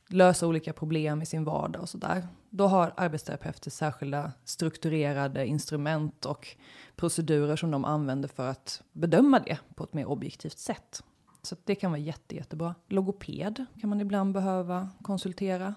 lösa 0.06 0.46
olika 0.46 0.72
problem 0.72 1.22
i 1.22 1.26
sin 1.26 1.44
vardag 1.44 1.82
och 1.82 1.88
sådär. 1.88 2.28
Då 2.50 2.66
har 2.66 2.92
arbetsterapeuter 2.96 3.70
särskilda 3.70 4.32
strukturerade 4.44 5.46
instrument 5.46 6.26
och 6.26 6.48
procedurer 6.96 7.56
som 7.56 7.70
de 7.70 7.84
använder 7.84 8.28
för 8.28 8.48
att 8.48 8.82
bedöma 8.92 9.38
det 9.38 9.58
på 9.74 9.84
ett 9.84 9.92
mer 9.92 10.06
objektivt 10.06 10.58
sätt. 10.58 11.02
Så 11.42 11.56
det 11.64 11.74
kan 11.74 11.90
vara 11.90 12.00
jätte, 12.00 12.36
jättebra. 12.36 12.74
Logoped 12.88 13.64
kan 13.80 13.90
man 13.90 14.00
ibland 14.00 14.34
behöva 14.34 14.88
konsultera 15.02 15.74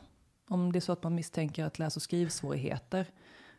om 0.47 0.71
det 0.71 0.79
är 0.79 0.81
så 0.81 0.91
att 0.91 1.03
man 1.03 1.15
misstänker 1.15 1.65
att 1.65 1.79
läs 1.79 1.95
och 1.95 2.01
skrivsvårigheter 2.01 3.05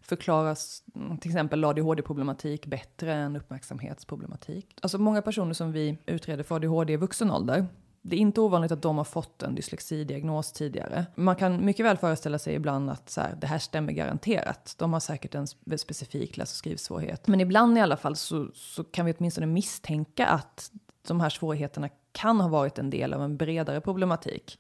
förklaras 0.09 0.83
till 1.21 1.31
exempel 1.31 1.65
ADHD-problematik 1.65 2.67
bättre 2.67 3.15
än 3.15 3.37
uppmärksamhetsproblematik. 3.37 4.79
Alltså 4.83 4.99
många 4.99 5.23
personer 5.23 5.53
som 5.53 5.73
vi 5.73 5.99
utreder 6.07 6.43
för 6.43 6.55
ADHD 6.55 6.93
i 6.93 6.97
vuxen 6.97 7.31
ålder 7.31 7.67
det 8.07 8.17
är 8.17 8.21
inte 8.21 8.41
ovanligt 8.41 8.73
att 8.73 8.83
de 8.83 8.97
har 8.97 9.05
fått 9.05 9.43
en 9.43 9.55
dyslexidiagnos 9.55 10.53
tidigare. 10.53 11.07
Man 11.15 11.37
kan 11.37 11.65
mycket 11.65 11.87
väl 11.87 11.97
föreställa 11.97 12.39
sig 12.39 12.55
ibland 12.55 12.91
att 12.91 13.11
så 13.11 13.21
här, 13.21 13.37
det 13.41 13.47
här 13.47 13.59
stämmer 13.59 13.93
garanterat. 13.93 14.75
De 14.79 14.93
har 14.93 15.01
säkert 15.01 15.35
en 15.35 15.47
specifik 15.79 16.37
läs 16.37 16.51
och 16.51 16.57
skrivsvårighet. 16.57 17.27
Men 17.27 17.41
ibland 17.41 17.79
i 17.79 17.81
alla 17.81 17.97
fall 17.97 18.17
så, 18.17 18.49
så 18.55 18.85
kan 18.85 19.07
vi 19.07 19.15
åtminstone 19.19 19.47
misstänka 19.47 20.27
att 20.27 20.71
de 21.09 21.21
här 21.21 21.31
svårigheterna 21.31 21.89
kan 22.13 22.41
ha 22.41 22.49
varit 22.49 22.79
en 22.79 22.91
del 22.91 23.15
av 23.15 23.23
en 23.23 23.37
bredare 23.37 23.81
problematik. 23.81 24.59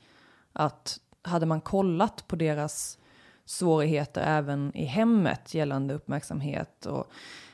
Att 0.53 1.01
hade 1.23 1.47
man 1.47 1.61
kollat 1.61 2.25
på 2.27 2.37
deras 2.37 2.99
svårigheter 3.45 4.23
även 4.27 4.77
i 4.77 4.85
hemmet 4.85 5.55
gällande 5.55 5.95
uppmärksamhet 5.95 6.87
och 6.87 7.07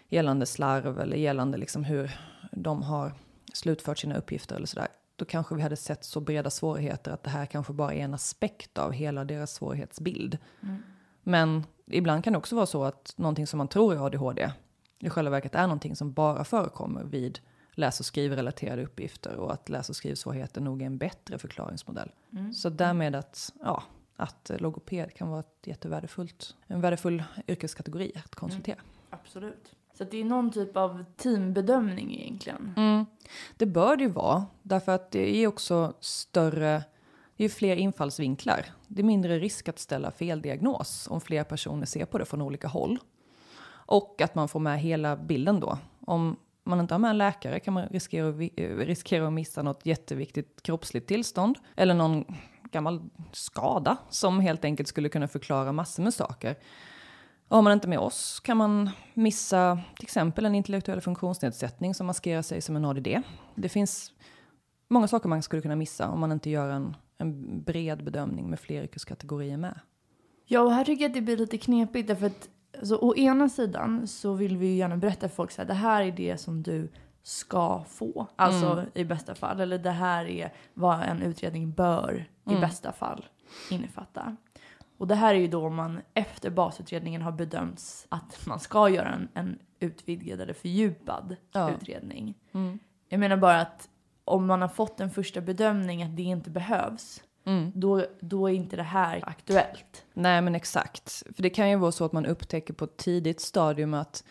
gällande 0.08 0.46
slarv 0.46 1.00
eller 1.00 1.16
gällande 1.16 1.58
liksom 1.58 1.84
hur 1.84 2.18
de 2.52 2.82
har 2.82 3.12
slutfört 3.52 3.98
sina 3.98 4.16
uppgifter 4.16 4.56
eller 4.56 4.66
sådär 4.66 4.88
då 5.20 5.24
kanske 5.24 5.54
vi 5.54 5.62
hade 5.62 5.76
sett 5.76 6.04
så 6.04 6.20
breda 6.20 6.50
svårigheter 6.50 7.10
att 7.10 7.22
det 7.22 7.30
här 7.30 7.46
kanske 7.46 7.72
bara 7.72 7.94
är 7.94 8.00
en 8.00 8.14
aspekt 8.14 8.78
av 8.78 8.92
hela 8.92 9.24
deras 9.24 9.54
svårighetsbild. 9.54 10.38
Mm. 10.62 10.82
Men 11.22 11.64
ibland 11.86 12.24
kan 12.24 12.32
det 12.32 12.38
också 12.38 12.56
vara 12.56 12.66
så 12.66 12.84
att 12.84 13.14
någonting 13.16 13.46
som 13.46 13.58
man 13.58 13.68
tror 13.68 13.94
är 13.94 14.06
ADHD 14.06 14.50
i 14.98 15.10
själva 15.10 15.30
verket 15.30 15.54
är 15.54 15.62
någonting 15.62 15.96
som 15.96 16.12
bara 16.12 16.44
förekommer 16.44 17.04
vid 17.04 17.40
läs 17.72 18.00
och 18.00 18.06
skrivrelaterade 18.06 18.82
uppgifter 18.82 19.36
och 19.36 19.52
att 19.52 19.68
läs 19.68 19.88
och 19.88 19.96
skrivsvårigheter 19.96 20.60
nog 20.60 20.82
är 20.82 20.86
en 20.86 20.98
bättre 20.98 21.38
förklaringsmodell. 21.38 22.10
Mm. 22.32 22.52
Så 22.52 22.68
därmed 22.68 23.16
att, 23.16 23.52
ja, 23.62 23.82
att 24.20 24.50
logoped 24.58 25.14
kan 25.14 25.28
vara 25.28 25.40
ett 25.40 25.66
jättevärdefullt, 25.66 26.56
en 26.66 26.80
värdefull 26.80 27.22
yrkeskategori 27.48 28.12
att 28.24 28.34
konsultera. 28.34 28.74
Mm. 28.76 28.86
Absolut. 29.10 29.74
Så 29.94 30.04
det 30.04 30.20
är 30.20 30.24
någon 30.24 30.50
typ 30.50 30.76
av 30.76 31.04
teambedömning 31.16 32.20
egentligen. 32.20 32.74
Mm. 32.76 33.06
Det 33.56 33.66
bör 33.66 33.96
det 33.96 34.02
ju 34.02 34.10
vara, 34.10 34.46
därför 34.62 34.92
att 34.92 35.10
det 35.10 35.36
är 35.36 35.46
också 35.46 35.94
större, 36.00 36.84
det 37.36 37.44
är 37.44 37.48
fler 37.48 37.76
infallsvinklar. 37.76 38.66
Det 38.86 39.02
är 39.02 39.04
mindre 39.04 39.38
risk 39.38 39.68
att 39.68 39.78
ställa 39.78 40.10
fel 40.10 40.42
diagnos 40.42 41.08
om 41.10 41.20
fler 41.20 41.44
personer 41.44 41.86
ser 41.86 42.04
på 42.04 42.18
det 42.18 42.24
från 42.24 42.42
olika 42.42 42.68
håll. 42.68 42.98
Och 43.68 44.20
att 44.20 44.34
man 44.34 44.48
får 44.48 44.60
med 44.60 44.80
hela 44.80 45.16
bilden 45.16 45.60
då. 45.60 45.78
Om 46.06 46.36
man 46.64 46.80
inte 46.80 46.94
har 46.94 46.98
med 46.98 47.10
en 47.10 47.18
läkare 47.18 47.60
kan 47.60 47.74
man 47.74 47.88
riskera, 47.88 48.32
riskera 48.84 49.26
att 49.26 49.32
missa 49.32 49.62
något 49.62 49.86
jätteviktigt 49.86 50.62
kroppsligt 50.62 51.08
tillstånd. 51.08 51.58
Eller 51.76 51.94
någon 51.94 52.24
gammal 52.70 53.10
skada 53.32 53.96
som 54.10 54.40
helt 54.40 54.64
enkelt 54.64 54.88
skulle 54.88 55.08
kunna 55.08 55.28
förklara 55.28 55.72
massor 55.72 56.02
med 56.02 56.14
saker. 56.14 56.56
Och 57.48 57.56
har 57.56 57.62
man 57.62 57.72
inte 57.72 57.88
med 57.88 57.98
oss 57.98 58.40
kan 58.40 58.56
man 58.56 58.90
missa 59.14 59.80
till 59.96 60.04
exempel 60.04 60.46
en 60.46 60.54
intellektuell 60.54 61.00
funktionsnedsättning 61.00 61.94
som 61.94 62.06
maskerar 62.06 62.42
sig 62.42 62.60
som 62.60 62.76
en 62.76 62.84
ADD. 62.84 63.08
Det 63.54 63.68
finns 63.68 64.12
många 64.88 65.08
saker 65.08 65.28
man 65.28 65.42
skulle 65.42 65.62
kunna 65.62 65.76
missa 65.76 66.08
om 66.08 66.20
man 66.20 66.32
inte 66.32 66.50
gör 66.50 66.70
en, 66.70 66.96
en 67.18 67.62
bred 67.62 68.04
bedömning 68.04 68.50
med 68.50 68.60
fler 68.60 68.82
yrkeskategorier 68.82 69.56
med. 69.56 69.80
Ja, 70.46 70.60
och 70.60 70.72
här 70.72 70.84
tycker 70.84 71.02
jag 71.02 71.08
att 71.10 71.14
det 71.14 71.20
blir 71.20 71.36
lite 71.36 71.58
knepigt 71.58 72.08
därför 72.08 72.26
att 72.26 72.48
alltså, 72.78 72.96
å 72.96 73.16
ena 73.16 73.48
sidan 73.48 74.06
så 74.06 74.32
vill 74.32 74.56
vi 74.56 74.66
ju 74.66 74.74
gärna 74.74 74.96
berätta 74.96 75.28
för 75.28 75.36
folk 75.36 75.50
så 75.50 75.62
här, 75.62 75.68
det 75.68 75.74
här 75.74 76.02
är 76.02 76.12
det 76.12 76.36
som 76.36 76.62
du 76.62 76.88
ska 77.22 77.84
få. 77.88 78.26
Alltså 78.36 78.66
mm. 78.66 78.86
i 78.94 79.04
bästa 79.04 79.34
fall. 79.34 79.60
Eller 79.60 79.78
det 79.78 79.90
här 79.90 80.24
är 80.24 80.52
vad 80.74 81.02
en 81.02 81.22
utredning 81.22 81.72
bör 81.72 82.28
i 82.44 82.50
mm. 82.50 82.60
bästa 82.60 82.92
fall 82.92 83.26
innefatta. 83.70 84.36
Och 84.98 85.06
det 85.06 85.14
här 85.14 85.34
är 85.34 85.38
ju 85.38 85.48
då 85.48 85.66
om 85.66 85.74
man 85.74 86.00
efter 86.14 86.50
basutredningen 86.50 87.22
har 87.22 87.32
bedömts 87.32 88.06
att 88.08 88.46
man 88.46 88.60
ska 88.60 88.88
göra 88.88 89.08
en, 89.08 89.28
en 89.34 89.58
utvidgad 89.80 90.40
eller 90.40 90.52
fördjupad 90.52 91.36
ja. 91.52 91.70
utredning. 91.70 92.34
Mm. 92.52 92.78
Jag 93.08 93.20
menar 93.20 93.36
bara 93.36 93.60
att 93.60 93.88
om 94.24 94.46
man 94.46 94.62
har 94.62 94.68
fått 94.68 95.00
en 95.00 95.10
första 95.10 95.40
bedömning 95.40 96.02
att 96.02 96.16
det 96.16 96.22
inte 96.22 96.50
behövs, 96.50 97.22
mm. 97.44 97.72
då, 97.74 98.04
då 98.20 98.48
är 98.48 98.52
inte 98.52 98.76
det 98.76 98.82
här 98.82 99.28
aktuellt. 99.28 100.04
Nej 100.12 100.42
men 100.42 100.54
exakt. 100.54 101.22
För 101.36 101.42
det 101.42 101.50
kan 101.50 101.70
ju 101.70 101.76
vara 101.76 101.92
så 101.92 102.04
att 102.04 102.12
man 102.12 102.26
upptäcker 102.26 102.74
på 102.74 102.84
ett 102.84 102.96
tidigt 102.96 103.40
stadium 103.40 103.94
att 103.94 104.24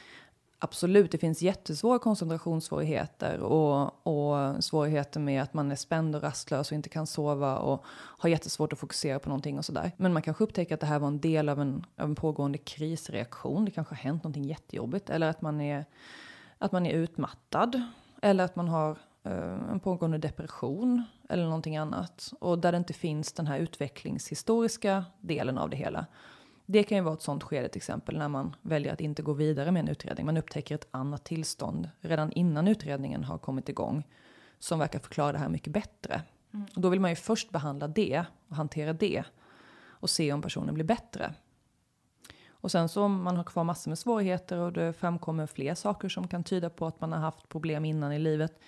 Absolut, 0.61 1.11
det 1.11 1.17
finns 1.17 1.41
jättesvåra 1.41 1.99
koncentrationssvårigheter 1.99 3.39
och, 3.39 4.07
och 4.07 4.63
svårigheter 4.63 5.19
med 5.19 5.41
att 5.41 5.53
man 5.53 5.71
är 5.71 5.75
spänd 5.75 6.15
och 6.15 6.23
rastlös 6.23 6.71
och 6.71 6.75
inte 6.75 6.89
kan 6.89 7.07
sova 7.07 7.57
och 7.57 7.83
har 7.91 8.29
jättesvårt 8.29 8.73
att 8.73 8.79
fokusera 8.79 9.19
på 9.19 9.29
någonting 9.29 9.57
och 9.57 9.65
sådär. 9.65 9.91
Men 9.97 10.13
man 10.13 10.21
kanske 10.21 10.43
upptäcker 10.43 10.73
att 10.73 10.81
det 10.81 10.87
här 10.87 10.99
var 10.99 11.07
en 11.07 11.19
del 11.19 11.49
av 11.49 11.61
en, 11.61 11.85
av 11.97 12.05
en 12.05 12.15
pågående 12.15 12.57
krisreaktion. 12.57 13.65
Det 13.65 13.71
kanske 13.71 13.95
har 13.95 13.99
hänt 13.99 14.23
någonting 14.23 14.43
jättejobbigt 14.43 15.09
eller 15.09 15.29
att 15.29 15.41
man 15.41 15.61
är, 15.61 15.85
att 16.57 16.71
man 16.71 16.85
är 16.85 16.93
utmattad 16.93 17.81
eller 18.21 18.43
att 18.43 18.55
man 18.55 18.67
har 18.67 18.97
eh, 19.23 19.71
en 19.71 19.79
pågående 19.79 20.17
depression 20.17 21.03
eller 21.29 21.43
någonting 21.43 21.77
annat 21.77 22.33
och 22.39 22.59
där 22.59 22.71
det 22.71 22.77
inte 22.77 22.93
finns 22.93 23.33
den 23.33 23.47
här 23.47 23.59
utvecklingshistoriska 23.59 25.05
delen 25.21 25.57
av 25.57 25.69
det 25.69 25.77
hela. 25.77 26.05
Det 26.71 26.83
kan 26.83 26.97
ju 26.97 27.03
vara 27.03 27.13
ett 27.13 27.21
sånt 27.21 27.43
skede 27.43 27.69
till 27.69 27.79
exempel 27.79 28.17
när 28.17 28.27
man 28.27 28.55
väljer 28.61 28.93
att 28.93 29.01
inte 29.01 29.21
gå 29.21 29.33
vidare 29.33 29.71
med 29.71 29.79
en 29.79 29.87
utredning. 29.87 30.25
Man 30.25 30.37
upptäcker 30.37 30.75
ett 30.75 30.87
annat 30.91 31.23
tillstånd 31.25 31.89
redan 31.99 32.31
innan 32.31 32.67
utredningen 32.67 33.23
har 33.23 33.37
kommit 33.37 33.69
igång 33.69 34.07
som 34.59 34.79
verkar 34.79 34.99
förklara 34.99 35.31
det 35.31 35.37
här 35.37 35.49
mycket 35.49 35.73
bättre. 35.73 36.21
Mm. 36.53 36.67
Och 36.75 36.81
då 36.81 36.89
vill 36.89 36.99
man 36.99 37.09
ju 37.09 37.15
först 37.15 37.49
behandla 37.49 37.87
det 37.87 38.25
och 38.47 38.55
hantera 38.55 38.93
det 38.93 39.23
och 39.77 40.09
se 40.09 40.33
om 40.33 40.41
personen 40.41 40.73
blir 40.73 40.85
bättre. 40.85 41.33
Och 42.49 42.71
sen 42.71 42.89
så 42.89 43.03
om 43.03 43.23
man 43.23 43.37
har 43.37 43.43
kvar 43.43 43.63
massor 43.63 43.91
med 43.91 43.99
svårigheter 43.99 44.57
och 44.57 44.73
det 44.73 44.93
framkommer 44.93 45.47
fler 45.47 45.75
saker 45.75 46.09
som 46.09 46.27
kan 46.27 46.43
tyda 46.43 46.69
på 46.69 46.87
att 46.87 47.01
man 47.01 47.11
har 47.11 47.19
haft 47.19 47.49
problem 47.49 47.85
innan 47.85 48.13
i 48.13 48.19
livet, 48.19 48.59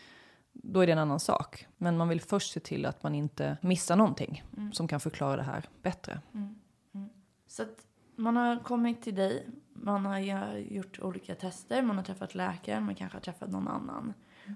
då 0.54 0.80
är 0.80 0.88
det 0.88 0.94
en 0.94 1.00
annan 1.00 1.20
sak. 1.20 1.68
Men 1.78 1.98
man 1.98 2.10
vill 2.10 2.22
först 2.22 2.52
se 2.52 2.60
till 2.60 2.86
att 2.86 3.04
man 3.04 3.16
inte 3.16 3.58
missar 3.62 3.96
någonting 3.96 4.44
mm. 4.58 4.74
som 4.74 4.88
kan 4.88 5.00
förklara 5.00 5.36
det 5.36 5.44
här 5.44 5.70
bättre. 5.82 6.22
Mm. 6.34 6.56
mm. 6.94 7.10
Så 7.48 7.64
att 7.64 7.88
man 8.16 8.36
har 8.36 8.64
kommit 8.64 9.02
till 9.02 9.16
dig, 9.16 9.48
man 9.74 10.06
har 10.06 10.20
gjort 10.58 11.00
olika 11.02 11.36
tester, 11.36 11.82
man 11.82 11.98
har 11.98 12.04
träffat 12.04 12.36
läkaren, 12.36 12.84
man 12.84 12.96
kanske 12.96 13.16
har 13.16 13.22
träffat 13.22 13.52
någon 13.52 13.68
annan. 13.68 14.14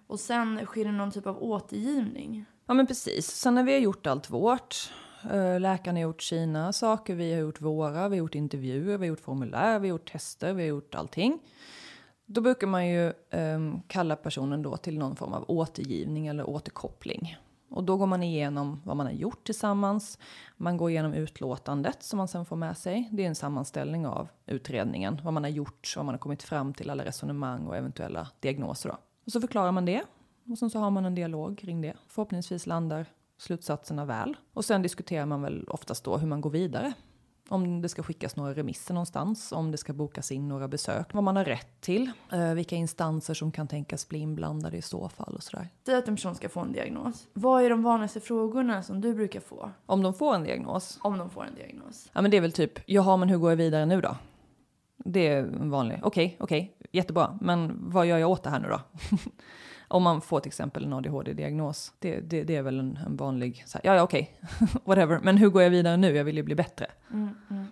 Och 0.08 0.20
sen 0.20 0.66
sker 0.66 0.86
det 0.86 0.92
någon 0.92 1.12
typ 1.12 1.28
av 1.28 1.44
återgivning. 1.44 2.46
Ja 2.66 2.74
men 2.74 2.88
precis. 2.88 3.28
Sen 3.28 3.56
när 3.56 3.64
vi 3.64 3.74
har 3.74 3.80
gjort 3.80 4.08
allt 4.08 4.30
vårt, 4.30 4.92
eh, 5.32 5.60
läkaren 5.60 5.96
har 5.96 6.04
gjort 6.04 6.22
sina 6.22 6.74
saker, 6.74 7.16
vi 7.16 7.34
har 7.34 7.40
gjort 7.40 7.62
våra, 7.62 8.10
vi 8.10 8.16
har 8.16 8.24
gjort 8.24 8.36
intervjuer, 8.36 8.98
vi 8.98 9.06
har 9.06 9.06
gjort 9.06 9.20
formulär, 9.20 9.80
vi 9.80 9.88
har 9.88 9.96
gjort 9.98 10.12
tester, 10.12 10.54
vi 10.54 10.62
har 10.62 10.70
gjort 10.70 10.96
allting. 10.96 11.40
Då 12.26 12.42
brukar 12.42 12.68
man 12.68 12.88
ju 12.88 13.14
um, 13.32 13.82
kalla 13.88 14.16
personen 14.16 14.62
då 14.62 14.78
till 14.78 14.98
någon 14.98 15.16
form 15.16 15.34
av 15.34 15.46
återgivning 15.48 16.28
eller 16.28 16.50
återkoppling. 16.50 17.38
Och 17.70 17.84
då 17.84 17.98
går 17.98 18.06
man 18.06 18.24
igenom 18.24 18.82
vad 18.86 18.98
man 18.98 19.06
har 19.06 19.14
gjort 19.14 19.46
tillsammans. 19.46 20.20
Man 20.58 20.78
går 20.78 20.90
igenom 20.90 21.14
utlåtandet 21.14 22.04
som 22.04 22.18
man 22.18 22.28
sen 22.28 22.46
får 22.46 22.56
med 22.56 22.78
sig. 22.78 23.10
Det 23.12 23.24
är 23.24 23.28
en 23.28 23.36
sammanställning 23.36 24.08
av 24.08 24.28
utredningen, 24.46 25.22
vad 25.24 25.34
man 25.34 25.44
har 25.44 25.52
gjort, 25.52 25.94
vad 25.96 26.06
man 26.06 26.14
har 26.14 26.20
kommit 26.20 26.44
fram 26.44 26.74
till, 26.74 26.90
alla 26.90 27.06
resonemang 27.06 27.68
och 27.68 27.78
eventuella 27.78 28.28
diagnoser. 28.40 28.90
Då. 28.90 28.98
Och 29.26 29.32
så 29.32 29.42
förklarar 29.42 29.72
man 29.72 29.86
det 29.86 30.04
och 30.52 30.58
sen 30.58 30.70
så 30.70 30.80
har 30.80 30.92
man 30.92 31.06
en 31.06 31.16
dialog 31.16 31.58
kring 31.58 31.82
det. 31.82 31.94
Förhoppningsvis 32.08 32.68
landar 32.68 33.06
slutsatserna 33.38 34.06
väl. 34.06 34.38
Och 34.54 34.66
sen 34.66 34.82
diskuterar 34.82 35.26
man 35.26 35.42
väl 35.42 35.68
oftast 35.68 36.04
då 36.04 36.18
hur 36.18 36.28
man 36.28 36.42
går 36.42 36.50
vidare 36.50 36.94
om 37.50 37.82
det 37.82 37.90
ska 37.90 38.04
skickas 38.04 38.36
några 38.36 38.54
remisser 38.54 38.94
någonstans, 38.94 39.52
om 39.52 39.72
det 39.72 39.78
ska 39.78 39.94
bokas 39.94 40.32
in 40.32 40.48
några 40.48 40.68
besök, 40.68 41.14
vad 41.14 41.24
man 41.24 41.36
har 41.36 41.46
rätt 41.46 41.82
till, 41.82 42.12
eh, 42.32 42.54
vilka 42.54 42.76
instanser 42.76 43.34
som 43.34 43.52
kan 43.52 43.68
tänkas 43.68 44.10
bli 44.10 44.20
inblandade 44.20 44.78
i 44.78 44.82
så 44.82 45.10
fall 45.10 45.36
och 45.36 45.44
sådär. 45.44 45.70
Säg 45.86 45.96
att 45.96 46.08
en 46.08 46.16
person 46.16 46.36
ska 46.36 46.50
få 46.50 46.60
en 46.60 46.72
diagnos. 46.72 47.28
Vad 47.34 47.64
är 47.64 47.70
de 47.70 47.84
vanligaste 47.84 48.20
frågorna 48.20 48.84
som 48.84 49.02
du 49.02 49.14
brukar 49.14 49.40
få? 49.40 49.72
Om 49.86 50.02
de 50.02 50.14
får 50.14 50.36
en 50.36 50.44
diagnos? 50.44 51.00
Om 51.02 51.18
de 51.18 51.30
får 51.30 51.46
en 51.46 51.56
diagnos. 51.56 52.10
Ja 52.14 52.22
men 52.22 52.32
det 52.32 52.38
är 52.38 52.42
väl 52.42 52.52
typ, 52.52 52.80
jaha 52.86 53.18
men 53.18 53.30
hur 53.30 53.38
går 53.38 53.52
jag 53.52 53.58
vidare 53.58 53.86
nu 53.86 54.02
då? 54.02 54.18
Det 54.98 55.28
är 55.28 55.38
en 55.38 55.70
vanlig, 55.70 56.00
okej, 56.04 56.26
okay, 56.26 56.38
okej, 56.40 56.76
okay, 56.78 56.88
jättebra, 56.92 57.38
men 57.42 57.90
vad 57.90 58.06
gör 58.06 58.18
jag 58.18 58.30
åt 58.30 58.44
det 58.44 58.50
här 58.50 58.60
nu 58.60 58.68
då? 58.68 58.80
Om 59.88 60.04
man 60.04 60.22
får 60.22 60.40
till 60.40 60.50
exempel 60.50 60.84
en 60.84 60.94
ADHD-diagnos. 60.94 61.94
Det, 62.00 62.20
det, 62.20 62.44
det, 62.44 62.56
är 62.56 62.62
väl 62.62 62.80
en, 62.80 63.00
en 63.06 63.16
vanlig, 63.16 63.64
så 63.68 63.78
här, 63.78 63.86
ja 63.86 63.96
ja 63.96 64.04
okej, 64.04 64.38
okay. 64.42 64.68
whatever, 64.86 65.20
men 65.24 65.38
hur 65.38 65.50
går 65.50 65.62
jag 65.62 65.70
vidare 65.70 65.98
nu? 65.98 66.16
Jag 66.16 66.24
vill 66.24 66.38
ju 66.38 66.44
bli 66.44 66.56
bättre. 66.56 66.88
Mm, 67.12 67.30
mm. 67.50 67.66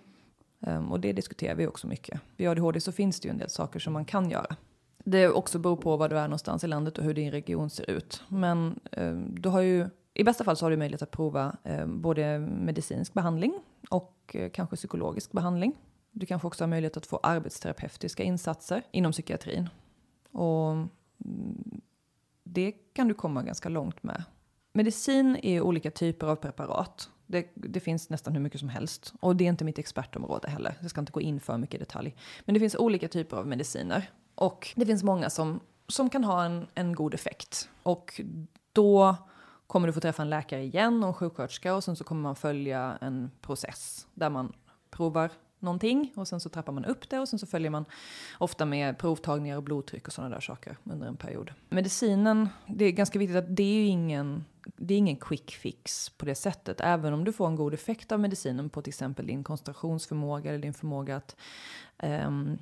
Um, 0.66 0.92
och 0.92 1.00
det 1.00 1.12
diskuterar 1.12 1.54
vi 1.54 1.66
också 1.66 1.86
mycket. 1.86 2.20
Vid 2.36 2.48
ADHD 2.48 2.80
så 2.80 2.92
finns 2.92 3.20
det 3.20 3.28
ju 3.28 3.30
en 3.30 3.38
del 3.38 3.50
saker 3.50 3.80
som 3.80 3.92
man 3.92 4.04
kan 4.04 4.30
göra. 4.30 4.56
Det 5.04 5.28
också 5.28 5.58
beror 5.58 5.76
på 5.76 5.96
var 5.96 6.08
du 6.08 6.18
är 6.18 6.28
någonstans 6.28 6.64
i 6.64 6.66
landet 6.66 6.98
och 6.98 7.04
hur 7.04 7.14
din 7.14 7.30
region 7.30 7.70
ser 7.70 7.90
ut. 7.90 8.22
Men 8.28 8.80
um, 8.96 9.34
du 9.40 9.48
har 9.48 9.60
ju, 9.60 9.88
i 10.14 10.24
bästa 10.24 10.44
fall 10.44 10.56
så 10.56 10.64
har 10.64 10.70
du 10.70 10.76
möjlighet 10.76 11.02
att 11.02 11.10
prova 11.10 11.56
um, 11.64 12.00
både 12.00 12.38
medicinsk 12.38 13.14
behandling 13.14 13.54
och 13.90 14.36
uh, 14.38 14.48
kanske 14.50 14.76
psykologisk 14.76 15.32
behandling. 15.32 15.72
Du 16.10 16.26
kanske 16.26 16.46
också 16.46 16.64
har 16.64 16.68
möjlighet 16.68 16.96
att 16.96 17.06
få 17.06 17.20
arbetsterapeutiska 17.22 18.22
insatser 18.22 18.82
inom 18.90 19.12
psykiatrin. 19.12 19.68
Och 20.32 20.70
mm, 20.70 20.90
det 22.44 22.72
kan 22.72 23.08
du 23.08 23.14
komma 23.14 23.42
ganska 23.42 23.68
långt 23.68 24.02
med. 24.02 24.24
Medicin 24.72 25.36
är 25.42 25.60
olika 25.60 25.90
typer 25.90 26.26
av 26.26 26.36
preparat 26.36 27.10
Det, 27.26 27.52
det, 27.54 27.80
finns 27.80 28.10
nästan 28.10 28.34
hur 28.34 28.40
mycket 28.40 28.60
som 28.60 28.68
helst. 28.68 29.12
Och 29.20 29.36
det 29.36 29.44
är 29.44 29.48
inte 29.48 29.64
mitt 29.64 29.78
expertområde 29.78 30.48
heller. 30.48 30.74
Jag 30.80 30.90
ska 30.90 31.00
inte 31.00 31.12
gå 31.12 31.20
in 31.20 31.40
för 31.40 31.58
mycket 31.58 31.74
i 31.74 31.78
detalj. 31.78 32.16
Men 32.44 32.54
det 32.54 32.60
finns 32.60 32.76
olika 32.76 33.08
typer 33.08 33.36
av 33.36 33.46
mediciner. 33.46 34.10
Och 34.34 34.72
det 34.76 34.86
finns 34.86 35.02
många 35.02 35.30
som, 35.30 35.60
som 35.88 36.10
kan 36.10 36.24
ha 36.24 36.44
en, 36.44 36.66
en 36.74 36.94
god 36.94 37.14
effekt. 37.14 37.68
Och 37.82 38.20
då 38.72 39.16
kommer 39.66 39.86
du 39.86 39.92
få 39.92 40.00
träffa 40.00 40.22
en 40.22 40.30
läkare 40.30 40.62
igen 40.62 41.02
och 41.02 41.08
en 41.08 41.14
sjuksköterska 41.14 41.74
och 41.74 41.84
sen 41.84 41.96
så 41.96 42.04
kommer 42.04 42.22
man 42.22 42.36
följa 42.36 42.98
en 43.00 43.30
process 43.40 44.06
där 44.14 44.30
man 44.30 44.52
provar 44.90 45.30
någonting 45.64 46.12
och 46.16 46.28
sen 46.28 46.40
så 46.40 46.48
trappar 46.48 46.72
man 46.72 46.84
upp 46.84 47.08
det 47.08 47.18
och 47.18 47.28
sen 47.28 47.38
så 47.38 47.46
följer 47.46 47.70
man 47.70 47.84
ofta 48.38 48.64
med 48.64 48.98
provtagningar 48.98 49.56
och 49.56 49.62
blodtryck 49.62 50.06
och 50.06 50.12
sådana 50.12 50.34
där 50.34 50.40
saker 50.40 50.76
under 50.84 51.06
en 51.06 51.16
period. 51.16 51.52
Medicinen, 51.68 52.48
det 52.66 52.84
är 52.84 52.90
ganska 52.90 53.18
viktigt 53.18 53.36
att 53.36 53.56
det 53.56 53.62
är 53.62 53.74
ju 53.74 53.86
ingen, 53.86 54.44
det 54.76 54.94
är 54.94 54.98
ingen 54.98 55.16
quick 55.16 55.50
fix 55.50 56.10
på 56.10 56.26
det 56.26 56.34
sättet. 56.34 56.80
Även 56.80 57.12
om 57.12 57.24
du 57.24 57.32
får 57.32 57.46
en 57.46 57.56
god 57.56 57.74
effekt 57.74 58.12
av 58.12 58.20
medicinen 58.20 58.70
på 58.70 58.82
till 58.82 58.90
exempel 58.90 59.26
din 59.26 59.44
koncentrationsförmåga 59.44 60.50
eller 60.50 60.62
din 60.62 60.74
förmåga 60.74 61.16
att, 61.16 61.36
um, 62.02 62.58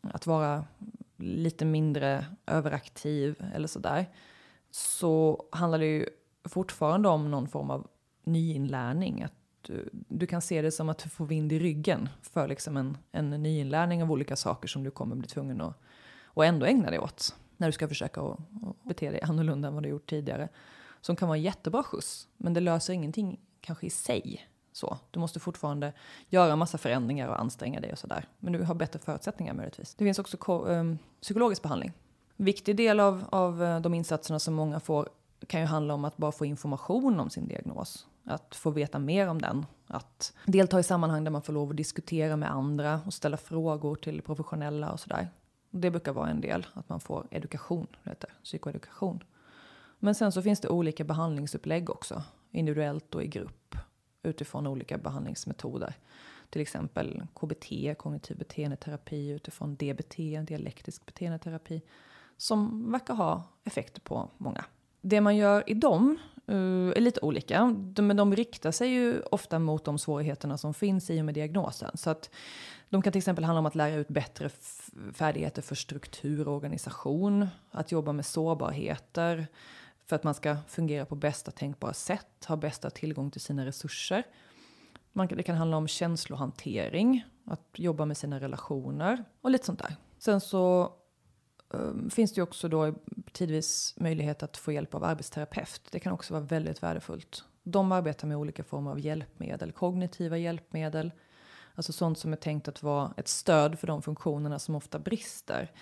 att 0.00 0.26
vara 0.26 0.64
lite 1.16 1.64
mindre 1.64 2.26
överaktiv 2.46 3.44
eller 3.54 3.68
sådär. 3.68 4.06
Så 4.70 5.44
handlar 5.50 5.78
det 5.78 5.86
ju 5.86 6.08
fortfarande 6.44 7.08
om 7.08 7.30
någon 7.30 7.48
form 7.48 7.70
av 7.70 7.86
nyinlärning. 8.24 9.22
Att 9.22 9.32
du, 9.66 9.74
eh, 9.74 9.86
du 9.92 10.26
kan 10.26 10.42
se 10.42 10.62
det 10.62 10.70
som 10.70 10.88
att 10.88 10.98
du 10.98 11.08
får 11.08 11.26
vind 11.26 11.52
i 11.52 11.58
ryggen 11.58 12.08
för 12.22 12.48
liksom 12.48 12.76
en, 12.76 12.98
en 13.12 13.30
nyinlärning 13.30 14.02
av 14.02 14.12
olika 14.12 14.36
saker 14.36 14.68
som 14.68 14.84
du 14.84 14.90
kommer 14.90 15.16
bli 15.16 15.28
tvungen 15.28 15.60
att 15.60 15.82
och 16.24 16.44
ändå 16.44 16.66
ägna 16.66 16.90
dig 16.90 16.98
åt 16.98 17.36
när 17.56 17.68
du 17.68 17.72
ska 17.72 17.88
försöka 17.88 18.20
att, 18.20 18.38
att 18.62 18.84
bete 18.84 19.10
dig 19.10 19.20
annorlunda 19.22 19.68
än 19.68 19.74
vad 19.74 19.82
du 19.82 19.88
gjort 19.88 20.10
tidigare. 20.10 20.48
Som 21.00 21.16
kan 21.16 21.28
vara 21.28 21.36
en 21.38 21.42
jättebra 21.42 21.82
skjuts, 21.82 22.28
men 22.36 22.54
det 22.54 22.60
löser 22.60 22.92
ingenting 22.92 23.40
kanske 23.60 23.86
i 23.86 23.90
sig. 23.90 24.48
Så, 24.72 24.98
du 25.10 25.20
måste 25.20 25.40
fortfarande 25.40 25.92
göra 26.28 26.56
massa 26.56 26.78
förändringar 26.78 27.28
och 27.28 27.40
anstränga 27.40 27.80
dig 27.80 27.92
och 27.92 27.98
sådär. 27.98 28.28
Men 28.38 28.52
du 28.52 28.62
har 28.62 28.74
bättre 28.74 28.98
förutsättningar 28.98 29.54
möjligtvis. 29.54 29.94
Det 29.94 30.04
finns 30.04 30.18
också 30.18 30.36
um, 30.48 30.98
psykologisk 31.22 31.62
behandling. 31.62 31.92
Viktig 32.36 32.76
del 32.76 33.00
av, 33.00 33.24
av 33.28 33.62
eh, 33.62 33.80
de 33.80 33.94
insatserna 33.94 34.38
som 34.38 34.54
många 34.54 34.80
får 34.80 35.08
kan 35.46 35.60
ju 35.60 35.66
handla 35.66 35.94
om 35.94 36.04
att 36.04 36.16
bara 36.16 36.32
få 36.32 36.44
information 36.44 37.20
om 37.20 37.30
sin 37.30 37.48
diagnos. 37.48 38.06
Att 38.24 38.54
få 38.54 38.70
veta 38.70 38.98
mer 38.98 39.28
om 39.28 39.42
den. 39.42 39.66
Att 39.86 40.32
delta 40.44 40.80
i 40.80 40.82
sammanhang 40.82 41.24
där 41.24 41.30
man 41.30 41.42
får 41.42 41.52
lov 41.52 41.70
att 41.70 41.76
diskutera 41.76 42.36
med 42.36 42.50
andra 42.50 43.00
och 43.06 43.14
ställa 43.14 43.36
frågor 43.36 43.94
till 43.94 44.22
professionella 44.22 44.92
och 44.92 45.00
sådär. 45.00 45.28
Det 45.70 45.90
brukar 45.90 46.12
vara 46.12 46.30
en 46.30 46.40
del, 46.40 46.66
att 46.72 46.88
man 46.88 47.00
får 47.00 47.26
edukation, 47.30 47.86
heter, 48.02 48.30
psykoedukation. 48.42 49.24
Men 49.98 50.14
sen 50.14 50.32
så 50.32 50.42
finns 50.42 50.60
det 50.60 50.68
olika 50.68 51.04
behandlingsupplägg 51.04 51.90
också, 51.90 52.22
individuellt 52.50 53.14
och 53.14 53.22
i 53.22 53.26
grupp, 53.26 53.76
utifrån 54.22 54.66
olika 54.66 54.98
behandlingsmetoder. 54.98 55.94
Till 56.50 56.60
exempel 56.60 57.22
KBT, 57.34 57.98
kognitiv 57.98 58.38
beteendeterapi, 58.38 59.28
utifrån 59.28 59.76
DBT, 59.76 60.16
dialektisk 60.46 61.06
beteendeterapi, 61.06 61.82
som 62.36 62.90
verkar 62.92 63.14
ha 63.14 63.42
effekter 63.64 64.00
på 64.00 64.30
många. 64.38 64.64
Det 65.00 65.20
man 65.20 65.36
gör 65.36 65.64
i 65.66 65.74
dem 65.74 66.18
uh, 66.50 66.92
är 66.96 67.00
lite 67.00 67.20
olika, 67.20 67.74
de, 67.76 68.06
men 68.06 68.16
de 68.16 68.36
riktar 68.36 68.70
sig 68.70 68.88
ju 68.88 69.20
ofta 69.20 69.58
mot 69.58 69.84
de 69.84 69.98
svårigheterna 69.98 70.58
som 70.58 70.74
finns 70.74 71.10
i 71.10 71.20
och 71.20 71.24
med 71.24 71.34
diagnosen. 71.34 71.90
Så 71.94 72.10
att 72.10 72.30
de 72.88 73.02
kan 73.02 73.12
till 73.12 73.18
exempel 73.18 73.44
handla 73.44 73.58
om 73.58 73.66
att 73.66 73.74
lära 73.74 73.94
ut 73.94 74.08
bättre 74.08 74.50
färdigheter 75.12 75.62
för 75.62 75.74
struktur 75.74 76.48
och 76.48 76.54
organisation, 76.54 77.46
att 77.70 77.92
jobba 77.92 78.12
med 78.12 78.26
sårbarheter 78.26 79.46
för 80.06 80.16
att 80.16 80.24
man 80.24 80.34
ska 80.34 80.56
fungera 80.68 81.04
på 81.04 81.14
bästa 81.14 81.50
tänkbara 81.50 81.92
sätt, 81.92 82.44
ha 82.48 82.56
bästa 82.56 82.90
tillgång 82.90 83.30
till 83.30 83.40
sina 83.40 83.66
resurser. 83.66 84.22
Man, 85.12 85.26
det 85.26 85.42
kan 85.42 85.56
handla 85.56 85.76
om 85.76 85.88
känslohantering, 85.88 87.24
att 87.44 87.68
jobba 87.72 88.04
med 88.04 88.16
sina 88.16 88.40
relationer 88.40 89.24
och 89.40 89.50
lite 89.50 89.64
sånt 89.64 89.78
där. 89.78 89.96
Sen 90.18 90.40
så 90.40 90.92
Ehm, 91.74 92.10
finns 92.10 92.32
det 92.32 92.38
ju 92.38 92.42
också 92.42 92.68
då 92.68 92.94
tidvis 93.32 93.94
möjlighet 93.96 94.42
att 94.42 94.56
få 94.56 94.72
hjälp 94.72 94.94
av 94.94 95.04
arbetsterapeut. 95.04 95.82
Det 95.90 96.00
kan 96.00 96.12
också 96.12 96.34
vara 96.34 96.44
väldigt 96.44 96.82
värdefullt. 96.82 97.44
De 97.62 97.92
arbetar 97.92 98.28
med 98.28 98.36
olika 98.36 98.64
former 98.64 98.90
av 98.90 99.00
hjälpmedel, 99.00 99.72
kognitiva 99.72 100.36
hjälpmedel, 100.38 101.12
alltså 101.74 101.92
sånt 101.92 102.18
som 102.18 102.32
är 102.32 102.36
tänkt 102.36 102.68
att 102.68 102.82
vara 102.82 103.14
ett 103.16 103.28
stöd 103.28 103.78
för 103.78 103.86
de 103.86 104.02
funktionerna 104.02 104.58
som 104.58 104.74
ofta 104.74 104.98
brister. 104.98 105.72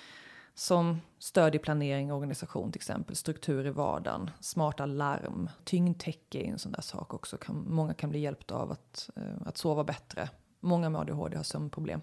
Som 0.56 1.00
stöd 1.18 1.54
i 1.54 1.58
planering 1.58 2.12
och 2.12 2.16
organisation 2.18 2.72
till 2.72 2.78
exempel, 2.78 3.16
struktur 3.16 3.66
i 3.66 3.70
vardagen, 3.70 4.30
smarta 4.40 4.86
larm, 4.86 5.50
tyngdtäcke 5.64 6.38
är 6.38 6.50
en 6.50 6.58
sån 6.58 6.72
där 6.72 6.82
sak 6.82 7.14
också. 7.14 7.36
Kan, 7.36 7.64
många 7.68 7.94
kan 7.94 8.10
bli 8.10 8.18
hjälpta 8.18 8.54
av 8.54 8.72
att, 8.72 9.10
uh, 9.18 9.46
att 9.46 9.58
sova 9.58 9.84
bättre. 9.84 10.30
Många 10.60 10.90
med 10.90 11.00
ADHD 11.00 11.36
har 11.36 11.44
sömnproblem. 11.44 12.00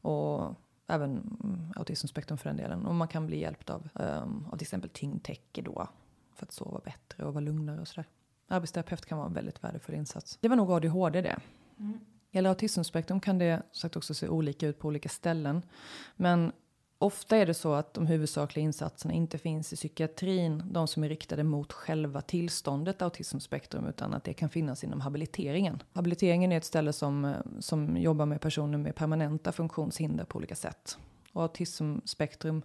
Och 0.00 0.54
även 0.88 1.10
mm, 1.10 1.72
autismspektrum 1.76 2.38
för 2.38 2.48
den 2.48 2.56
delen. 2.56 2.86
Och 2.86 2.94
man 2.94 3.08
kan 3.08 3.26
bli 3.26 3.40
hjälpt 3.40 3.70
av, 3.70 3.88
um, 3.94 4.46
av 4.52 4.56
till 4.56 4.64
exempel 4.64 4.90
tyngdtäcke 4.90 5.62
då 5.62 5.88
för 6.34 6.46
att 6.46 6.52
sova 6.52 6.80
bättre 6.84 7.24
och 7.24 7.34
vara 7.34 7.44
lugnare 7.44 7.80
och 7.80 7.88
sådär. 7.88 8.04
Arbetsterapeut 8.48 9.06
kan 9.06 9.18
vara 9.18 9.28
en 9.28 9.34
väldigt 9.34 9.64
värdefull 9.64 9.94
insats. 9.94 10.38
Det 10.40 10.48
var 10.48 10.56
nog 10.56 10.70
ADHD 10.70 11.20
det. 11.20 11.38
Mm. 11.78 12.00
Gäller 12.30 12.50
autismspektrum 12.50 13.20
kan 13.20 13.38
det 13.38 13.62
sagt 13.72 13.96
också 13.96 14.14
se 14.14 14.28
olika 14.28 14.66
ut 14.66 14.78
på 14.78 14.88
olika 14.88 15.08
ställen. 15.08 15.62
Men 16.16 16.52
Ofta 17.00 17.36
är 17.36 17.46
det 17.46 17.54
så 17.54 17.72
att 17.72 17.94
de 17.94 18.06
huvudsakliga 18.06 18.64
insatserna 18.64 19.14
inte 19.14 19.38
finns 19.38 19.72
i 19.72 19.76
psykiatrin, 19.76 20.62
de 20.70 20.88
som 20.88 21.04
är 21.04 21.08
riktade 21.08 21.44
mot 21.44 21.72
själva 21.72 22.20
tillståndet 22.20 23.02
autismspektrum, 23.02 23.86
utan 23.86 24.14
att 24.14 24.24
det 24.24 24.34
kan 24.34 24.48
finnas 24.48 24.84
inom 24.84 25.00
habiliteringen. 25.00 25.82
Habiliteringen 25.92 26.52
är 26.52 26.56
ett 26.56 26.64
ställe 26.64 26.92
som, 26.92 27.24
eh, 27.24 27.36
som 27.60 27.96
jobbar 27.96 28.26
med 28.26 28.40
personer 28.40 28.78
med 28.78 28.94
permanenta 28.94 29.52
funktionshinder 29.52 30.24
på 30.24 30.38
olika 30.38 30.54
sätt. 30.54 30.98
Och 31.32 31.42
autismspektrum 31.42 32.62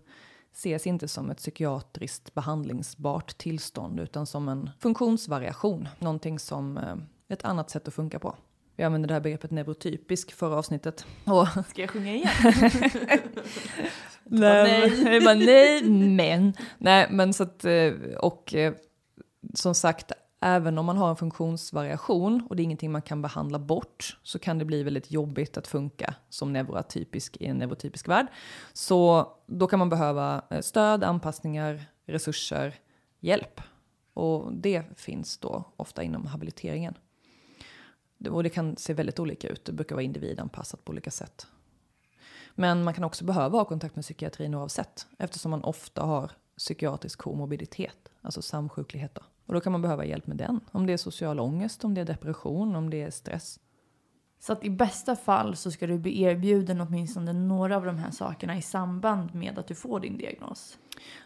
ses 0.53 0.87
inte 0.87 1.07
som 1.07 1.29
ett 1.29 1.37
psykiatriskt 1.37 2.33
behandlingsbart 2.33 3.37
tillstånd, 3.37 3.99
utan 3.99 4.25
som 4.25 4.49
en 4.49 4.69
funktionsvariation, 4.79 5.87
någonting 5.99 6.39
som 6.39 6.77
eh, 6.77 6.95
ett 7.27 7.45
annat 7.45 7.69
sätt 7.69 7.87
att 7.87 7.93
funka 7.93 8.19
på. 8.19 8.35
Vi 8.75 8.83
använde 8.83 9.07
det 9.07 9.13
här 9.13 9.21
begreppet 9.21 9.51
neurotypisk 9.51 10.31
förra 10.31 10.55
avsnittet. 10.55 11.05
Och 11.25 11.47
Ska 11.69 11.81
jag 11.81 11.89
sjunga 11.89 12.15
igen? 12.15 12.29
nej, 14.25 14.91
nej. 15.03 15.19
Bara, 15.25 15.33
nej, 15.33 15.83
men. 15.89 16.53
Nej, 16.77 17.07
men 17.11 17.33
så 17.33 17.43
att, 17.43 17.65
eh, 17.65 17.93
och 18.19 18.53
eh, 18.55 18.73
som 19.53 19.75
sagt, 19.75 20.11
även 20.41 20.77
om 20.77 20.85
man 20.85 20.97
har 20.97 21.09
en 21.09 21.15
funktionsvariation 21.15 22.47
och 22.49 22.55
det 22.55 22.61
är 22.61 22.63
ingenting 22.63 22.91
man 22.91 23.01
kan 23.01 23.21
behandla 23.21 23.59
bort 23.59 24.17
så 24.23 24.39
kan 24.39 24.57
det 24.57 24.65
bli 24.65 24.83
väldigt 24.83 25.11
jobbigt 25.11 25.57
att 25.57 25.67
funka 25.67 26.15
som 26.29 26.53
neurotypisk 26.53 27.37
i 27.37 27.45
en 27.45 27.57
neurotypisk 27.57 28.07
värld. 28.07 28.27
Så 28.73 29.27
då 29.45 29.67
kan 29.67 29.79
man 29.79 29.89
behöva 29.89 30.41
eh, 30.49 30.61
stöd, 30.61 31.03
anpassningar, 31.03 31.85
resurser, 32.05 32.75
hjälp. 33.19 33.61
Och 34.13 34.53
det 34.53 34.83
finns 34.95 35.37
då 35.37 35.63
ofta 35.75 36.03
inom 36.03 36.25
habiliteringen. 36.25 36.93
Och 38.29 38.43
det 38.43 38.49
kan 38.49 38.75
se 38.77 38.93
väldigt 38.93 39.19
olika 39.19 39.47
ut, 39.47 39.65
det 39.65 39.71
brukar 39.71 39.95
vara 39.95 40.03
individanpassat 40.03 40.85
på 40.85 40.91
olika 40.91 41.11
sätt. 41.11 41.47
Men 42.55 42.83
man 42.83 42.93
kan 42.93 43.03
också 43.03 43.25
behöva 43.25 43.57
ha 43.57 43.65
kontakt 43.65 43.95
med 43.95 44.03
psykiatrin 44.03 44.55
oavsett, 44.55 45.07
eftersom 45.17 45.51
man 45.51 45.63
ofta 45.63 46.03
har 46.03 46.31
psykiatrisk 46.57 47.19
komorbiditet, 47.19 48.09
alltså 48.21 48.41
samsjuklighet. 48.41 49.15
Då. 49.15 49.21
Och 49.45 49.53
då 49.53 49.59
kan 49.59 49.71
man 49.71 49.81
behöva 49.81 50.05
hjälp 50.05 50.27
med 50.27 50.37
den, 50.37 50.59
om 50.71 50.85
det 50.85 50.93
är 50.93 50.97
social 50.97 51.39
ångest, 51.39 51.83
om 51.83 51.93
det 51.93 52.01
är 52.01 52.05
depression, 52.05 52.75
om 52.75 52.89
det 52.89 53.01
är 53.01 53.11
stress. 53.11 53.59
Så 54.39 54.53
att 54.53 54.63
i 54.63 54.69
bästa 54.69 55.15
fall 55.15 55.55
så 55.55 55.71
ska 55.71 55.87
du 55.87 55.97
bli 55.97 56.21
erbjuden 56.21 56.81
åtminstone 56.81 57.33
några 57.33 57.75
av 57.75 57.85
de 57.85 57.97
här 57.97 58.11
sakerna 58.11 58.57
i 58.57 58.61
samband 58.61 59.35
med 59.35 59.59
att 59.59 59.67
du 59.67 59.75
får 59.75 59.99
din 59.99 60.17
diagnos? 60.17 60.77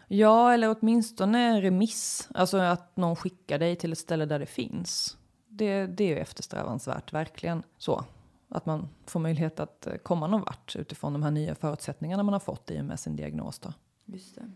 Ja, 0.08 0.52
eller 0.52 0.76
åtminstone 0.80 1.60
remiss, 1.62 2.28
alltså 2.34 2.58
att 2.58 2.96
någon 2.96 3.16
skickar 3.16 3.58
dig 3.58 3.76
till 3.76 3.92
ett 3.92 3.98
ställe 3.98 4.24
där 4.26 4.38
det 4.38 4.46
finns 4.46 5.16
det, 5.58 5.86
det 5.86 6.04
är 6.04 6.08
ju 6.08 6.18
eftersträvansvärt, 6.18 7.12
verkligen 7.12 7.62
så. 7.78 8.04
Att 8.48 8.66
man 8.66 8.88
får 9.06 9.20
möjlighet 9.20 9.60
att 9.60 9.86
eh, 9.86 9.94
komma 9.94 10.26
någon 10.26 10.40
vart 10.40 10.76
utifrån 10.76 11.12
de 11.12 11.22
här 11.22 11.30
nya 11.30 11.54
förutsättningarna 11.54 12.22
man 12.22 12.32
har 12.32 12.40
fått 12.40 12.70
i 12.70 12.80
och 12.80 12.84
med 12.84 13.00
sin 13.00 13.16
diagnos. 13.16 13.58
Då. 13.58 13.72
Just 14.04 14.34
det. 14.34 14.50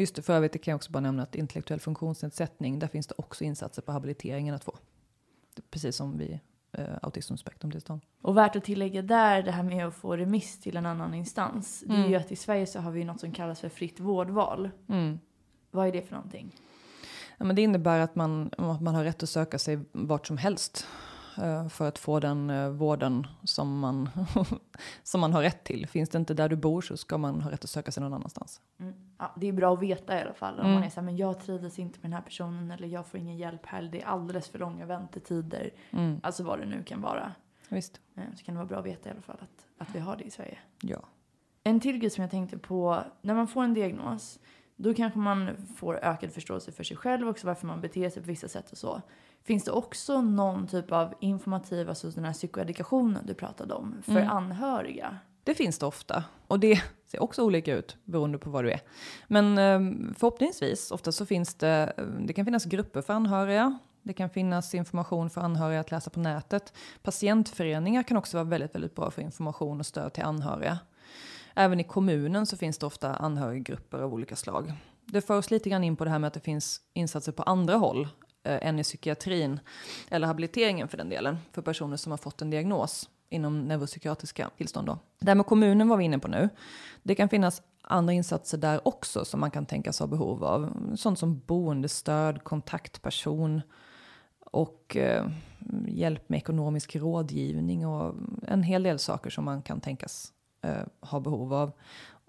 Just 0.00 0.14
det, 0.14 0.22
för 0.22 0.32
övrigt 0.32 0.64
kan 0.64 0.72
jag 0.72 0.76
också 0.76 0.92
bara 0.92 1.00
nämna 1.00 1.22
att 1.22 1.34
intellektuell 1.34 1.80
funktionsnedsättning, 1.80 2.78
där 2.78 2.88
finns 2.88 3.06
det 3.06 3.14
också 3.18 3.44
insatser 3.44 3.82
på 3.82 3.92
habiliteringen 3.92 4.54
att 4.54 4.64
få. 4.64 4.78
Precis 5.70 5.96
som 5.96 6.18
vid 6.18 6.38
eh, 6.72 6.84
autismspektrumtillstånd. 7.02 8.00
Och 8.22 8.36
värt 8.36 8.56
att 8.56 8.64
tillägga 8.64 9.02
där, 9.02 9.42
det 9.42 9.50
här 9.50 9.62
med 9.62 9.86
att 9.86 9.94
få 9.94 10.16
remiss 10.16 10.60
till 10.60 10.76
en 10.76 10.86
annan 10.86 11.14
instans. 11.14 11.82
Mm. 11.82 11.96
Det 11.96 12.02
är 12.02 12.08
ju 12.08 12.14
mm. 12.14 12.20
att 12.26 12.32
i 12.32 12.36
Sverige 12.36 12.66
så 12.66 12.80
har 12.80 12.90
vi 12.90 13.04
något 13.04 13.20
som 13.20 13.32
kallas 13.32 13.60
för 13.60 13.68
fritt 13.68 14.00
vårdval. 14.00 14.70
Mm. 14.88 15.18
Vad 15.70 15.88
är 15.88 15.92
det 15.92 16.02
för 16.02 16.14
någonting? 16.14 16.54
Ja, 17.38 17.44
men 17.44 17.56
det 17.56 17.62
innebär 17.62 18.00
att 18.00 18.14
man, 18.14 18.50
att 18.56 18.82
man 18.82 18.94
har 18.94 19.04
rätt 19.04 19.22
att 19.22 19.28
söka 19.28 19.58
sig 19.58 19.78
vart 19.92 20.26
som 20.26 20.36
helst 20.36 20.86
för 21.70 21.88
att 21.88 21.98
få 21.98 22.20
den 22.20 22.50
eh, 22.50 22.68
vården 22.70 23.26
som 23.44 23.78
man, 23.78 24.08
som 25.02 25.20
man 25.20 25.32
har 25.32 25.42
rätt 25.42 25.64
till. 25.64 25.86
Finns 25.86 26.08
det 26.08 26.18
inte 26.18 26.34
där 26.34 26.48
du 26.48 26.56
bor 26.56 26.80
så 26.80 26.96
ska 26.96 27.18
man 27.18 27.40
ha 27.40 27.50
rätt 27.50 27.64
att 27.64 27.70
söka 27.70 27.92
sig 27.92 28.02
någon 28.02 28.14
annanstans. 28.14 28.60
Mm. 28.80 28.94
Ja, 29.18 29.32
det 29.36 29.46
är 29.48 29.52
bra 29.52 29.72
att 29.74 29.82
veta 29.82 30.18
i 30.18 30.22
alla 30.22 30.34
fall. 30.34 30.54
Om 30.54 30.60
Mm. 30.60 30.72
man 30.74 30.82
är 30.84 30.90
så 30.90 31.00
här, 31.00 31.04
men 31.04 31.16
jag 31.16 31.40
trivdes 31.40 31.78
inte 31.78 31.98
med 31.98 32.10
den 32.10 32.12
här 32.12 32.22
personen 32.22 32.70
eller 32.70 32.88
jag 32.88 33.06
får 33.06 33.20
ingen 33.20 33.36
hjälp 33.36 33.66
här. 33.66 33.78
eller 33.78 33.90
Det 33.90 34.02
är 34.02 34.06
alldeles 34.06 34.48
för 34.48 34.58
långa 34.58 34.86
väntetider. 34.86 35.70
Mm. 35.90 36.20
Alltså 36.22 36.42
vad 36.44 36.58
det 36.58 36.66
nu 36.66 36.82
kan 36.82 37.00
vara. 37.00 37.32
Visst. 37.68 38.00
Eh, 38.16 38.22
Så 38.36 38.44
kan 38.44 38.54
det 38.54 38.58
vara 38.58 38.68
bra 38.68 38.78
att 38.78 38.86
veta 38.86 39.08
i 39.08 39.12
alla 39.12 39.22
fall 39.22 39.36
att, 39.40 39.88
att 39.88 39.94
vi 39.94 39.98
har 39.98 40.16
det 40.16 40.24
i 40.24 40.30
Sverige. 40.30 40.58
Ja. 40.82 40.98
En 41.64 41.80
till 41.80 41.98
grej 41.98 42.10
som 42.10 42.22
jag 42.22 42.30
tänkte 42.30 42.58
på, 42.58 43.02
när 43.22 43.34
man 43.34 43.48
får 43.48 43.64
en 43.64 43.74
diagnos, 43.74 44.38
då 44.76 44.94
kanske 44.94 45.18
man 45.18 45.50
får 45.76 45.94
ökad 46.04 46.32
förståelse 46.32 46.72
för 46.72 46.84
sig 46.84 46.96
själv 46.96 47.28
också, 47.28 47.46
varför 47.46 47.66
man 47.66 47.80
beter 47.80 48.10
sig 48.10 48.22
på 48.22 48.26
vissa 48.28 48.48
sätt 48.48 48.72
och 48.72 48.78
så. 48.78 49.02
Finns 49.44 49.64
det 49.64 49.70
också 49.70 50.20
någon 50.22 50.66
typ 50.66 50.92
av 50.92 51.14
informativ, 51.20 51.88
alltså 51.88 52.10
den 52.10 52.24
här 52.24 52.32
psykoedukationen 52.32 53.26
du 53.26 53.34
pratade 53.34 53.74
om, 53.74 53.94
för 54.02 54.12
Mm. 54.12 54.28
anhöriga? 54.28 55.18
Det 55.44 55.54
finns 55.54 55.78
det 55.78 55.86
ofta. 55.86 56.24
Och 56.46 56.60
det 56.60 56.82
ser 57.06 57.22
också 57.22 57.42
olika 57.42 57.74
ut 57.74 57.96
beroende 58.04 58.38
på 58.38 58.50
vad 58.50 58.64
du 58.64 58.70
är. 58.70 58.80
Men 59.26 59.58
eh, 59.58 60.12
förhoppningsvis, 60.16 60.90
ofta 60.90 61.12
så 61.12 61.26
finns 61.26 61.54
det, 61.54 61.92
eh, 61.96 62.04
det 62.04 62.32
kan 62.32 62.44
finnas 62.44 62.64
grupper 62.64 63.02
för 63.02 63.12
anhöriga. 63.14 63.78
Det 64.02 64.12
kan 64.12 64.30
finnas 64.30 64.74
information 64.74 65.30
för 65.30 65.40
anhöriga 65.40 65.80
att 65.80 65.90
läsa 65.90 66.10
på 66.10 66.20
nätet. 66.20 66.72
Patientföreningar 67.02 68.02
kan 68.02 68.16
också 68.16 68.36
vara 68.36 68.44
väldigt, 68.44 68.74
väldigt 68.74 68.94
bra 68.94 69.10
för 69.10 69.22
information 69.22 69.80
och 69.80 69.86
stöd 69.86 70.12
till 70.12 70.24
anhöriga. 70.24 70.78
Även 71.54 71.80
i 71.80 71.84
kommunen 71.84 72.46
så 72.46 72.56
finns 72.56 72.78
det 72.78 72.86
ofta 72.86 73.14
anhöriggrupper 73.14 73.98
av 73.98 74.14
olika 74.14 74.36
slag. 74.36 74.72
Det 75.04 75.20
för 75.20 75.38
oss 75.38 75.50
lite 75.50 75.70
grann 75.70 75.84
in 75.84 75.96
på 75.96 76.04
det 76.04 76.10
här 76.10 76.18
med 76.18 76.28
att 76.28 76.34
det 76.34 76.40
finns 76.40 76.80
insatser 76.94 77.32
på 77.32 77.42
andra 77.42 77.76
håll 77.76 78.08
eh, 78.44 78.68
än 78.68 78.78
i 78.78 78.82
psykiatrin 78.82 79.60
eller 80.10 80.26
habiliteringen 80.26 80.88
för 80.88 80.96
den 80.96 81.08
delen 81.08 81.38
för 81.52 81.62
personer 81.62 81.96
som 81.96 82.12
har 82.12 82.16
fått 82.16 82.42
en 82.42 82.50
diagnos 82.50 83.08
inom 83.28 83.68
neuropsykiatriska 83.68 84.50
tillstånd. 84.56 84.86
Då. 84.86 84.98
Det 85.18 85.30
här 85.30 85.34
med 85.34 85.46
kommunen 85.46 85.88
var 85.88 85.96
vi 85.96 86.04
inne 86.04 86.18
på 86.18 86.28
nu. 86.28 86.48
Det 87.02 87.14
kan 87.14 87.28
finnas 87.28 87.62
andra 87.82 88.12
insatser 88.12 88.58
där 88.58 88.88
också 88.88 89.24
som 89.24 89.40
man 89.40 89.50
kan 89.50 89.66
tänkas 89.66 90.00
ha 90.00 90.06
behov 90.06 90.44
av. 90.44 90.72
Sånt 90.96 91.18
som 91.18 91.42
boendestöd, 91.46 92.44
kontaktperson 92.44 93.62
och 94.40 94.96
eh, 94.96 95.26
hjälp 95.86 96.28
med 96.28 96.36
ekonomisk 96.36 96.96
rådgivning 96.96 97.86
och 97.86 98.14
en 98.46 98.62
hel 98.62 98.82
del 98.82 98.98
saker 98.98 99.30
som 99.30 99.44
man 99.44 99.62
kan 99.62 99.80
tänkas 99.80 100.32
eh, 100.62 100.82
ha 101.00 101.20
behov 101.20 101.54
av. 101.54 101.72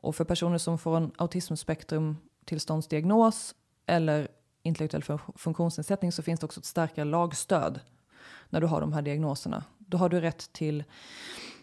Och 0.01 0.15
för 0.15 0.23
personer 0.23 0.57
som 0.57 0.77
får 0.77 0.97
en 0.97 1.11
autismspektrumtillståndsdiagnos 1.17 3.55
eller 3.85 4.27
intellektuell 4.69 5.19
funktionsnedsättning 5.35 6.11
så 6.11 6.23
finns 6.23 6.39
det 6.39 6.45
också 6.45 6.59
ett 6.59 6.65
starkare 6.65 7.05
lagstöd 7.05 7.79
när 8.49 8.61
du 8.61 8.67
har 8.67 8.81
de 8.81 8.93
här 8.93 9.01
diagnoserna. 9.01 9.63
Då 9.77 9.97
har 9.97 10.09
du 10.09 10.21
rätt 10.21 10.53
till, 10.53 10.83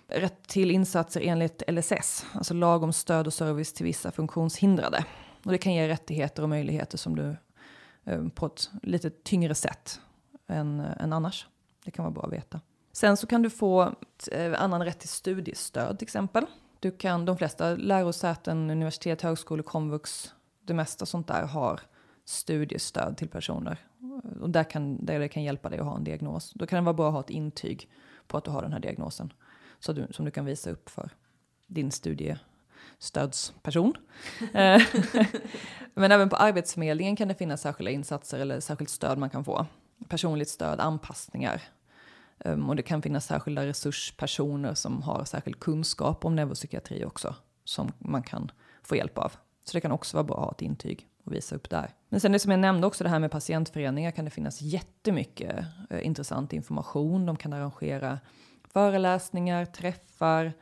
rätt 0.08 0.48
till 0.48 0.70
insatser 0.70 1.20
enligt 1.20 1.62
LSS, 1.68 2.26
alltså 2.32 2.54
lag 2.54 2.82
om 2.82 2.92
stöd 2.92 3.26
och 3.26 3.34
service 3.34 3.72
till 3.72 3.84
vissa 3.84 4.12
funktionshindrade. 4.12 5.04
Och 5.44 5.52
det 5.52 5.58
kan 5.58 5.74
ge 5.74 5.88
rättigheter 5.88 6.42
och 6.42 6.48
möjligheter 6.48 6.98
som 6.98 7.16
du 7.16 7.36
eh, 8.04 8.28
på 8.28 8.46
ett 8.46 8.70
lite 8.82 9.10
tyngre 9.10 9.54
sätt 9.54 10.00
än, 10.46 10.80
än 10.80 11.12
annars. 11.12 11.46
Det 11.84 11.90
kan 11.90 12.04
vara 12.04 12.14
bra 12.14 12.22
att 12.22 12.32
veta. 12.32 12.60
Sen 12.92 13.16
så 13.16 13.26
kan 13.26 13.42
du 13.42 13.50
få 13.50 13.94
eh, 14.32 14.62
annan 14.62 14.84
rätt 14.84 14.98
till 14.98 15.08
studiestöd 15.08 15.98
till 15.98 16.06
exempel. 16.06 16.46
Du 16.80 16.90
kan, 16.90 17.24
de 17.24 17.36
flesta 17.36 17.74
lärosäten, 17.74 18.70
universitet, 18.70 19.22
högskolor, 19.22 19.62
komvux, 19.62 20.32
det 20.62 20.74
mesta 20.74 21.06
sånt 21.06 21.28
där 21.28 21.42
har 21.42 21.80
studiestöd 22.26 23.16
till 23.16 23.28
personer. 23.28 23.78
Och 24.40 24.50
där, 24.50 24.64
kan, 24.64 25.04
där 25.04 25.18
det 25.18 25.28
kan 25.28 25.42
hjälpa 25.42 25.68
dig 25.68 25.78
att 25.78 25.86
ha 25.86 25.96
en 25.96 26.04
diagnos. 26.04 26.52
Då 26.54 26.66
kan 26.66 26.76
det 26.76 26.84
vara 26.84 26.94
bra 26.94 27.08
att 27.08 27.12
ha 27.12 27.20
ett 27.20 27.30
intyg 27.30 27.90
på 28.26 28.36
att 28.36 28.44
du 28.44 28.50
har 28.50 28.62
den 28.62 28.72
här 28.72 28.80
diagnosen. 28.80 29.32
Så 29.80 29.92
du, 29.92 30.06
som 30.10 30.24
du 30.24 30.30
kan 30.30 30.44
visa 30.44 30.70
upp 30.70 30.90
för 30.90 31.10
din 31.66 31.90
studiestödsperson. 31.90 33.94
Eh, 34.54 34.82
Men 35.94 36.12
även 36.12 36.28
på 36.28 36.36
Arbetsförmedlingen 36.36 37.16
kan 37.16 37.28
det 37.28 37.34
finnas 37.34 37.60
särskilda 37.60 37.90
insatser 37.90 38.38
eller 38.38 38.60
särskilt 38.60 38.90
stöd 38.90 39.18
man 39.18 39.30
kan 39.30 39.44
få. 39.44 39.66
Personligt 40.08 40.48
stöd, 40.48 40.80
anpassningar. 40.80 41.62
Um, 42.38 42.68
och 42.68 42.76
det 42.76 42.82
kan 42.82 43.02
finnas 43.02 43.26
särskilda 43.26 43.66
resurspersoner 43.66 44.74
som 44.74 45.02
har 45.02 45.24
särskild 45.24 45.60
kunskap 45.60 46.24
om 46.24 46.36
neuropsykiatri 46.36 47.04
också. 47.04 47.34
Som 47.64 47.92
man 47.98 48.22
kan 48.22 48.50
få 48.82 48.96
hjälp 48.96 49.18
av. 49.18 49.32
Så 49.64 49.72
det 49.72 49.80
kan 49.80 49.92
också 49.92 50.16
vara 50.16 50.24
bra 50.24 50.36
att 50.36 50.44
ha 50.44 50.52
ett 50.52 50.62
intyg 50.62 51.08
och 51.26 51.32
visa 51.32 51.56
upp 51.56 51.70
där. 51.70 51.90
Men 52.08 52.20
sen 52.20 52.32
det 52.32 52.38
som 52.38 52.50
jag 52.50 52.60
nämnde 52.60 52.86
också, 52.86 53.04
det 53.04 53.10
här 53.10 53.18
med 53.18 53.30
patientföreningar 53.30 54.10
kan 54.10 54.24
det 54.24 54.30
finnas 54.30 54.62
jättemycket 54.62 55.64
eh, 55.90 56.06
intressant 56.06 56.52
information. 56.52 57.26
De 57.26 57.36
kan 57.36 57.52
arrangera 57.52 58.18
föreläsningar, 58.72 59.64
träffar. 59.64 60.52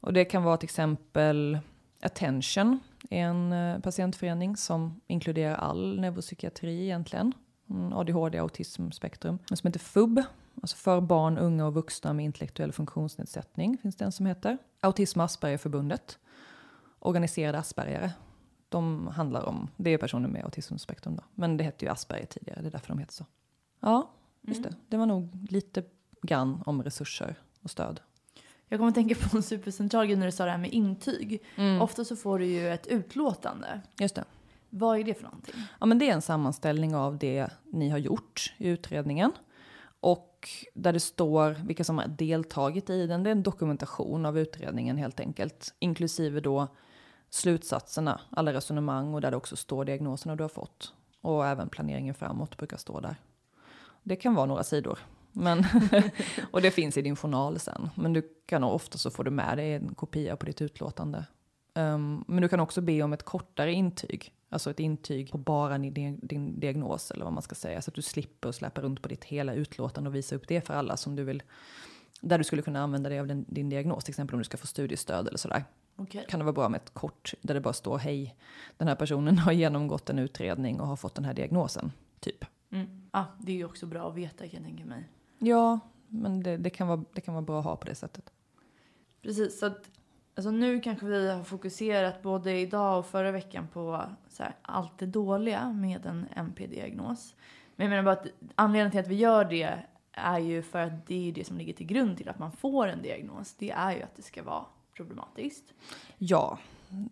Och 0.00 0.12
det 0.12 0.24
kan 0.24 0.42
vara 0.42 0.56
till 0.56 0.66
exempel 0.66 1.58
Attention, 2.02 2.80
en 3.10 3.52
eh, 3.52 3.78
patientförening 3.78 4.56
som 4.56 5.00
inkluderar 5.06 5.54
all 5.54 6.00
neuropsykiatri 6.00 6.82
egentligen. 6.82 7.32
Mm, 7.70 7.92
ADHD, 7.92 8.38
autismspektrum. 8.38 9.38
Men 9.50 9.56
som 9.56 9.68
heter 9.68 9.80
FUB, 9.80 10.22
alltså 10.62 10.76
för 10.76 11.00
barn, 11.00 11.38
unga 11.38 11.66
och 11.66 11.74
vuxna 11.74 12.12
med 12.12 12.24
intellektuell 12.24 12.72
funktionsnedsättning 12.72 13.78
finns 13.78 13.96
det 13.96 14.04
en 14.04 14.12
som 14.12 14.26
heter. 14.26 14.58
Autism 14.80 15.20
och 15.20 15.24
Aspergerförbundet, 15.24 16.18
organiserade 16.98 17.58
aspergare. 17.58 18.12
De 18.76 19.06
handlar 19.06 19.42
om, 19.48 19.68
det 19.76 19.90
är 19.90 19.98
personer 19.98 20.28
med 20.28 20.44
autismspektrum 20.44 21.16
då, 21.16 21.22
men 21.34 21.56
det 21.56 21.64
hette 21.64 21.84
ju 21.84 21.90
Asperger 21.90 22.26
tidigare, 22.26 22.60
det 22.62 22.66
är 22.68 22.70
därför 22.70 22.88
de 22.88 22.98
heter 22.98 23.12
så. 23.12 23.26
Ja, 23.80 24.10
just 24.42 24.58
Mm. 24.60 24.70
det. 24.70 24.76
Det 24.88 24.96
var 24.96 25.06
nog 25.06 25.46
lite 25.50 25.82
grann 26.22 26.62
om 26.66 26.82
resurser 26.82 27.34
och 27.62 27.70
stöd. 27.70 28.00
Jag 28.68 28.78
kommer 28.78 28.88
att 28.88 28.94
tänka 28.94 29.14
på 29.14 29.36
en 29.36 29.42
supercentral 29.42 30.06
grej 30.06 30.16
när 30.16 30.26
du 30.26 30.32
sa 30.32 30.44
det 30.44 30.50
här 30.50 30.58
med 30.58 30.72
intyg. 30.72 31.42
Ofta 31.80 32.04
så 32.04 32.16
får 32.16 32.38
du 32.38 32.46
ju 32.46 32.68
ett 32.68 32.86
utlåtande. 32.86 33.80
Just 34.00 34.14
det. 34.14 34.24
Vad 34.70 34.98
är 34.98 35.04
det 35.04 35.14
för 35.14 35.22
någonting? 35.24 35.54
Ja, 35.80 35.86
men 35.86 35.98
det 35.98 36.08
är 36.08 36.12
en 36.14 36.22
sammanställning 36.22 36.94
av 36.96 37.18
det 37.18 37.48
ni 37.64 37.88
har 37.88 37.98
gjort 37.98 38.54
i 38.58 38.68
utredningen. 38.68 39.32
Och 40.00 40.48
där 40.74 40.92
det 40.92 41.00
står 41.00 41.50
vilka 41.50 41.84
som 41.84 41.98
har 41.98 42.06
deltagit 42.08 42.90
i 42.90 43.06
den. 43.06 43.22
Det 43.22 43.30
är 43.30 43.32
en 43.32 43.42
dokumentation 43.42 44.26
av 44.26 44.38
utredningen 44.38 44.96
helt 44.96 45.20
enkelt. 45.20 45.74
Inklusive 45.78 46.40
då 46.40 46.68
slutsatserna, 47.30 48.20
alla 48.30 48.52
resonemang 48.52 49.14
och 49.14 49.20
där 49.20 49.30
det 49.30 49.36
också 49.36 49.56
står 49.56 49.84
diagnoserna 49.84 50.36
du 50.36 50.44
har 50.44 50.48
fått. 50.48 50.92
Och 51.20 51.46
även 51.46 51.68
planeringen 51.68 52.14
framåt 52.14 52.56
brukar 52.56 52.76
stå 52.76 53.00
där. 53.00 53.16
Det 54.02 54.16
kan 54.16 54.34
vara 54.34 54.46
några 54.46 54.64
sidor. 54.64 54.98
Men 55.32 55.64
och 56.50 56.62
det 56.62 56.70
finns 56.70 56.96
i 56.96 57.02
din 57.02 57.16
journal 57.16 57.58
sen. 57.58 57.90
Men 57.94 58.12
du 58.12 58.22
kan 58.46 58.64
ofta 58.64 58.98
så 58.98 59.10
får 59.10 59.24
du 59.24 59.30
med 59.30 59.58
dig 59.58 59.74
en 59.74 59.94
kopia 59.94 60.36
på 60.36 60.46
ditt 60.46 60.62
utlåtande. 60.62 61.24
Um, 61.74 62.24
men 62.28 62.42
du 62.42 62.48
kan 62.48 62.60
också 62.60 62.80
be 62.80 63.02
om 63.02 63.12
ett 63.12 63.22
kortare 63.22 63.72
intyg. 63.72 64.32
Alltså 64.48 64.70
ett 64.70 64.80
intyg 64.80 65.32
på 65.32 65.38
bara 65.38 65.78
din, 65.78 66.20
din 66.22 66.60
diagnos 66.60 67.10
eller 67.10 67.24
vad 67.24 67.32
man 67.32 67.42
ska 67.42 67.54
säga. 67.54 67.82
Så 67.82 67.90
att 67.90 67.94
du 67.94 68.02
slipper 68.02 68.52
släppa 68.52 68.80
runt 68.80 69.02
på 69.02 69.08
ditt 69.08 69.24
hela 69.24 69.54
utlåtande 69.54 70.10
och 70.10 70.16
visa 70.16 70.36
upp 70.36 70.48
det 70.48 70.66
för 70.66 70.74
alla 70.74 70.96
som 70.96 71.16
du 71.16 71.24
vill. 71.24 71.42
Där 72.20 72.38
du 72.38 72.44
skulle 72.44 72.62
kunna 72.62 72.82
använda 72.82 73.08
dig 73.08 73.20
av 73.20 73.26
din, 73.26 73.44
din 73.48 73.68
diagnos, 73.68 74.04
till 74.04 74.12
exempel 74.12 74.34
om 74.34 74.38
du 74.38 74.44
ska 74.44 74.56
få 74.56 74.66
studiestöd 74.66 75.28
eller 75.28 75.38
sådär. 75.38 75.64
Okej. 75.96 76.26
Kan 76.28 76.40
det 76.40 76.44
vara 76.44 76.52
bra 76.52 76.68
med 76.68 76.80
ett 76.80 76.94
kort 76.94 77.34
där 77.42 77.54
det 77.54 77.60
bara 77.60 77.72
står 77.72 77.98
hej, 77.98 78.36
den 78.76 78.88
här 78.88 78.94
personen 78.94 79.38
har 79.38 79.52
genomgått 79.52 80.10
en 80.10 80.18
utredning 80.18 80.80
och 80.80 80.86
har 80.86 80.96
fått 80.96 81.14
den 81.14 81.24
här 81.24 81.34
diagnosen, 81.34 81.92
typ. 82.20 82.44
Mm. 82.70 83.02
Ah, 83.10 83.24
det 83.38 83.52
är 83.52 83.56
ju 83.56 83.64
också 83.64 83.86
bra 83.86 84.08
att 84.08 84.14
veta 84.14 84.48
kan 84.48 84.50
jag 84.52 84.64
tänka 84.64 84.84
mig. 84.84 85.08
Ja, 85.38 85.80
men 86.08 86.42
det, 86.42 86.56
det, 86.56 86.70
kan 86.70 86.88
vara, 86.88 87.04
det 87.12 87.20
kan 87.20 87.34
vara 87.34 87.44
bra 87.44 87.58
att 87.58 87.64
ha 87.64 87.76
på 87.76 87.86
det 87.86 87.94
sättet. 87.94 88.32
Precis, 89.22 89.58
så 89.58 89.66
att 89.66 89.90
alltså 90.34 90.50
nu 90.50 90.80
kanske 90.80 91.06
vi 91.06 91.30
har 91.30 91.44
fokuserat 91.44 92.22
både 92.22 92.58
idag 92.58 92.98
och 92.98 93.06
förra 93.06 93.32
veckan 93.32 93.68
på 93.72 94.06
här, 94.38 94.54
allt 94.62 94.98
det 94.98 95.06
dåliga 95.06 95.72
med 95.72 96.06
en 96.06 96.26
MP-diagnos. 96.36 97.34
Men 97.76 97.84
jag 97.84 97.90
menar 97.90 98.02
bara 98.02 98.20
att 98.20 98.26
anledningen 98.54 98.90
till 98.90 99.00
att 99.00 99.08
vi 99.08 99.14
gör 99.14 99.44
det 99.44 99.78
är 100.12 100.38
ju 100.38 100.62
för 100.62 100.78
att 100.78 101.06
det 101.06 101.28
är 101.28 101.32
det 101.32 101.44
som 101.44 101.58
ligger 101.58 101.72
till 101.72 101.86
grund 101.86 102.16
till 102.16 102.28
att 102.28 102.38
man 102.38 102.52
får 102.52 102.86
en 102.86 103.02
diagnos. 103.02 103.54
Det 103.54 103.70
är 103.70 103.92
ju 103.92 104.02
att 104.02 104.16
det 104.16 104.22
ska 104.22 104.42
vara 104.42 104.64
problematiskt. 104.96 105.74
Ja, 106.18 106.58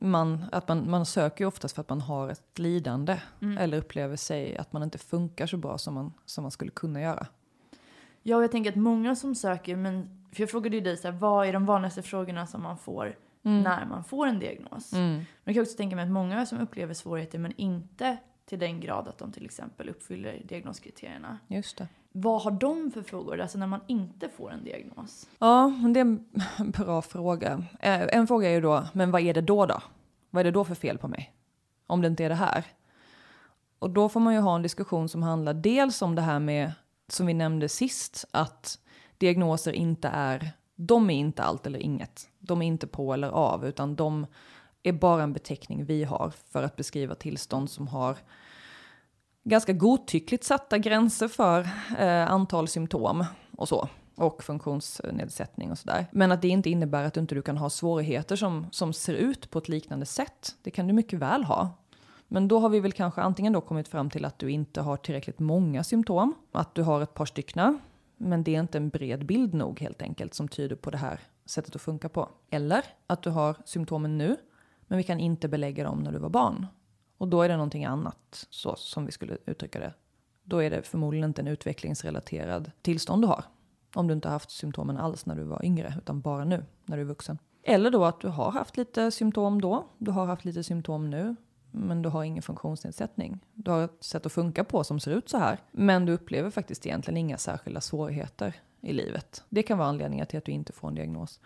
man, 0.01 0.45
att 0.53 0.69
man, 0.69 0.91
man 0.91 1.07
söker 1.07 1.45
ju 1.45 1.49
oftast 1.49 1.75
för 1.75 1.81
att 1.81 1.89
man 1.89 2.01
har 2.01 2.29
ett 2.29 2.59
lidande 2.59 3.21
Mm. 3.43 3.59
eller 3.59 3.79
upplever 3.79 4.17
sig 4.17 4.57
att 4.57 4.73
man 4.73 4.83
inte 4.83 4.99
funkar 4.99 5.47
så 5.47 5.57
bra 5.57 5.79
som 5.79 5.95
man, 5.95 6.13
som 6.25 6.43
man 6.43 6.51
skulle 6.51 6.71
kunna 6.71 7.01
göra. 7.01 7.27
Ja, 8.23 8.41
jag 8.41 8.51
tänker 8.51 8.71
att 8.71 8.77
många 8.77 9.17
som 9.17 9.35
söker, 9.35 9.77
men 9.77 10.27
för 10.33 10.43
jag 10.43 10.51
frågade 10.51 10.77
ju 10.77 10.83
dig 10.83 10.97
så 10.97 11.09
här, 11.11 11.19
vad 11.19 11.47
är 11.47 11.53
de 11.53 11.67
vanligaste 11.67 12.03
frågorna 12.03 12.47
som 12.47 12.63
man 12.63 12.79
får 12.79 13.17
när 13.43 13.87
man 13.87 14.05
får 14.05 14.27
en 14.27 14.39
diagnos? 14.39 14.93
Mm. 14.93 15.15
Men 15.15 15.25
jag 15.45 15.55
kan 15.55 15.63
också 15.63 15.77
tänka 15.77 15.97
mig 15.97 16.03
att 16.05 16.11
många 16.11 16.47
som 16.47 16.59
upplever 16.61 16.95
svårigheter 16.95 17.39
men 17.39 17.53
inte 17.57 18.17
till 18.47 18.59
den 18.59 18.81
grad 18.81 19.09
att 19.09 19.19
de 19.19 19.33
till 19.33 19.45
exempel 19.45 19.89
uppfyller 19.89 20.43
diagnoskriterierna. 20.45 21.39
Just 21.49 21.79
det. 21.79 21.89
Vad 22.17 22.43
har 22.43 22.51
de 22.51 22.91
för 22.91 23.03
frågor, 23.03 23.41
alltså 23.41 23.59
när 23.59 23.67
man 23.67 23.81
inte 23.87 24.29
får 24.29 24.53
en 24.53 24.65
diagnos? 24.65 25.29
Ja, 25.39 25.73
det 25.95 26.01
är 26.01 26.05
en 26.05 26.25
bra 26.71 27.03
fråga. 27.03 27.65
Eh, 27.81 28.03
en 28.03 28.27
fråga 28.27 28.49
är 28.49 28.53
ju 28.53 28.61
då, 28.61 28.85
men 28.93 29.11
vad 29.11 29.23
är 29.23 29.35
det 29.35 29.41
då 29.41 29.67
då? 29.67 29.83
Vad 30.31 30.41
är 30.41 30.45
det 30.45 30.51
då 30.51 30.65
för 30.65 30.75
fel 30.75 30.99
på 30.99 31.09
mig? 31.09 31.35
Om 31.87 32.01
det 32.01 32.09
inte 32.09 32.25
är 32.25 32.29
det 32.29 32.35
här. 32.35 32.65
Och 33.79 33.91
då 33.91 34.09
får 34.09 34.21
man 34.21 34.35
ju 34.35 34.41
ha 34.41 34.57
en 34.57 34.63
diskussion 34.63 35.09
som 35.09 35.23
handlar 35.23 35.55
dels 35.55 36.03
om 36.03 36.15
det 36.15 36.23
här 36.23 36.39
med, 36.39 36.73
som 37.09 37.27
vi 37.27 37.35
nämnde 37.35 37.69
sist, 37.69 38.25
att 38.31 38.79
diagnoser 39.19 39.73
inte 39.73 40.09
är, 40.09 40.51
de 40.77 41.11
är 41.11 41.15
inte 41.15 41.43
allt 41.43 41.67
eller 41.67 41.79
inget. 41.79 42.29
De 42.39 42.63
är 42.63 42.67
inte 42.67 42.87
på 42.87 43.15
eller 43.15 43.29
av, 43.29 43.67
utan 43.67 43.97
de 43.97 44.27
är 44.83 44.93
bara 44.93 45.23
en 45.23 45.33
beteckning 45.33 45.85
vi 45.85 46.05
har 46.05 46.33
för 46.51 46.63
att 46.63 46.77
beskriva 46.77 47.15
tillstånd 47.15 47.71
som 47.71 47.89
har 47.89 48.17
ganska 49.45 49.73
godtyckligt 49.73 50.45
satta 50.45 50.79
gränser 50.79 51.29
för 51.29 51.61
eh, 51.99 52.31
antal 52.31 52.69
symptom 52.69 53.25
och 53.57 53.69
så. 53.69 53.89
Och 54.17 54.43
funktionsnedsättning 54.43 55.71
och 55.71 55.79
sådär. 55.79 56.07
Men 56.13 56.33
att 56.33 56.43
det 56.43 56.49
inte 56.49 56.71
innebär 56.71 57.05
att 57.05 57.15
du 57.15 57.21
inte 57.21 57.43
kan 57.43 57.57
ha 57.57 57.71
svårigheter 57.71 58.37
som, 58.37 58.67
som 58.71 58.93
ser 58.93 59.15
ut 59.15 59.51
på 59.51 59.59
ett 59.59 59.69
liknande 59.69 60.07
sätt. 60.07 60.57
Det 60.63 60.71
kan 60.71 60.87
du 60.87 60.93
mycket 60.93 61.19
väl 61.19 61.45
ha. 61.45 61.71
Men 62.29 62.49
då 62.49 62.59
har 62.59 62.69
vi 62.69 62.81
väl 62.81 62.93
kanske 62.93 63.21
antingen 63.21 63.53
då 63.53 63.61
kommit 63.61 63.89
fram 63.89 64.11
till 64.11 64.25
att 64.25 64.39
du 64.39 64.51
inte 64.51 64.81
har 64.81 64.97
tillräckligt 64.97 65.39
många 65.39 65.85
symptom, 65.85 66.35
att 66.53 66.75
du 66.75 66.83
har 66.83 67.01
ett 67.01 67.15
par 67.15 67.27
styckna, 67.27 67.79
men 68.17 68.45
det 68.45 68.55
är 68.55 68.61
inte 68.61 68.79
en 68.79 68.89
bred 68.89 69.27
bild 69.27 69.55
nog 69.55 69.81
helt 69.81 70.03
enkelt 70.03 70.35
som 70.35 70.49
tyder 70.49 70.77
på 70.77 70.91
det 70.91 70.99
här 70.99 71.21
sättet 71.45 71.77
att 71.77 71.83
funka 71.83 72.09
på. 72.09 72.29
Eller 72.51 72.85
att 73.07 73.23
du 73.23 73.31
har 73.31 73.57
symptomen 73.65 74.19
nu, 74.19 74.37
men 74.87 74.99
vi 74.99 75.05
kan 75.05 75.21
inte 75.21 75.49
belägga 75.49 75.85
dem 75.85 76.03
när 76.03 76.13
du 76.13 76.19
var 76.19 76.29
barn. 76.29 76.67
Och 77.25 77.31
då 77.31 77.43
är 77.43 77.49
det 77.49 77.57
någonting 77.57 77.85
annat, 77.85 78.47
så 78.51 78.77
som 78.77 79.07
vi 79.07 79.13
skulle 79.13 79.39
uttrycka 79.47 79.81
det. 79.81 79.95
Då 80.43 80.63
är 80.63 80.71
det 80.71 80.83
förmodligen 80.83 81.31
inte 81.31 81.43
en 81.43 81.49
utvecklingsrelaterad 81.49 82.71
tillstånd 82.83 83.23
du 83.23 83.27
har. 83.27 83.45
Om 83.95 84.07
du 84.07 84.15
inte 84.15 84.29
har 84.29 84.33
haft 84.33 84.51
symptomen 84.51 84.97
alls 84.97 85.27
när 85.27 85.35
du 85.35 85.43
var 85.43 85.65
yngre, 85.65 85.95
utan 85.99 86.21
bara 86.21 86.45
nu 86.45 86.65
när 86.85 86.97
du 86.97 87.03
är 87.03 87.07
vuxen. 87.07 87.39
Eller 87.63 87.91
då 87.91 88.05
att 88.05 88.21
du 88.21 88.29
har 88.29 88.51
haft 88.51 88.77
lite 88.77 89.11
symptom 89.11 89.61
då, 89.61 89.87
du 89.99 90.11
har 90.11 90.27
haft 90.27 90.45
lite 90.45 90.65
symptom 90.65 91.11
nu, 91.11 91.37
men 91.71 92.03
du 92.03 92.09
har 92.09 92.25
ingen 92.25 92.43
funktionsnedsättning. 92.43 93.41
Du 93.55 93.71
har 93.71 93.85
ett 93.85 94.05
sätt 94.05 94.27
att 94.27 94.33
funka 94.33 94.65
på 94.65 94.85
som 94.85 95.01
ser 95.01 95.11
ut 95.11 95.29
så 95.29 95.39
här, 95.39 95.59
men 95.73 96.07
du 96.07 96.13
upplever 96.13 96.51
faktiskt 96.51 96.87
egentligen 96.87 97.17
inga 97.17 97.39
särskilda 97.39 97.81
svårigheter 97.81 98.55
i 98.81 98.93
livet. 98.93 99.45
Det 99.49 99.63
kan 99.63 99.79
vara 99.79 99.89
anledningar 99.89 100.25
till 100.25 100.39
att 100.39 100.45
du 100.45 100.53
inte 100.53 100.73
får 100.73 100.89
en 100.89 100.95
diagnos. 100.95 101.41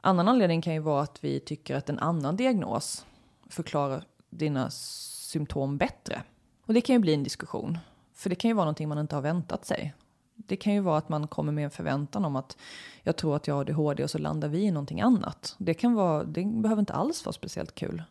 Annan 0.00 0.28
anledning 0.28 0.62
kan 0.62 0.74
ju 0.74 0.80
vara 0.80 1.02
att 1.02 1.24
vi 1.24 1.40
tycker 1.40 1.76
att 1.76 1.88
en 1.88 1.98
annan 1.98 2.36
diagnos 2.36 3.06
förklarar 3.48 4.04
dina 4.30 4.70
symptom 4.70 5.78
bättre. 5.78 6.22
Och 6.66 6.74
det 6.74 6.80
kan 6.80 6.94
ju 6.94 7.00
bli 7.00 7.14
en 7.14 7.22
diskussion, 7.22 7.78
för 8.14 8.30
det 8.30 8.36
kan 8.36 8.48
ju 8.48 8.54
vara 8.54 8.64
någonting 8.64 8.88
man 8.88 8.98
inte 8.98 9.14
har 9.14 9.22
väntat 9.22 9.64
sig. 9.64 9.94
Det 10.34 10.56
kan 10.56 10.72
ju 10.72 10.80
vara 10.80 10.98
att 10.98 11.08
man 11.08 11.28
kommer 11.28 11.52
med 11.52 11.64
en 11.64 11.70
förväntan 11.70 12.24
om 12.24 12.36
att 12.36 12.56
jag 13.02 13.16
tror 13.16 13.36
att 13.36 13.46
jag 13.46 13.54
har 13.54 13.60
ADHD 13.60 14.04
och 14.04 14.10
så 14.10 14.18
landar 14.18 14.48
vi 14.48 14.62
i 14.62 14.70
någonting 14.70 15.00
annat. 15.00 15.54
Det, 15.58 15.74
kan 15.74 15.94
vara, 15.94 16.24
det 16.24 16.44
behöver 16.44 16.80
inte 16.80 16.92
alls 16.92 17.24
vara 17.24 17.32
speciellt 17.32 17.74
kul. 17.74 18.02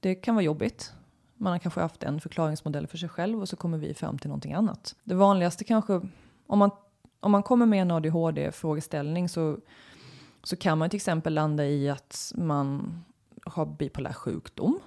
Det 0.00 0.14
kan 0.14 0.34
vara 0.34 0.44
jobbigt. 0.44 0.92
Man 1.36 1.52
har 1.52 1.58
kanske 1.58 1.80
haft 1.80 2.02
en 2.02 2.20
förklaringsmodell 2.20 2.86
för 2.86 2.98
sig 2.98 3.08
själv 3.08 3.40
och 3.40 3.48
så 3.48 3.56
kommer 3.56 3.78
vi 3.78 3.94
fram 3.94 4.18
till 4.18 4.28
någonting 4.28 4.52
annat. 4.52 4.96
Det 5.04 5.14
vanligaste 5.14 5.64
kanske, 5.64 6.00
om 6.46 6.58
man, 6.58 6.70
om 7.20 7.32
man 7.32 7.42
kommer 7.42 7.66
med 7.66 7.82
en 7.82 7.90
ADHD-frågeställning 7.90 9.28
så, 9.28 9.58
så 10.42 10.56
kan 10.56 10.78
man 10.78 10.90
till 10.90 10.96
exempel 10.96 11.34
landa 11.34 11.66
i 11.66 11.90
att 11.90 12.32
man 12.36 12.98
har 13.46 13.66
bipolär 13.66 14.12
sjukdom. 14.12 14.80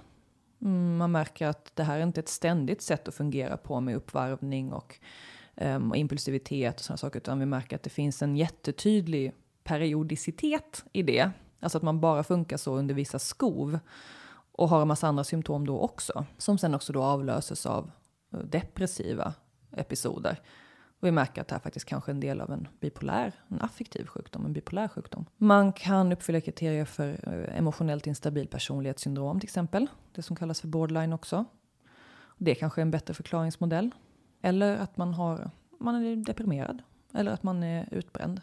Mm, 0.62 0.96
man 0.96 1.12
märker 1.12 1.46
att 1.46 1.70
det 1.74 1.82
här 1.82 1.98
är 1.98 2.02
inte 2.02 2.20
ett 2.20 2.28
ständigt 2.28 2.82
sätt 2.82 3.08
att 3.08 3.14
fungera 3.14 3.56
på 3.56 3.80
med 3.80 3.96
uppvarvning 3.96 4.72
och, 4.72 5.00
um, 5.56 5.90
och 5.90 5.96
impulsivitet 5.96 6.74
och 6.74 6.80
sådana 6.80 6.96
saker, 6.96 7.18
utan 7.18 7.38
vi 7.38 7.46
märker 7.46 7.76
att 7.76 7.82
det 7.82 7.90
finns 7.90 8.22
en 8.22 8.36
jättetydlig 8.36 9.32
periodicitet 9.64 10.84
i 10.92 11.02
det. 11.02 11.30
Alltså 11.60 11.78
att 11.78 11.84
man 11.84 12.00
bara 12.00 12.24
funkar 12.24 12.56
så 12.56 12.76
under 12.76 12.94
vissa 12.94 13.18
skov 13.18 13.78
och 14.52 14.68
har 14.68 14.82
en 14.82 14.88
massa 14.88 15.08
andra 15.08 15.24
symptom 15.24 15.66
då 15.66 15.78
också, 15.78 16.24
som 16.38 16.58
sen 16.58 16.74
också 16.74 16.92
då 16.92 17.02
avlöses 17.02 17.66
av 17.66 17.90
eh, 18.32 18.38
depressiva 18.38 19.34
episoder. 19.72 20.40
Och 21.00 21.06
vi 21.06 21.10
märker 21.10 21.40
att 21.40 21.48
det 21.48 21.54
här 21.54 21.60
faktiskt 21.60 21.86
kanske 21.86 22.10
är 22.10 22.14
en 22.14 22.20
del 22.20 22.40
av 22.40 22.52
en 22.52 22.68
bipolär, 22.80 23.32
en 23.48 23.60
affektiv 23.60 24.06
sjukdom, 24.06 24.44
en 24.44 24.52
bipolär 24.52 24.88
sjukdom. 24.88 25.26
Man 25.36 25.72
kan 25.72 26.12
uppfylla 26.12 26.40
kriterier 26.40 26.84
för 26.84 27.08
eh, 27.08 27.58
emotionellt 27.58 28.06
instabil 28.06 28.48
personlighetssyndrom 28.48 29.40
till 29.40 29.46
exempel, 29.46 29.86
det 30.12 30.22
som 30.22 30.36
kallas 30.36 30.60
för 30.60 30.68
borderline 30.68 31.12
också. 31.12 31.44
Det 32.38 32.54
kanske 32.54 32.80
är 32.80 32.82
en 32.82 32.90
bättre 32.90 33.14
förklaringsmodell. 33.14 33.90
Eller 34.42 34.76
att 34.76 34.96
man, 34.96 35.14
har, 35.14 35.50
man 35.80 35.94
är 35.94 36.16
deprimerad, 36.16 36.82
eller 37.14 37.32
att 37.32 37.42
man 37.42 37.62
är 37.62 37.88
utbränd. 37.90 38.40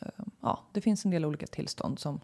Eh, 0.00 0.08
ja, 0.40 0.64
det 0.72 0.80
finns 0.80 1.04
en 1.04 1.10
del 1.10 1.24
olika 1.24 1.46
tillstånd 1.46 1.98
som 1.98 2.20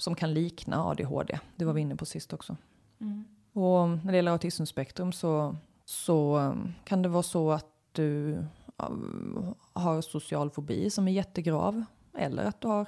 som 0.00 0.14
kan 0.14 0.34
likna 0.34 0.84
ADHD. 0.84 1.38
Det 1.56 1.64
var 1.64 1.72
vi 1.72 1.80
inne 1.80 1.96
på 1.96 2.06
sist 2.06 2.32
också. 2.32 2.56
Mm. 3.00 3.24
Och 3.52 3.88
när 3.88 4.12
det 4.12 4.16
gäller 4.16 4.32
autismspektrum 4.32 5.12
så, 5.12 5.56
så 5.84 6.38
um, 6.38 6.74
kan 6.84 7.02
det 7.02 7.08
vara 7.08 7.22
så 7.22 7.52
att 7.52 7.66
du 7.92 8.38
um, 8.76 9.54
har 9.72 10.00
social 10.00 10.50
fobi 10.50 10.90
som 10.90 11.08
är 11.08 11.12
jättegrav. 11.12 11.84
Eller 12.18 12.44
att 12.44 12.60
du 12.60 12.68
har 12.68 12.86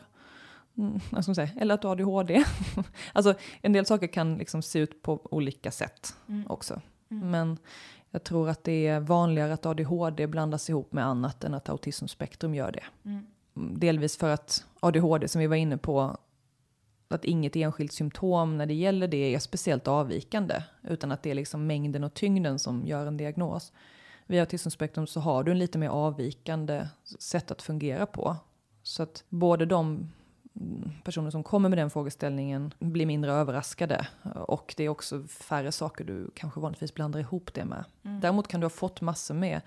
mm, 0.78 1.00
säga, 1.34 1.50
eller 1.56 1.74
att 1.74 1.82
du 1.82 1.88
har 1.88 1.94
ADHD. 1.94 2.44
alltså 3.12 3.34
en 3.60 3.72
del 3.72 3.86
saker 3.86 4.06
kan 4.06 4.38
liksom 4.38 4.62
se 4.62 4.78
ut 4.78 5.02
på 5.02 5.20
olika 5.30 5.70
sätt 5.70 6.16
mm. 6.28 6.46
också. 6.50 6.80
Mm. 7.10 7.30
Men 7.30 7.58
jag 8.10 8.24
tror 8.24 8.48
att 8.48 8.64
det 8.64 8.86
är 8.86 9.00
vanligare 9.00 9.52
att 9.52 9.66
ADHD 9.66 10.26
blandas 10.26 10.70
ihop 10.70 10.92
med 10.92 11.06
annat 11.06 11.44
än 11.44 11.54
att 11.54 11.68
autismspektrum 11.68 12.54
gör 12.54 12.72
det. 12.72 12.84
Mm. 13.04 13.26
Delvis 13.54 14.16
för 14.16 14.30
att 14.30 14.66
ADHD 14.80 15.28
som 15.28 15.40
vi 15.40 15.46
var 15.46 15.56
inne 15.56 15.76
på 15.76 16.16
att 17.08 17.24
inget 17.24 17.56
enskilt 17.56 17.92
symptom 17.92 18.58
när 18.58 18.66
det 18.66 18.74
gäller 18.74 19.08
det 19.08 19.34
är 19.34 19.38
speciellt 19.38 19.88
avvikande, 19.88 20.62
utan 20.82 21.12
att 21.12 21.22
det 21.22 21.30
är 21.30 21.34
liksom 21.34 21.66
mängden 21.66 22.04
och 22.04 22.14
tyngden 22.14 22.58
som 22.58 22.86
gör 22.86 23.06
en 23.06 23.16
diagnos. 23.16 23.72
Vid 24.32 24.40
autismspektrum 24.40 25.06
så 25.06 25.20
har 25.20 25.44
du 25.44 25.52
en 25.52 25.58
lite 25.58 25.78
mer 25.78 25.88
avvikande 25.88 26.88
sätt 27.18 27.50
att 27.50 27.62
fungera 27.62 28.06
på. 28.06 28.36
Så 28.82 29.02
att 29.02 29.24
både 29.28 29.66
de 29.66 30.10
personer 31.04 31.30
som 31.30 31.42
kommer 31.42 31.68
med 31.68 31.78
den 31.78 31.90
frågeställningen 31.90 32.74
blir 32.78 33.06
mindre 33.06 33.32
överraskade. 33.32 34.06
Och 34.34 34.74
det 34.76 34.84
är 34.84 34.88
också 34.88 35.22
färre 35.22 35.72
saker 35.72 36.04
du 36.04 36.30
kanske 36.34 36.60
vanligtvis 36.60 36.94
blandar 36.94 37.20
ihop 37.20 37.54
det 37.54 37.64
med. 37.64 37.84
Mm. 38.02 38.20
Däremot 38.20 38.48
kan 38.48 38.60
du 38.60 38.64
ha 38.64 38.70
fått 38.70 39.00
massor 39.00 39.34
med 39.34 39.60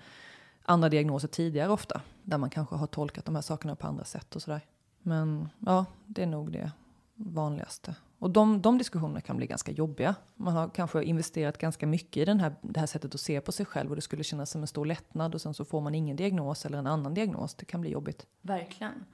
andra 0.62 0.88
diagnoser 0.88 1.28
tidigare 1.28 1.72
ofta. 1.72 2.00
Där 2.22 2.38
man 2.38 2.50
kanske 2.50 2.76
har 2.76 2.86
tolkat 2.86 3.24
de 3.24 3.34
här 3.34 3.42
sakerna 3.42 3.76
på 3.76 3.86
andra 3.86 4.04
sätt 4.04 4.36
och 4.36 4.42
sådär. 4.42 4.60
Men 5.02 5.48
ja, 5.58 5.84
det 6.06 6.22
är 6.22 6.26
nog 6.26 6.52
det 6.52 6.70
vanligaste. 7.14 7.94
Och 8.18 8.30
de, 8.30 8.62
de 8.62 8.78
diskussionerna 8.78 9.20
kan 9.20 9.36
bli 9.36 9.46
ganska 9.46 9.72
jobbiga. 9.72 10.14
Man 10.34 10.54
har 10.54 10.68
kanske 10.68 11.04
investerat 11.04 11.58
ganska 11.58 11.86
mycket 11.86 12.16
i 12.16 12.24
den 12.24 12.40
här, 12.40 12.54
det 12.62 12.80
här 12.80 12.86
sättet 12.86 13.14
att 13.14 13.20
se 13.20 13.40
på 13.40 13.52
sig 13.52 13.66
själv 13.66 13.90
och 13.90 13.96
det 13.96 14.02
skulle 14.02 14.24
kännas 14.24 14.50
som 14.50 14.60
en 14.60 14.66
stor 14.66 14.86
lättnad 14.86 15.34
och 15.34 15.40
sen 15.40 15.54
så 15.54 15.64
får 15.64 15.80
man 15.80 15.94
ingen 15.94 16.16
diagnos 16.16 16.66
eller 16.66 16.78
en 16.78 16.86
annan 16.86 17.14
diagnos. 17.14 17.54
Det 17.54 17.64
kan 17.64 17.80
bli 17.80 17.90
jobbigt. 17.90 18.26
Verkligen. 18.42 19.04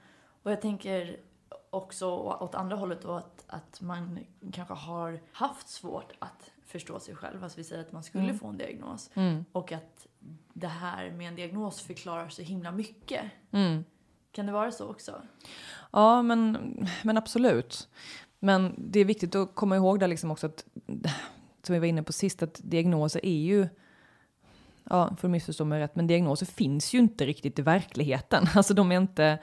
Och 0.43 0.51
jag 0.51 0.61
tänker 0.61 1.17
också 1.69 2.07
åt 2.15 2.55
andra 2.55 2.75
hållet 2.75 3.01
då 3.01 3.11
att, 3.11 3.45
att 3.47 3.81
man 3.81 4.19
kanske 4.51 4.73
har 4.73 5.19
haft 5.31 5.69
svårt 5.69 6.11
att 6.19 6.51
förstå 6.65 6.99
sig 6.99 7.15
själv. 7.15 7.43
Alltså 7.43 7.57
vi 7.57 7.63
säger 7.63 7.81
att 7.81 7.91
man 7.91 8.03
skulle 8.03 8.23
mm. 8.23 8.39
få 8.39 8.47
en 8.47 8.57
diagnos. 8.57 9.09
Mm. 9.13 9.45
Och 9.51 9.71
att 9.71 10.07
det 10.53 10.67
här 10.67 11.11
med 11.11 11.27
en 11.27 11.35
diagnos 11.35 11.81
förklarar 11.81 12.29
så 12.29 12.41
himla 12.41 12.71
mycket. 12.71 13.23
Mm. 13.51 13.83
Kan 14.31 14.45
det 14.45 14.51
vara 14.51 14.71
så 14.71 14.89
också? 14.89 15.21
Ja, 15.91 16.21
men, 16.21 16.77
men 17.03 17.17
absolut. 17.17 17.89
Men 18.43 18.75
det 18.77 18.99
är 18.99 19.05
viktigt 19.05 19.35
att 19.35 19.55
komma 19.55 19.75
ihåg 19.75 19.99
där 19.99 20.07
liksom 20.07 20.31
också 20.31 20.47
att, 20.47 20.65
som 21.63 21.73
vi 21.73 21.79
var 21.79 21.87
inne 21.87 22.03
på 22.03 22.13
sist, 22.13 22.43
att 22.43 22.61
diagnoser 22.63 23.25
är 23.25 23.37
ju 23.37 23.67
ja, 24.89 25.15
för 25.19 25.27
att 25.27 25.31
missförstå 25.31 25.65
mig 25.65 25.79
rätt, 25.79 25.95
men 25.95 26.07
diagnoser 26.07 26.45
finns 26.45 26.93
ju 26.93 26.99
inte 26.99 27.25
riktigt 27.25 27.59
i 27.59 27.61
verkligheten. 27.61 28.47
Alltså 28.55 28.73
de 28.73 28.91
är 28.91 28.97
inte, 28.97 29.39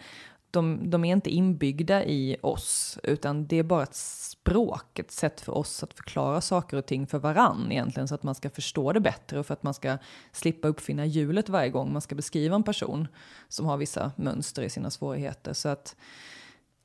de, 0.51 0.91
de 0.91 1.05
är 1.05 1.13
inte 1.13 1.31
inbyggda 1.31 2.05
i 2.05 2.37
oss, 2.43 2.99
utan 3.03 3.47
det 3.47 3.57
är 3.57 3.63
bara 3.63 3.83
ett 3.83 3.95
språk, 3.95 4.99
ett 4.99 5.11
sätt 5.11 5.41
för 5.41 5.59
oss 5.59 5.83
att 5.83 5.95
förklara 5.95 6.41
saker 6.41 6.77
och 6.77 6.87
ting 6.87 7.07
för 7.07 7.19
varann 7.19 7.73
egentligen, 7.73 8.09
så 8.09 8.15
att 8.15 8.23
man 8.23 8.35
ska 8.35 8.51
förstå 8.51 8.93
det 8.93 9.01
bättre 9.01 9.39
och 9.39 9.47
för 9.47 9.55
att 9.55 9.63
man 9.63 9.75
ska 9.75 9.99
slippa 10.33 10.69
uppfinna 10.69 11.07
hjulet 11.07 11.49
varje 11.49 11.71
gång 11.71 11.93
man 11.93 12.03
ska 12.03 12.15
beskriva 12.15 12.57
en 12.57 12.63
person 12.63 13.09
som 13.49 13.67
har 13.67 13.77
vissa 13.77 14.13
mönster 14.17 14.63
i 14.63 14.71
sina 14.71 14.91
svårigheter. 14.91 15.53
Så 15.53 15.69
att 15.69 15.97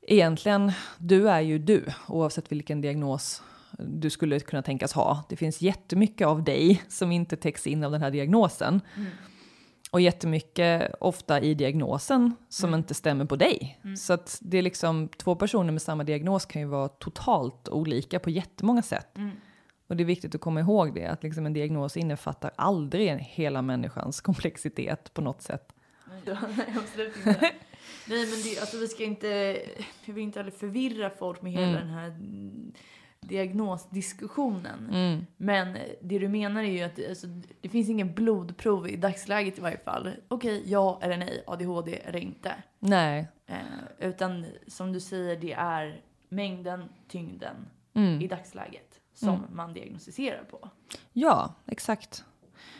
egentligen, 0.06 0.72
du 0.98 1.28
är 1.28 1.40
ju 1.40 1.58
du, 1.58 1.84
oavsett 2.08 2.52
vilken 2.52 2.80
diagnos 2.80 3.42
du 3.78 4.10
skulle 4.10 4.40
kunna 4.40 4.62
tänkas 4.62 4.92
ha. 4.92 5.24
Det 5.28 5.36
finns 5.36 5.60
jättemycket 5.60 6.26
av 6.26 6.44
dig 6.44 6.82
som 6.88 7.12
inte 7.12 7.36
täcks 7.36 7.66
in 7.66 7.84
av 7.84 7.92
den 7.92 8.02
här 8.02 8.10
diagnosen. 8.10 8.80
Mm. 8.96 9.08
Och 9.90 10.00
jättemycket 10.00 10.94
ofta 11.00 11.40
i 11.40 11.54
diagnosen 11.54 12.34
som 12.48 12.68
mm. 12.68 12.78
inte 12.78 12.94
stämmer 12.94 13.24
på 13.24 13.36
dig. 13.36 13.78
Mm. 13.84 13.96
Så 13.96 14.12
att 14.12 14.38
det 14.42 14.58
är 14.58 14.62
liksom, 14.62 15.08
två 15.08 15.34
personer 15.34 15.72
med 15.72 15.82
samma 15.82 16.04
diagnos 16.04 16.46
kan 16.46 16.62
ju 16.62 16.68
vara 16.68 16.88
totalt 16.88 17.68
olika 17.68 18.18
på 18.18 18.30
jättemånga 18.30 18.82
sätt. 18.82 19.16
Mm. 19.16 19.30
Och 19.88 19.96
det 19.96 20.02
är 20.02 20.04
viktigt 20.04 20.34
att 20.34 20.40
komma 20.40 20.60
ihåg 20.60 20.94
det, 20.94 21.06
att 21.06 21.22
liksom 21.22 21.46
en 21.46 21.52
diagnos 21.52 21.96
innefattar 21.96 22.50
aldrig 22.56 23.10
hela 23.18 23.62
människans 23.62 24.20
komplexitet 24.20 25.14
på 25.14 25.20
något 25.20 25.42
sätt. 25.42 25.72
Nej, 26.24 26.36
absolut 26.76 27.16
inte. 27.16 27.52
Nej 28.08 28.26
men 28.26 28.42
det, 28.44 28.60
alltså 28.60 28.78
vi 28.78 28.88
ska 28.88 29.04
inte, 29.04 29.60
vi 30.04 30.12
vill 30.12 30.24
inte 30.24 30.38
heller 30.38 30.50
förvirra 30.50 31.10
folk 31.10 31.42
med 31.42 31.52
hela 31.52 31.66
mm. 31.66 31.80
den 31.80 31.88
här 31.88 32.16
diagnosdiskussionen. 33.20 34.90
Mm. 34.92 35.26
Men 35.36 35.78
det 36.00 36.18
du 36.18 36.28
menar 36.28 36.62
är 36.62 36.70
ju 36.70 36.82
att 36.82 37.08
alltså, 37.08 37.26
det 37.60 37.68
finns 37.68 37.88
ingen 37.88 38.14
blodprov 38.14 38.88
i 38.88 38.96
dagsläget 38.96 39.58
i 39.58 39.60
varje 39.60 39.78
fall. 39.78 40.10
Okej, 40.28 40.62
ja 40.66 40.98
eller 41.02 41.16
nej, 41.16 41.44
ADHD 41.46 41.94
eller 41.94 42.18
inte. 42.18 42.54
Nej. 42.78 43.28
Eh, 43.46 44.08
utan 44.08 44.46
som 44.66 44.92
du 44.92 45.00
säger, 45.00 45.36
det 45.36 45.52
är 45.52 46.00
mängden, 46.28 46.88
tyngden 47.08 47.56
Mm. 47.96 48.20
i 48.20 48.26
dagsläget 48.26 49.00
som 49.14 49.46
man 49.52 49.72
diagnostiserar 49.72 50.44
på. 50.44 50.70
Ja, 51.12 51.54
exakt. 51.66 52.24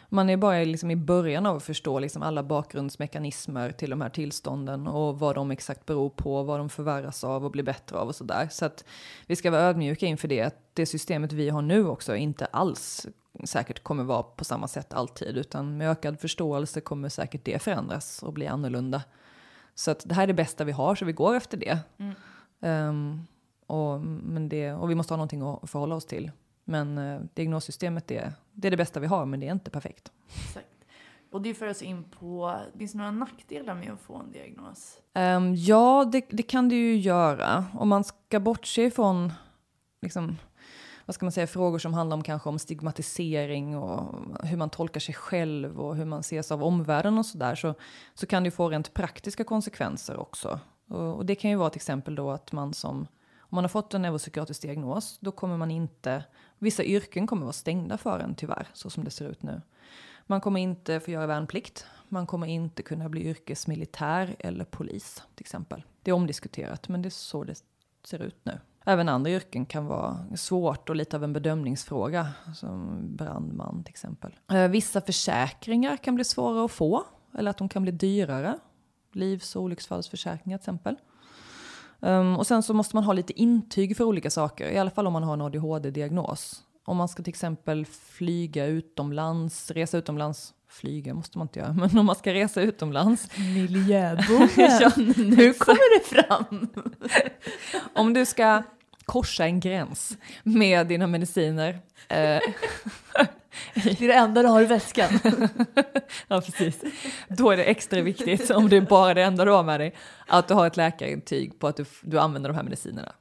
Man 0.09 0.30
är 0.30 0.36
bara 0.36 0.59
liksom 0.59 0.90
i 0.90 0.96
början 0.96 1.46
av 1.46 1.57
att 1.57 1.62
förstå 1.62 1.98
liksom 1.98 2.22
alla 2.22 2.42
bakgrundsmekanismer 2.42 3.72
till 3.72 3.90
de 3.90 4.00
här 4.00 4.09
tillstånden 4.09 4.86
och 4.86 5.18
vad 5.18 5.34
de 5.34 5.50
exakt 5.50 5.86
beror 5.86 6.11
på, 6.11 6.42
vad 6.42 6.61
de 6.61 6.68
förvärras 6.68 7.24
av 7.24 7.44
och 7.44 7.50
blir 7.50 7.64
bättre 7.64 7.98
av 7.98 8.09
och 8.09 8.14
sådär. 8.14 8.48
Så 8.50 8.64
att 8.64 8.84
vi 9.26 9.36
ska 9.36 9.50
vara 9.50 9.62
ödmjuka 9.62 10.07
inför 10.07 10.28
det, 10.28 10.42
att 10.42 10.57
det 10.72 10.86
systemet 10.86 11.32
vi 11.32 11.48
har 11.48 11.62
nu 11.62 11.86
också 11.86 12.16
inte 12.16 12.46
alls 12.46 13.07
säkert 13.44 13.82
kommer 13.82 14.04
vara 14.04 14.22
på 14.22 14.44
samma 14.44 14.68
sätt 14.68 14.92
alltid, 14.92 15.36
utan 15.36 15.76
med 15.76 15.90
ökad 15.90 16.20
förståelse 16.20 16.80
kommer 16.80 17.09
säkert 17.09 17.44
det 17.44 17.62
förändras 17.62 18.22
och 18.22 18.32
bli 18.32 18.46
annorlunda. 18.46 19.02
Så 19.74 19.90
att 19.90 20.02
det 20.09 20.14
här 20.14 20.22
är 20.22 20.26
det 20.26 20.34
bästa 20.34 20.64
vi 20.64 20.72
har, 20.72 20.94
så 20.94 21.04
vi 21.04 21.12
går 21.12 21.34
efter 21.34 21.57
det. 21.57 21.78
Mm. 21.98 22.14
Ehm, 22.61 23.26
och, 23.66 24.00
men 24.00 24.48
det 24.48 24.72
och 24.72 24.90
vi 24.90 24.94
måste 24.94 25.12
ha 25.12 25.16
någonting 25.16 25.42
att 25.42 25.70
förhålla 25.70 25.94
oss 25.94 26.07
till. 26.07 26.30
Men 26.69 26.99
eh, 26.99 27.21
diagnossystemet 27.35 28.11
är, 28.11 28.33
det 28.53 28.69
är 28.69 28.71
det 28.71 28.77
bästa 28.77 29.01
vi 29.01 29.07
har, 29.07 29.27
men 29.27 29.41
det 29.41 29.49
är 29.49 29.53
inte 29.53 29.71
perfekt. 29.71 30.12
Exakt. 30.45 30.67
Och 31.31 31.43
det 31.43 31.55
för 31.55 31.67
oss 31.67 31.83
in 31.83 32.05
på, 32.05 32.61
finns 32.79 32.93
det 32.93 32.99
några 32.99 33.11
nackdelar 33.11 33.75
med 33.75 33.93
att 33.93 34.01
få 34.01 34.17
en 34.17 34.33
diagnos? 34.33 34.99
Ehm, 35.14 35.55
ja, 35.55 36.09
det, 36.12 36.27
det 36.31 36.43
kan 36.43 36.69
det 36.69 36.75
ju 36.75 36.97
göra. 36.97 37.64
Om 37.75 37.89
man 37.89 38.05
ska 38.05 38.41
bortse 38.41 38.83
ifrån 38.83 39.33
liksom, 40.03 40.37
vad 41.07 41.14
ska 41.14 41.25
man 41.25 41.33
säga, 41.33 41.47
frågor 41.47 41.79
som 41.79 41.95
handlar 41.95 42.17
om 42.17 42.23
kanske 42.23 42.49
om 42.49 42.59
stigmatisering 42.59 43.77
och 43.77 44.14
hur 44.47 44.57
man 44.57 44.71
tolkar 44.71 45.01
sig 45.01 45.14
själv 45.14 45.81
och 45.81 45.97
hur 45.97 46.05
man 46.05 46.21
ses 46.21 46.53
av 46.53 46.64
omvärlden 46.64 47.19
och 47.19 47.27
sådär 47.27 47.55
så, 47.55 47.75
så 48.14 48.27
kan 48.27 48.45
det 48.45 48.51
få 48.51 48.69
rent 48.69 48.95
praktiska 48.95 49.45
konsekvenser 49.45 50.17
också. 50.17 50.61
Och, 50.89 51.17
och 51.17 51.27
det 51.27 51.35
kan 51.35 51.51
ju 51.51 51.57
vara 51.57 51.71
till 51.71 51.79
exempel 51.79 52.14
då 52.14 52.31
att 52.31 52.53
man 52.53 52.75
som, 52.75 53.07
om 53.39 53.55
man 53.55 53.64
har 53.64 53.69
fått 53.69 53.95
en 53.95 54.03
neuropsykiatrisk 54.03 54.62
diagnos, 54.62 55.19
då 55.21 55.33
kommer 55.33 55.57
man 55.57 55.71
inte, 55.71 56.25
vissa 56.59 56.84
yrken 56.84 57.26
kommer 57.26 57.42
vara 57.42 57.52
stängda 57.52 57.98
för 57.98 58.18
en 58.18 58.34
tyvärr, 58.34 58.68
så 58.72 58.90
som 58.90 59.04
det 59.04 59.11
ser 59.11 59.28
ut 59.28 59.42
nu. 59.42 59.62
Man 60.26 60.40
kommer 60.40 60.61
inte 60.61 61.00
få 61.00 61.11
göra 61.11 61.26
värnplikt. 61.26 61.86
Man 62.09 62.26
kommer 62.26 62.46
inte 62.46 62.82
kunna 62.82 63.09
bli 63.09 63.20
yrkesmilitär 63.20 64.36
eller 64.38 64.64
polis 64.64 65.22
till 65.34 65.42
exempel. 65.42 65.82
Det 66.02 66.11
är 66.11 66.14
omdiskuterat, 66.14 66.88
men 66.88 67.02
det 67.02 67.09
är 67.09 67.11
så 67.11 67.44
det 67.44 67.62
ser 68.04 68.22
ut 68.22 68.36
nu. 68.42 68.61
Även 68.84 69.09
andra 69.09 69.30
yrken 69.30 69.66
kan 69.66 69.86
vara 69.86 70.26
svårt 70.36 70.88
och 70.88 70.96
lite 70.96 71.16
av 71.16 71.24
en 71.24 71.32
bedömningsfråga, 71.32 72.28
som 72.54 73.00
brandman 73.16 73.84
till 73.84 73.90
exempel. 73.90 74.34
Eh, 74.52 74.68
vissa 74.68 75.00
försäkringar 75.00 75.96
kan 75.96 76.14
bli 76.14 76.24
svåra 76.24 76.64
att 76.64 76.72
få, 76.72 77.04
eller 77.38 77.50
att 77.50 77.59
de 77.59 77.68
kan 77.68 77.82
bli 77.82 77.92
dyrare. 77.92 78.59
Livs 79.12 79.57
och 79.57 79.62
olycksfallsförsäkringar 79.62 80.59
till 80.59 80.62
exempel. 80.62 80.96
Um, 82.01 82.36
och 82.36 82.47
sen 82.47 82.62
så 82.62 82.74
måste 82.74 82.97
man 82.97 83.05
ha 83.05 83.12
lite 83.12 83.40
intyg 83.40 83.97
för 83.97 84.05
olika 84.05 84.30
saker, 84.30 84.70
i 84.70 84.78
alla 84.78 84.90
fall 84.90 85.07
om 85.07 85.12
man 85.12 85.22
har 85.22 85.34
en 85.34 85.40
ADHD-diagnos. 85.40 86.62
Om 86.84 86.97
man 86.97 87.09
ska 87.09 87.22
till 87.22 87.30
exempel 87.30 87.86
flyga 87.86 88.66
utomlands, 88.66 89.70
resa 89.70 89.99
utomlands, 89.99 90.55
flyga 90.68 91.14
måste 91.14 91.38
man 91.38 91.44
inte 91.44 91.59
göra, 91.59 91.72
men 91.78 91.99
om 91.99 92.07
man 92.07 92.16
ska 92.16 92.34
resa 92.34 92.61
utomlands. 92.61 93.28
Miljöboven! 93.38 94.49
Ja, 94.80 94.92
nu 95.16 95.53
kommer 95.53 95.99
det 95.99 96.05
fram! 96.05 96.68
Om 97.94 98.12
du 98.12 98.26
ska 98.26 98.62
korsa 99.07 99.44
en 99.44 99.61
gräns 99.61 100.16
med 100.42 100.86
dina 100.86 101.07
mediciner. 101.07 101.80
Eh, 102.09 102.40
Det 103.74 104.00
är 104.00 104.09
det 104.09 104.14
enda 104.14 104.42
du 104.42 104.48
har 104.48 104.62
i 104.62 104.64
väskan. 104.64 105.09
ja, 106.28 106.40
precis. 106.40 106.82
Då 107.28 107.50
är 107.50 107.57
det 107.57 107.64
extra 107.64 108.00
viktigt, 108.00 108.50
om 108.50 108.68
det 108.68 108.76
är 108.76 108.80
bara 108.80 109.14
det 109.14 109.22
enda 109.22 109.44
du 109.44 109.50
har 109.50 109.62
med 109.62 109.80
dig, 109.80 109.94
att 110.26 110.48
du 110.48 110.54
har 110.54 110.66
ett 110.66 110.76
läkarintyg 110.76 111.59
på 111.59 111.66
att 111.66 111.76
du, 111.76 111.84
du 112.02 112.18
använder 112.18 112.50
de 112.50 112.57
här 112.57 112.62
medicinerna. 112.62 113.12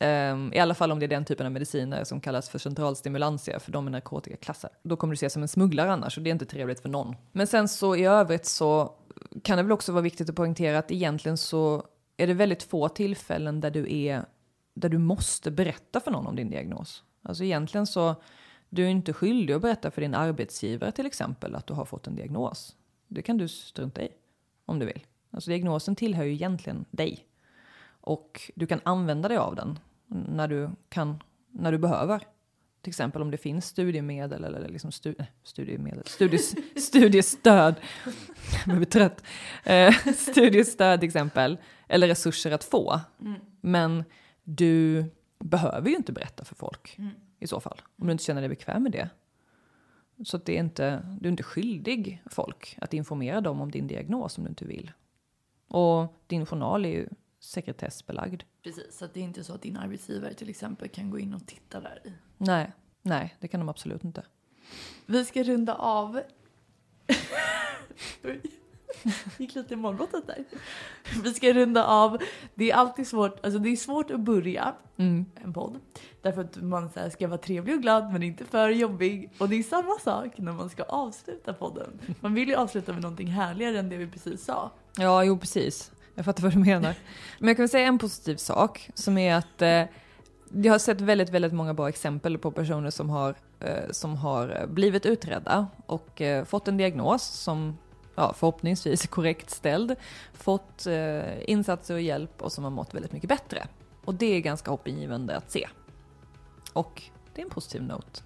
Ehm, 0.00 0.52
I 0.54 0.58
alla 0.58 0.74
fall 0.74 0.92
om 0.92 0.98
det 0.98 1.06
är 1.06 1.08
den 1.08 1.24
typen 1.24 1.46
av 1.46 1.52
mediciner 1.52 2.04
som 2.04 2.20
kallas 2.20 2.48
för 2.48 2.58
centralstimulantia, 2.58 3.60
för 3.60 3.72
de 3.72 3.86
är 3.86 3.90
narkotikaklassade. 3.90 4.74
Då 4.82 4.96
kommer 4.96 5.12
du 5.12 5.14
ses 5.14 5.32
som 5.32 5.42
en 5.42 5.48
smugglare 5.48 5.92
annars 5.92 6.16
och 6.16 6.22
det 6.22 6.30
är 6.30 6.32
inte 6.32 6.46
trevligt 6.46 6.80
för 6.80 6.88
någon. 6.88 7.16
Men 7.32 7.46
sen 7.46 7.68
så 7.68 7.96
i 7.96 8.04
övrigt 8.04 8.46
så 8.46 8.92
kan 9.42 9.56
det 9.56 9.62
väl 9.62 9.72
också 9.72 9.92
vara 9.92 10.02
viktigt 10.02 10.30
att 10.30 10.36
poängtera 10.36 10.78
att 10.78 10.90
egentligen 10.90 11.36
så 11.36 11.82
är 12.16 12.26
det 12.26 12.34
väldigt 12.34 12.62
få 12.62 12.88
tillfällen 12.88 13.60
där 13.60 13.70
du 13.70 13.96
är 13.96 14.24
där 14.80 14.88
du 14.88 14.98
måste 14.98 15.50
berätta 15.50 16.00
för 16.00 16.10
någon 16.10 16.26
om 16.26 16.36
din 16.36 16.50
diagnos. 16.50 17.04
Alltså 17.22 17.44
egentligen 17.44 17.86
så 17.86 18.16
du 18.68 18.84
är 18.84 18.88
inte 18.88 19.12
skyldig 19.12 19.54
att 19.54 19.62
berätta 19.62 19.90
för 19.90 20.00
din 20.00 20.14
arbetsgivare 20.14 20.92
till 20.92 21.06
exempel 21.06 21.54
att 21.54 21.66
du 21.66 21.74
har 21.74 21.84
fått 21.84 22.06
en 22.06 22.16
diagnos. 22.16 22.76
Det 23.08 23.22
kan 23.22 23.38
du 23.38 23.48
strunta 23.48 24.02
i 24.02 24.08
om 24.64 24.78
du 24.78 24.86
vill. 24.86 25.06
Alltså 25.30 25.50
diagnosen 25.50 25.96
tillhör 25.96 26.24
ju 26.24 26.32
egentligen 26.32 26.84
dig. 26.90 27.26
Och 28.00 28.50
du 28.54 28.66
kan 28.66 28.80
använda 28.82 29.28
dig 29.28 29.36
av 29.36 29.56
den 29.56 29.78
när 30.06 30.48
du, 30.48 30.70
kan, 30.88 31.22
när 31.50 31.72
du 31.72 31.78
behöver. 31.78 32.22
Till 32.82 32.90
exempel 32.90 33.22
om 33.22 33.30
det 33.30 33.36
finns 33.36 33.66
studiemedel 33.66 34.44
eller 34.44 34.68
liksom 34.68 34.92
stu, 34.92 35.14
nej, 35.18 35.32
studiemedel, 35.42 36.06
studies, 36.06 36.54
studiestöd. 36.76 37.74
Jag 38.66 38.76
blir 38.76 38.86
trött. 38.86 39.24
Eh, 39.64 39.94
studiestöd 40.16 41.00
till 41.00 41.06
exempel. 41.06 41.58
Eller 41.88 42.08
resurser 42.08 42.50
att 42.50 42.64
få. 42.64 43.00
Mm. 43.20 43.40
Men 43.60 44.04
du 44.50 45.04
behöver 45.38 45.90
ju 45.90 45.96
inte 45.96 46.12
berätta 46.12 46.44
för 46.44 46.54
folk 46.54 46.94
Mm. 46.98 47.10
i 47.38 47.46
så 47.46 47.60
fall. 47.60 47.80
Om 47.96 48.06
du 48.06 48.12
inte 48.12 48.24
känner 48.24 48.40
dig 48.40 48.48
bekväm 48.48 48.82
med 48.82 48.92
det. 48.92 49.10
Så 50.24 50.36
att 50.36 50.44
det 50.44 50.56
är 50.56 50.60
inte, 50.60 51.16
du 51.20 51.28
är 51.28 51.30
inte 51.30 51.42
skyldig 51.42 52.22
folk 52.30 52.76
att 52.80 52.94
informera 52.94 53.40
dem 53.40 53.60
om 53.60 53.70
din 53.70 53.86
diagnos 53.86 54.38
om 54.38 54.44
du 54.44 54.50
inte 54.50 54.64
vill. 54.64 54.92
Och 55.68 56.14
din 56.26 56.46
journal 56.46 56.84
är 56.84 56.88
ju 56.90 57.08
sekretessbelagd. 57.40 58.42
Precis, 58.62 58.98
så 58.98 59.04
att 59.04 59.14
det 59.14 59.20
är 59.20 59.24
inte 59.24 59.44
så 59.44 59.54
att 59.54 59.62
din 59.62 59.76
arbetsgivare 59.76 60.34
till 60.34 60.48
exempel 60.50 60.88
kan 60.88 61.10
gå 61.10 61.18
in 61.18 61.34
och 61.34 61.46
titta 61.46 61.80
där 61.80 62.00
i. 62.04 62.12
Nej, 62.38 62.72
nej, 63.02 63.36
det 63.40 63.48
kan 63.48 63.60
de 63.60 63.68
absolut 63.68 64.04
inte. 64.04 64.22
Vi 65.06 65.24
ska 65.24 65.42
runda 65.42 65.74
av. 65.74 66.20
Gick 69.38 69.54
lite 69.54 69.74
i 69.74 69.76
målbrottet 69.76 70.26
där. 70.26 70.44
Vi 71.22 71.34
ska 71.34 71.52
runda 71.52 71.84
av. 71.84 72.18
Det 72.54 72.70
är 72.70 72.74
alltid 72.74 73.06
svårt, 73.06 73.44
alltså 73.44 73.58
det 73.58 73.68
är 73.68 73.76
svårt 73.76 74.10
att 74.10 74.20
börja 74.20 74.74
Mm. 74.96 75.26
en 75.44 75.52
podd. 75.52 75.78
Därför 76.22 76.40
att 76.40 76.56
man 76.62 76.90
så 76.90 77.00
här 77.00 77.10
ska 77.10 77.28
vara 77.28 77.38
trevlig 77.38 77.74
och 77.74 77.82
glad 77.82 78.12
men 78.12 78.22
inte 78.22 78.44
för 78.44 78.68
jobbig. 78.68 79.30
Och 79.38 79.48
det 79.48 79.56
är 79.56 79.62
samma 79.62 79.98
sak 80.04 80.32
när 80.38 80.52
man 80.52 80.70
ska 80.70 80.82
avsluta 80.82 81.52
podden. 81.52 81.90
Man 82.20 82.34
vill 82.34 82.48
ju 82.48 82.54
avsluta 82.54 82.92
med 82.92 83.02
någonting 83.02 83.26
härligare 83.28 83.78
än 83.78 83.88
det 83.88 83.96
vi 83.96 84.06
precis 84.06 84.44
sa. 84.44 84.70
Ja, 84.96 85.24
jo 85.24 85.38
precis. 85.38 85.90
Jag 86.14 86.24
fattar 86.24 86.42
vad 86.42 86.52
du 86.52 86.58
menar. 86.58 86.94
Men 87.38 87.48
jag 87.48 87.56
kan 87.56 87.62
väl 87.62 87.70
säga 87.70 87.86
en 87.86 87.98
positiv 87.98 88.36
sak 88.36 88.90
som 88.94 89.18
är 89.18 89.34
att 89.34 89.62
eh, 89.62 89.82
jag 90.52 90.72
har 90.74 90.78
sett 90.78 91.00
väldigt, 91.00 91.30
väldigt 91.30 91.52
många 91.52 91.74
bra 91.74 91.88
exempel 91.88 92.38
på 92.38 92.50
personer 92.50 92.90
som 92.90 93.10
har, 93.10 93.34
eh, 93.60 93.90
som 93.90 94.16
har 94.16 94.66
blivit 94.66 95.06
utredda 95.06 95.66
och 95.86 96.20
eh, 96.20 96.44
fått 96.44 96.68
en 96.68 96.76
diagnos 96.76 97.22
som 97.22 97.78
ja, 98.18 98.32
förhoppningsvis 98.38 99.06
korrekt 99.06 99.50
ställd, 99.50 99.96
fått 100.32 100.86
eh, 100.86 101.50
insatser 101.50 101.94
och 101.94 102.00
hjälp 102.00 102.42
och 102.42 102.52
som 102.52 102.64
har 102.64 102.70
mått 102.70 102.94
väldigt 102.94 103.12
mycket 103.12 103.28
bättre. 103.28 103.66
Och 104.04 104.14
det 104.14 104.26
är 104.26 104.40
ganska 104.40 104.70
hoppingivande 104.70 105.36
att 105.36 105.50
se. 105.50 105.68
Och 106.72 107.02
det 107.34 107.40
är 107.40 107.44
en 107.44 107.50
positiv 107.50 107.82
not. 107.82 108.22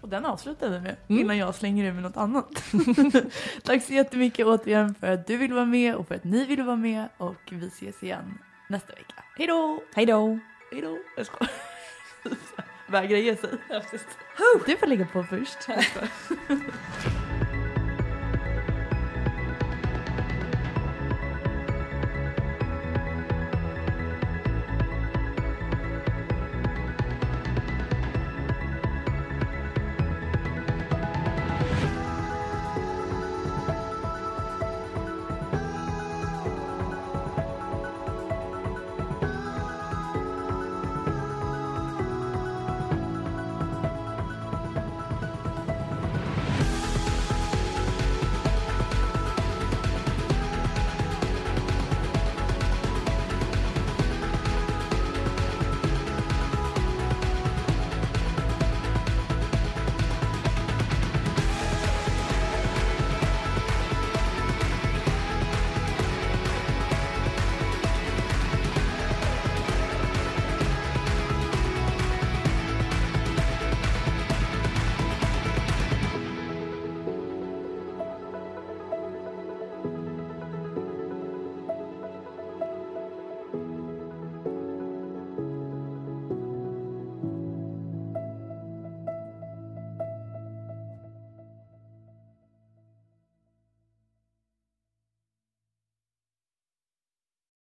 Och 0.00 0.08
den 0.08 0.24
avslutar 0.24 0.70
vi 0.70 0.80
med 0.80 0.96
Mm. 1.08 1.22
innan 1.22 1.36
jag 1.38 1.54
slänger 1.54 1.84
ur 1.84 1.92
med 1.92 2.02
något 2.02 2.16
annat. 2.16 2.48
Tack 3.62 3.82
så 3.84 3.92
jättemycket 3.92 4.46
återigen 4.46 4.94
för 4.94 5.06
att 5.06 5.26
du 5.26 5.36
vill 5.36 5.52
vara 5.52 5.64
med 5.64 5.94
och 5.94 6.08
för 6.08 6.14
att 6.14 6.24
ni 6.24 6.44
vill 6.44 6.62
vara 6.62 6.76
med. 6.76 7.08
Och 7.16 7.34
vi 7.50 7.66
ses 7.66 8.02
igen 8.02 8.38
nästa 8.68 8.92
vecka. 8.92 9.24
Hej 9.36 9.46
då! 9.46 9.82
Hej 9.94 10.06
då! 10.06 10.38
Hej 10.72 10.80
då! 10.80 10.98
Jag 11.16 11.26
skojar. 11.26 11.50
Vägra 12.88 13.18
ge 13.18 13.36
sig. 13.36 13.50
Du 14.66 14.76
får 14.76 14.86
lägga 14.86 15.06
på 15.12 15.22
först. 15.22 15.58